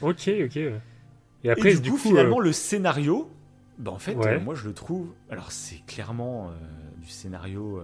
[0.00, 0.56] Ok, ok.
[0.56, 3.30] Et après, du, coup, finalement, euh, le scénario,
[3.78, 5.12] bah, en fait, euh, moi je le trouve.
[5.28, 6.50] Alors, c'est clairement
[6.96, 7.82] du scénario.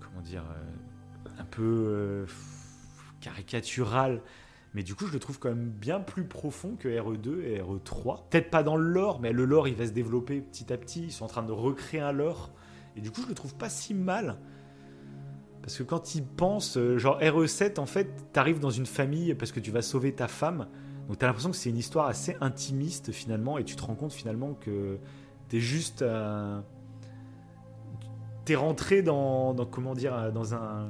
[0.00, 0.42] comment dire
[1.40, 2.26] un peu euh,
[3.20, 4.22] caricatural.
[4.74, 8.28] Mais du coup, je le trouve quand même bien plus profond que RE2 et RE3.
[8.30, 11.04] Peut-être pas dans le lore, mais le lore, il va se développer petit à petit.
[11.04, 12.50] Ils sont en train de recréer un lore.
[12.96, 14.38] Et du coup, je le trouve pas si mal.
[15.62, 19.50] Parce que quand ils pensent, euh, genre RE7, en fait, t'arrives dans une famille parce
[19.50, 20.68] que tu vas sauver ta femme.
[21.08, 23.58] Donc t'as l'impression que c'est une histoire assez intimiste finalement.
[23.58, 24.98] Et tu te rends compte finalement que
[25.48, 26.04] t'es juste.
[28.44, 30.88] T'es rentré dans, dans, Comment dire Dans un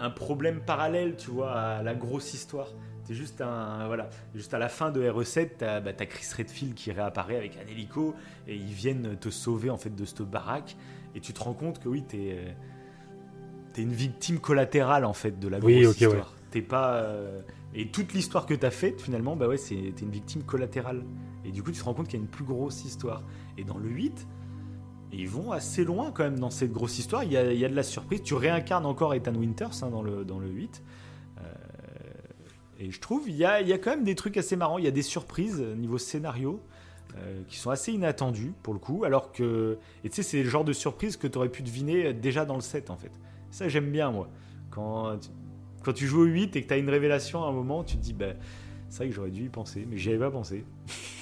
[0.00, 2.68] un problème parallèle, tu vois, à la grosse histoire.
[3.04, 6.74] C'est juste un voilà, juste à la fin de RE7, t'as bah, as Chris Redfield
[6.74, 8.14] qui réapparaît avec un hélico
[8.46, 10.76] et ils viennent te sauver en fait de cette baraque
[11.14, 12.36] et tu te rends compte que oui, t'es
[13.76, 16.34] es une victime collatérale en fait de la grosse histoire.
[16.50, 17.40] T'es pas euh,
[17.74, 21.04] et toute l'histoire que t'as faite finalement, bah ouais, c'est t'es une victime collatérale.
[21.44, 23.22] Et du coup, tu te rends compte qu'il y a une plus grosse histoire.
[23.56, 24.26] Et dans le 8,
[25.12, 27.24] ils vont assez loin quand même dans cette grosse histoire.
[27.24, 28.22] Il y a, de la surprise.
[28.22, 30.82] Tu réincarnes encore Ethan Winters hein, dans, le, dans le 8.
[31.38, 31.42] Euh,
[32.78, 34.78] et je trouve il y, a, il y a quand même des trucs assez marrants.
[34.78, 36.60] Il y a des surprises niveau scénario
[37.16, 39.04] euh, qui sont assez inattendues pour le coup.
[39.04, 39.78] Alors que.
[40.04, 42.56] Et tu sais, c'est le genre de surprise que tu aurais pu deviner déjà dans
[42.56, 43.12] le 7 en fait.
[43.50, 44.28] Ça, j'aime bien moi.
[44.70, 45.18] Quand,
[45.82, 47.96] quand tu joues au 8 et que tu as une révélation à un moment, tu
[47.96, 48.34] te dis, bah,
[48.90, 50.64] c'est vrai que j'aurais dû y penser, mais j'y avais pas pensé.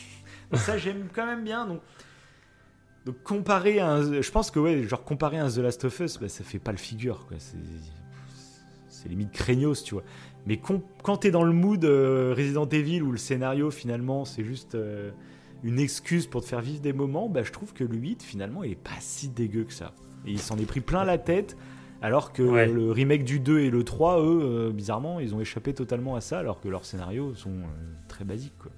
[0.55, 1.67] ça, j'aime quand même bien.
[1.67, 1.81] Donc.
[3.07, 6.29] Donc comparer un, je pense que ouais, genre comparer un The Last of Us, bah,
[6.29, 7.37] ça fait pas le figure quoi.
[8.89, 10.03] C'est limite craignos, tu vois.
[10.45, 10.61] Mais
[11.03, 15.13] quand t'es dans le mood euh, Resident Evil où le scénario finalement c'est juste euh,
[15.63, 18.65] une excuse pour te faire vivre des moments, bah, je trouve que le 8 finalement
[18.65, 19.95] il est pas si dégueu que ça.
[20.27, 21.57] Et il s'en est pris plein la tête.
[22.03, 25.73] Alors que le remake du 2 et le 3, eux, euh, bizarrement, ils ont échappé
[25.73, 27.55] totalement à ça, alors que leurs scénarios sont
[28.07, 28.59] très basiques.
[28.59, 28.71] Quoi.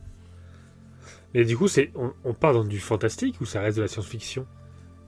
[1.34, 1.92] Et du coup, c'est
[2.24, 4.46] on, part dans du fantastique ou ça reste de la science-fiction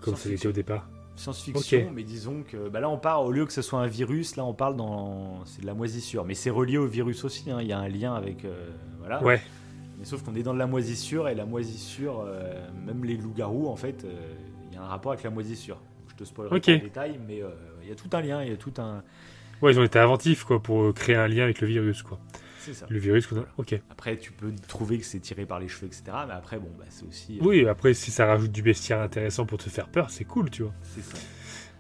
[0.01, 0.89] Comme c'était au départ?
[1.17, 4.37] Science-fiction, mais disons que bah là on part, au lieu que ce soit un virus,
[4.37, 5.45] là on parle dans.
[5.45, 6.25] C'est de la moisissure.
[6.25, 7.59] Mais c'est relié au virus aussi, hein.
[7.61, 8.45] il y a un lien avec.
[8.45, 8.71] Euh,
[9.01, 9.23] voilà.
[9.23, 9.41] Ouais.
[9.99, 13.69] Mais sauf qu'on est dans de la moisissure et la moisissure, euh, même les loups-garous
[13.69, 14.15] en fait, euh,
[14.71, 15.79] il y a un rapport avec la moisissure.
[16.09, 17.43] Je te spoilerai pas en détail, mais
[17.83, 19.03] il y a tout un lien, il y a tout un.
[19.61, 22.19] Ouais, ils ont été inventifs quoi pour créer un lien avec le virus quoi.
[22.73, 22.87] Ça.
[22.89, 23.29] Le virus,
[23.59, 23.81] ok.
[23.91, 26.03] Après, tu peux trouver que c'est tiré par les cheveux, etc.
[26.27, 27.39] Mais après, bon, bah, c'est aussi.
[27.41, 30.51] Euh, oui, après, si ça rajoute du bestiaire intéressant pour te faire peur, c'est cool,
[30.51, 30.73] tu vois.
[30.83, 31.19] C'est ça.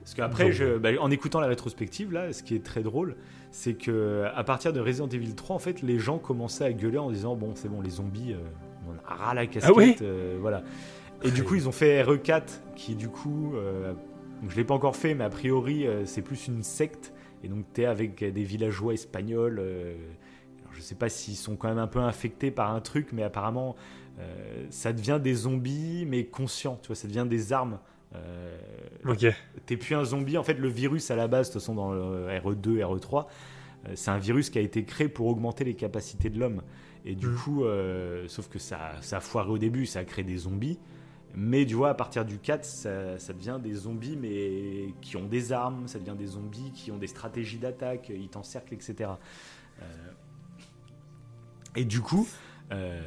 [0.00, 3.16] Parce qu'après, je, bah, en écoutant la rétrospective, là, ce qui est très drôle,
[3.52, 6.98] c'est que à partir de Resident Evil 3, en fait, les gens commençaient à gueuler
[6.98, 8.38] en disant bon, c'est bon, les zombies, euh,
[8.88, 10.62] on a ras la casquette, Ah euh, voilà.
[11.22, 12.42] Et du coup, ils ont fait RE4,
[12.74, 13.92] qui du coup, euh,
[14.40, 17.12] donc je l'ai pas encore fait, mais a priori, euh, c'est plus une secte.
[17.44, 19.58] Et donc, t'es avec des villageois espagnols.
[19.60, 19.94] euh,
[20.80, 23.76] je sais pas s'ils sont quand même un peu infectés par un truc, mais apparemment,
[24.18, 26.78] euh, ça devient des zombies, mais conscients.
[26.82, 27.78] Tu vois, ça devient des armes.
[28.14, 28.58] Euh,
[29.06, 29.26] Ok.
[29.66, 30.36] T'es plus un zombie.
[30.36, 33.26] En fait, le virus à la base, de toute façon, dans le RE2, RE3,
[33.86, 36.62] euh, c'est un virus qui a été créé pour augmenter les capacités de l'homme.
[37.04, 37.36] Et du Mm.
[37.36, 40.78] coup, euh, sauf que ça, ça a foiré au début, ça a créé des zombies.
[41.34, 45.24] Mais tu vois, à partir du 4, ça, ça devient des zombies, mais qui ont
[45.26, 49.10] des armes, ça devient des zombies qui ont des stratégies d'attaque, ils t'encerclent, etc.
[49.80, 49.84] Euh,
[51.76, 52.28] et du coup,
[52.72, 53.00] euh,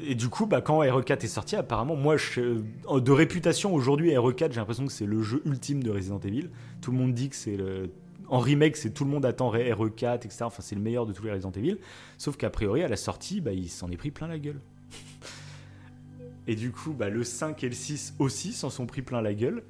[0.00, 2.60] et du coup, bah, quand RE4 est sorti, apparemment, moi, je,
[3.00, 6.50] de réputation aujourd'hui, RE4, j'ai l'impression que c'est le jeu ultime de Resident Evil.
[6.80, 7.90] Tout le monde dit que c'est le.
[8.28, 10.36] En remake, c'est tout le monde attend RE4, etc.
[10.42, 11.78] Enfin, c'est le meilleur de tous les Resident Evil.
[12.18, 14.60] Sauf qu'a priori, à la sortie, bah, il s'en est pris plein la gueule.
[16.46, 19.34] Et du coup, bah, le 5 et le 6 aussi s'en sont pris plein la
[19.34, 19.62] gueule.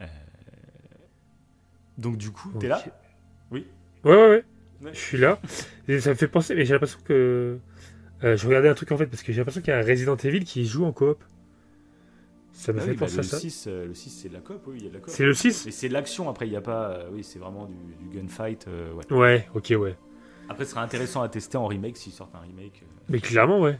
[0.00, 0.06] Euh,
[1.98, 2.82] Donc, du coup, t'es là?
[3.52, 3.64] Oui.
[4.04, 4.44] Ouais, ouais, ouais.
[4.82, 4.90] Ouais.
[4.92, 5.40] Je suis là.
[5.88, 7.58] Et ça me fait penser, mais j'ai l'impression que.
[8.24, 9.84] euh, je regardais un truc en fait, parce que j'ai l'impression qu'il y a un
[9.86, 11.22] Resident Evil qui joue en coop.
[12.52, 13.38] Ça me Ah fait oui, bah, penser le, à ça.
[13.38, 15.12] 6, euh, le 6, c'est de la coop, oui, il y a de la coop.
[15.12, 16.90] C'est le 6 Mais c'est de l'action après, il n'y a pas.
[16.90, 18.66] euh, oui, c'est vraiment du, du gunfight.
[18.68, 19.12] euh, ouais.
[19.12, 19.94] Ouais, ok, ouais.
[20.48, 22.82] Après, ce serait intéressant à tester en remake s'ils sortent un remake.
[23.08, 23.78] Mais clairement, ouais.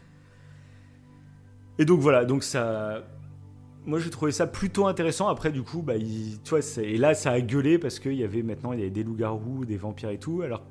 [1.78, 3.04] Et donc voilà, donc ça.
[3.84, 5.28] Moi j'ai trouvé ça plutôt intéressant.
[5.28, 8.24] Après, du coup, bah, il- tu vois, et là ça a gueulé parce qu'il y
[8.24, 10.42] avait maintenant il y avait des loups-garous, des vampires et tout.
[10.42, 10.64] Alors.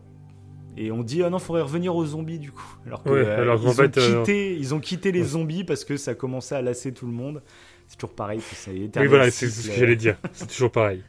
[0.77, 2.77] Et on dit, ah non, faudrait revenir aux zombies du coup.
[2.85, 5.23] Alors que, Ouais, euh, alors ils, qu'en ont fait, euh, quitté, ils ont quitté les
[5.23, 7.41] zombies parce que ça commençait à lasser tout le monde.
[7.87, 10.17] C'est toujours pareil, c'est Oui, éternel voilà, c'est ce que euh, j'allais dire.
[10.33, 11.03] C'est toujours pareil.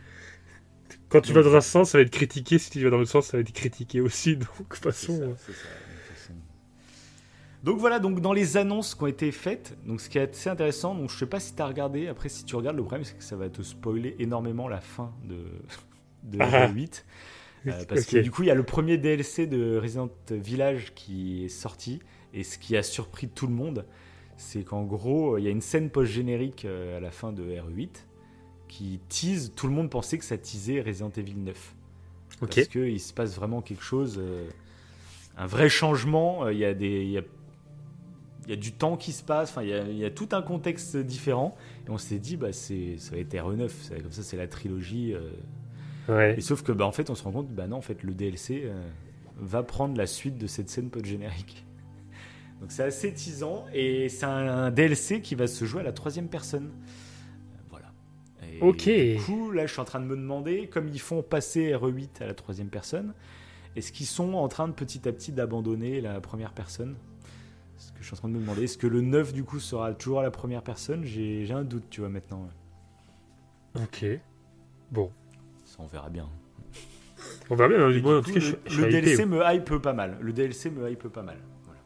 [1.09, 2.59] Quand tu vas dans un sens, ça va être critiqué.
[2.59, 4.37] Si tu vas dans l'autre sens, ça va être critiqué aussi.
[4.37, 5.17] Donc, de toute façon.
[5.17, 6.33] ça, euh, ça.
[7.65, 10.49] Donc voilà, donc dans les annonces qui ont été faites, donc ce qui est assez
[10.49, 13.03] intéressant, donc je sais pas si tu as regardé, après si tu regardes, le problème
[13.03, 15.39] c'est que ça va te spoiler énormément la fin de,
[16.23, 16.69] de Ah.
[16.69, 17.05] 8.
[17.67, 21.45] Euh, parce que du coup, il y a le premier DLC de Resident Village qui
[21.45, 22.01] est sorti,
[22.35, 23.85] et ce qui a surpris tout le monde,
[24.37, 27.89] c'est qu'en gros, il y a une scène post-générique euh, à la fin de RE8
[28.69, 31.75] qui tease, tout le monde pensait que ça teasait Resident Evil 9.
[32.43, 32.55] Ok.
[32.55, 34.49] Parce qu'il se passe vraiment quelque chose, euh,
[35.39, 36.49] un vrai changement.
[36.49, 37.23] Il y, a des, il y, a,
[38.45, 40.11] il y a du temps qui se passe, enfin, il y a, il y a
[40.11, 41.57] tout un contexte différent.
[41.87, 42.75] Et on s'est dit, bah, ça
[43.13, 45.15] va être RE9, ça- comme ça c'est la trilogie.
[45.15, 45.31] euh.
[46.09, 46.35] Ouais.
[46.39, 48.15] Et sauf que, bah, en fait, on se rend compte, bah non, en fait, le
[48.15, 48.81] DLC euh,
[49.37, 51.65] va prendre la suite de cette scène post-générique.
[52.61, 56.29] Donc c'est assez teasant, et c'est un, DLC qui va se jouer à la troisième
[56.29, 56.71] personne.
[56.71, 57.93] Euh, Voilà.
[58.43, 58.89] Et Ok.
[58.89, 62.23] Du coup, là, je suis en train de me demander, comme ils font passer RE8
[62.23, 63.13] à la troisième personne,
[63.75, 66.97] est-ce qu'ils sont en train de petit à petit d'abandonner la première personne?
[67.77, 68.65] Ce que je suis en train de me demander.
[68.65, 71.05] Est-ce que le 9, du coup, sera toujours à la première personne?
[71.05, 72.49] J'ai un doute, tu vois, maintenant.
[73.75, 74.07] Ok.
[74.91, 75.11] Bon.
[75.77, 76.29] Ça, on verra bien.
[77.51, 78.01] On verra bien.
[78.03, 79.01] Moi, en tout cas, je, le, je suis le hypé.
[79.03, 80.17] DLC me hype pas mal.
[80.21, 81.39] Le DLC me hype pas mal.
[81.65, 81.81] Voilà.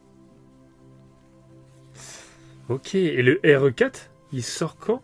[2.69, 2.95] Ok.
[2.95, 5.03] Et le RE4, il sort quand?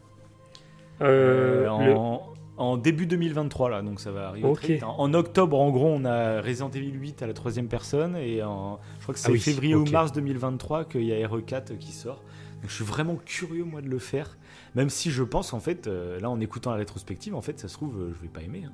[1.03, 1.95] Euh, Euh, le-
[2.59, 4.63] en, début 2023 là, donc ça va arriver Ok.
[4.63, 4.83] très vite.
[4.83, 8.43] En, en octobre, en gros, on a Resident Evil 8 à la troisième personne et
[8.43, 11.77] en, je crois que c'est Ah oui, février ou mars 2023 qu'il y a RE4
[11.77, 12.23] qui sort.
[12.63, 14.39] Donc je suis vraiment curieux moi de le faire,
[14.77, 17.67] même si je pense en fait, euh, là en écoutant la rétrospective, en fait, ça
[17.67, 18.65] se trouve, euh, je vais pas aimer.
[18.67, 18.73] hein.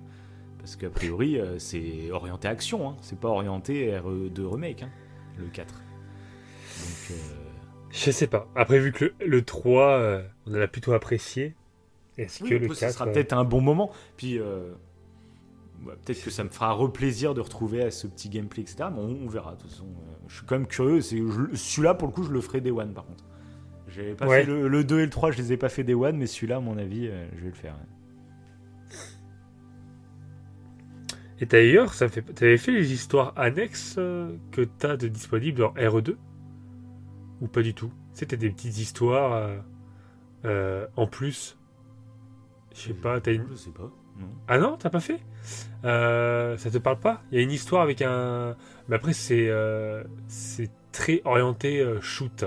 [0.59, 2.97] parce qu'a priori, euh, c'est orienté action, hein.
[3.01, 4.91] c'est pas orienté RE2 remake, hein,
[5.39, 5.73] le 4.
[5.75, 5.83] Donc,
[7.11, 7.15] euh,
[7.91, 8.49] Je sais pas.
[8.55, 11.55] Après, vu que le, le 3, euh, on en a plutôt apprécié.
[12.19, 12.93] Est-ce Oui, que le ça 4.
[12.95, 13.91] sera euh, peut-être un bon moment.
[14.17, 14.39] Puis
[15.85, 18.89] peut-être que ça me fera replaisir de retrouver ce petit gameplay, etc.
[18.93, 19.55] Mais on, on verra.
[19.55, 19.87] De toute façon,
[20.29, 21.01] je suis quand même curieux.
[21.01, 23.25] Celui-là, pour le coup, je le ferai Day One, par contre.
[23.95, 24.41] J'avais pas Ouais.
[24.45, 26.27] fait le, le 2 et le 3, je les ai pas fait Day One, mais
[26.27, 27.75] celui-là, à mon avis, euh, je vais le faire.
[31.41, 32.23] Et d'ailleurs, ça fait...
[32.23, 36.17] t'avais fait les histoires annexes euh, que t'as de disponibles dans RE2
[37.41, 37.93] Ou pas du tout?
[38.13, 39.57] C'était des petites histoires euh,
[40.45, 41.59] euh, en plus.
[42.75, 43.47] Je sais pas, t'as une...
[43.51, 43.91] Je sais pas.
[44.21, 44.29] Non.
[44.47, 45.19] Ah non, t'as pas fait?
[45.85, 47.23] Euh, Ça te parle pas?
[47.33, 48.57] Il y a une histoire avec un...
[48.89, 49.51] Mais après, c'est
[50.29, 52.45] c'est très orienté shoot.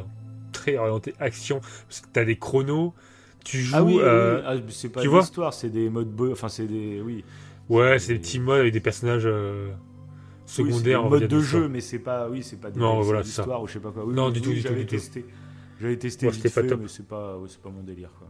[0.66, 1.60] Très orienté action.
[1.60, 2.94] Parce que t'as des chronos.
[3.44, 3.76] Tu joues...
[3.78, 4.44] Ah oui, oui, euh, oui.
[4.48, 6.10] Ah, c'est pas tu une vois histoire, c'est des modes.
[6.32, 7.02] Enfin, c'est des.
[7.02, 7.24] Oui.
[7.70, 9.74] Ouais, c'est des petits modes avec des personnages euh, Oui,
[10.46, 11.04] secondaires.
[11.04, 12.28] modes dire, de jeu, mais c'est pas.
[12.30, 12.80] Oui, c'est pas des.
[12.80, 13.60] Non, voilà, ça.
[13.62, 14.06] ou je sais pas quoi.
[14.06, 14.96] Oui, Non, oui, du tout, oui, du tout, j'avais du tout.
[14.96, 15.26] testé.
[15.80, 18.28] J'avais testé vite pas fait, mais c'est pas, c'est pas mon délire, quoi.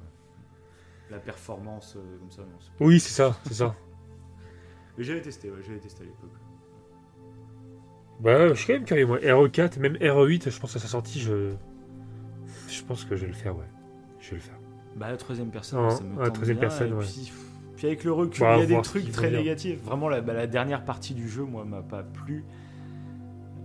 [1.12, 2.58] La performance euh, comme ça, non.
[2.60, 3.76] c'est- Oui, c'est ça, c'est ça.
[4.98, 6.32] Mais j'avais testé, ouais, j'avais testé à l'époque.
[8.22, 9.20] Bah, je suis quand même curieux, moi.
[9.20, 11.52] RE4, même RE8, je pense à sa sortie, je.
[12.76, 13.66] Je pense que je vais le faire, ouais.
[14.20, 14.60] Je vais le faire.
[14.96, 17.06] Bah, la troisième personne, Non, ça me la troisième bien, personne, et ouais.
[17.06, 17.32] Puis,
[17.76, 19.82] puis avec le recul, Bah, il y a des trucs très négatifs.
[19.84, 22.46] Vraiment, la, bah, la dernière partie du jeu, moi, m'a pas plu.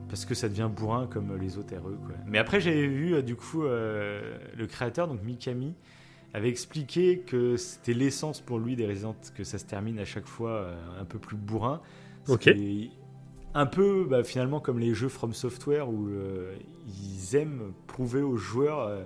[0.08, 1.96] Parce que ça devient bourrin comme les autres RE.
[2.04, 2.16] Quoi.
[2.26, 5.74] Mais après, j'avais vu, euh, du coup, euh, le créateur, donc Mikami,
[6.34, 10.26] avait expliqué que c'était l'essence pour lui des Resident, que ça se termine à chaque
[10.26, 11.80] fois euh, un peu plus bourrin.
[12.28, 12.48] Ok.
[13.52, 16.54] Un peu, bah, finalement, comme les jeux From Software où euh,
[16.86, 19.02] ils aiment prouver aux joueurs euh,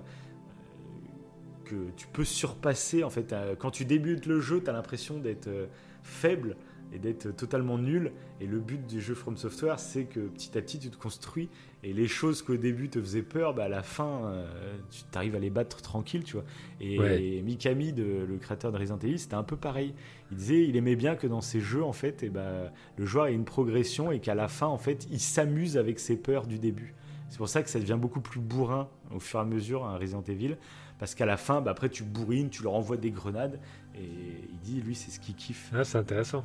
[1.63, 3.03] que tu peux surpasser.
[3.03, 5.65] En fait, quand tu débutes le jeu, tu as l'impression d'être euh,
[6.03, 6.57] faible
[6.93, 8.11] et d'être totalement nul.
[8.39, 11.49] Et le but du jeu From Software, c'est que petit à petit, tu te construis.
[11.87, 15.35] Et les choses qu'au début te faisaient peur, bah, à la fin, euh, tu arrives
[15.35, 16.43] à les battre tranquille, tu vois.
[16.81, 17.41] Et, Ouais.
[17.43, 19.93] Mikami, de- le créateur de Resident Evil, c'était un peu pareil.
[20.31, 23.27] Il disait, il aimait bien que dans ces jeux, en fait, et bah, le joueur
[23.27, 26.57] ait une progression et qu'à la fin, en fait, il s'amuse avec ses peurs du
[26.57, 26.95] début.
[27.29, 29.97] C'est pour ça que ça devient beaucoup plus bourrin au fur et à mesure un
[29.97, 30.57] Resident Evil.
[30.97, 33.59] Parce qu'à la fin, bah, après, tu bourrines, tu leur envoies des grenades.
[33.93, 34.09] Et
[34.51, 35.69] il dit, lui, c'est ce qu'il kiffe.
[35.71, 36.43] Ah, c'est intéressant.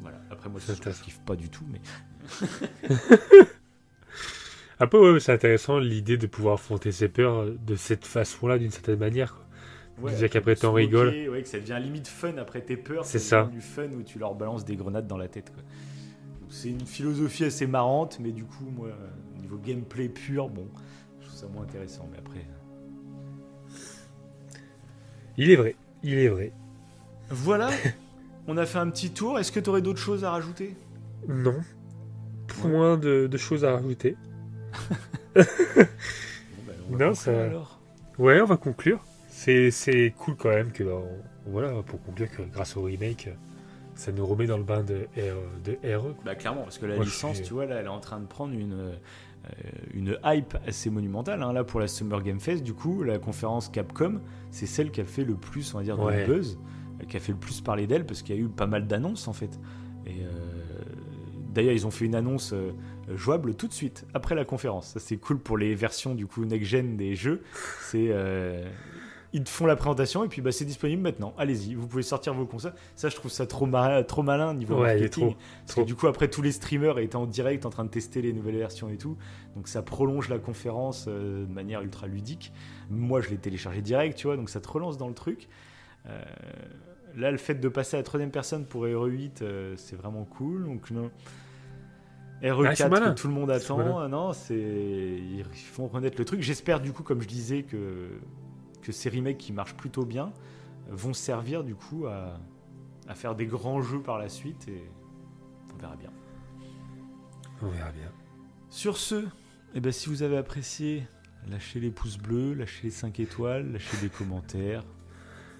[0.00, 0.20] Voilà.
[0.30, 1.04] Après, moi, C'est c'est ce que je intéressant.
[1.06, 1.64] kiffe pas du tout.
[1.70, 1.80] Mais
[4.78, 8.98] Après, ouais, c'est intéressant l'idée de pouvoir affronter ses peurs de cette façon-là, d'une certaine
[8.98, 9.34] manière.
[10.00, 10.10] quoi.
[10.10, 11.28] disais qu'après, de t'en rigoles.
[11.30, 13.04] Ouais, que ça devient limite fun après tes peurs.
[13.06, 13.44] C'est ça.
[13.44, 15.50] du fun où tu leur balances des grenades dans la tête.
[16.48, 20.68] C'est une philosophie assez marrante, mais du coup, moi, euh, niveau gameplay pur, bon,
[21.20, 22.08] je trouve ça moins intéressant.
[22.12, 22.46] Mais après.
[25.38, 26.52] Il est vrai, il est vrai.
[27.30, 27.70] Voilà,
[28.46, 29.38] on a fait un petit tour.
[29.38, 30.76] Est-ce que tu aurais d'autres choses à rajouter?
[31.28, 31.60] Non.
[32.46, 34.16] Point de, de choses à rajouter.
[35.34, 35.42] Bon,
[36.66, 37.80] ben, on va Non, conclure ça- alors.
[38.18, 39.00] Ouais, on va conclure.
[39.28, 41.04] C'est c'est cool quand même que, dans-
[41.46, 43.28] voilà, pour conclure que grâce au remake,
[43.94, 46.14] ça nous remet dans le bain de, R, de RE.
[46.24, 48.18] Bah clairement, parce que la Moi, licence, suis- tu vois, là, elle est en train
[48.20, 48.92] de prendre une, euh,
[49.94, 51.42] une hype assez monumentale.
[51.42, 51.52] hein.
[51.52, 54.20] Là, pour la Summer Game Fest, du coup, la conférence Capcom,
[54.50, 56.24] c'est celle qui a fait le plus, on va dire, de Ouais.
[56.26, 56.58] buzz,
[57.00, 58.86] euh, qui a fait le plus parler d'elle, parce qu'il y a eu pas mal
[58.86, 59.60] d'annonces, en fait.
[60.06, 60.30] Et euh,
[61.54, 62.72] d'ailleurs, ils ont fait une annonce euh,
[63.14, 64.88] jouable tout de suite, après la conférence.
[64.88, 67.42] Ça, c'est cool pour les versions, du coup, next-gen des jeux.
[67.82, 68.08] C'est...
[68.10, 68.68] euh,
[69.32, 71.34] ils te font la présentation et puis bah, c'est disponible maintenant.
[71.36, 72.72] Allez-y, vous pouvez sortir vos consoles.
[72.94, 75.24] Ça, je trouve ça trop, ma- trop malin niveau Ouais, marketing.
[75.30, 75.36] trop.
[75.60, 75.80] Parce trop.
[75.82, 78.32] que du coup, après, tous les streamers étaient en direct en train de tester les
[78.32, 79.18] nouvelles versions et tout.
[79.54, 82.50] Donc ça prolonge la conférence euh, de manière ultra ludique.
[82.88, 85.48] Moi, je l'ai téléchargé direct, tu vois, donc ça te relance dans le truc.
[86.08, 86.22] Euh,
[87.16, 90.64] là, le fait de passer à la troisième personne pour RE8, euh, c'est vraiment cool.
[90.64, 91.10] Donc, non.
[92.42, 93.14] RE4 Ah, sont malins.
[93.14, 96.42] que tout le monde attend, ah non, c'est ils font renaître le truc.
[96.42, 98.08] J'espère du coup, comme je disais, que
[98.82, 100.32] que ces remakes qui marchent plutôt bien
[100.90, 102.38] vont servir du coup à,
[103.08, 104.82] à faire des grands jeux par la suite et
[105.74, 106.10] on verra bien.
[107.62, 108.12] On verra bien.
[108.68, 109.24] Sur ce,
[109.74, 111.04] eh ben, si vous avez apprécié,
[111.50, 114.84] lâchez les pouces bleus, lâchez les 5 étoiles, lâchez des commentaires,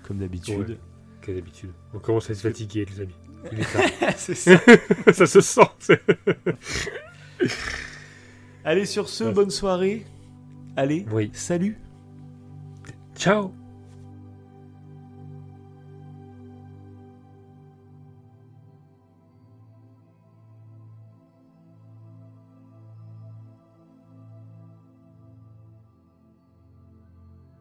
[0.04, 0.68] comme d'habitude.
[0.70, 0.78] Ouais.
[1.24, 1.70] Comme d'habitude.
[1.94, 3.14] On commence à se fatiguer, les amis.
[4.16, 4.60] C'est ça.
[5.12, 5.98] ça se sent.
[8.64, 9.32] Allez, sur ce, Ouais.
[9.32, 10.04] bonne soirée.
[10.76, 11.30] Allez, Oui.
[11.32, 11.76] salut
[13.16, 13.52] Ciao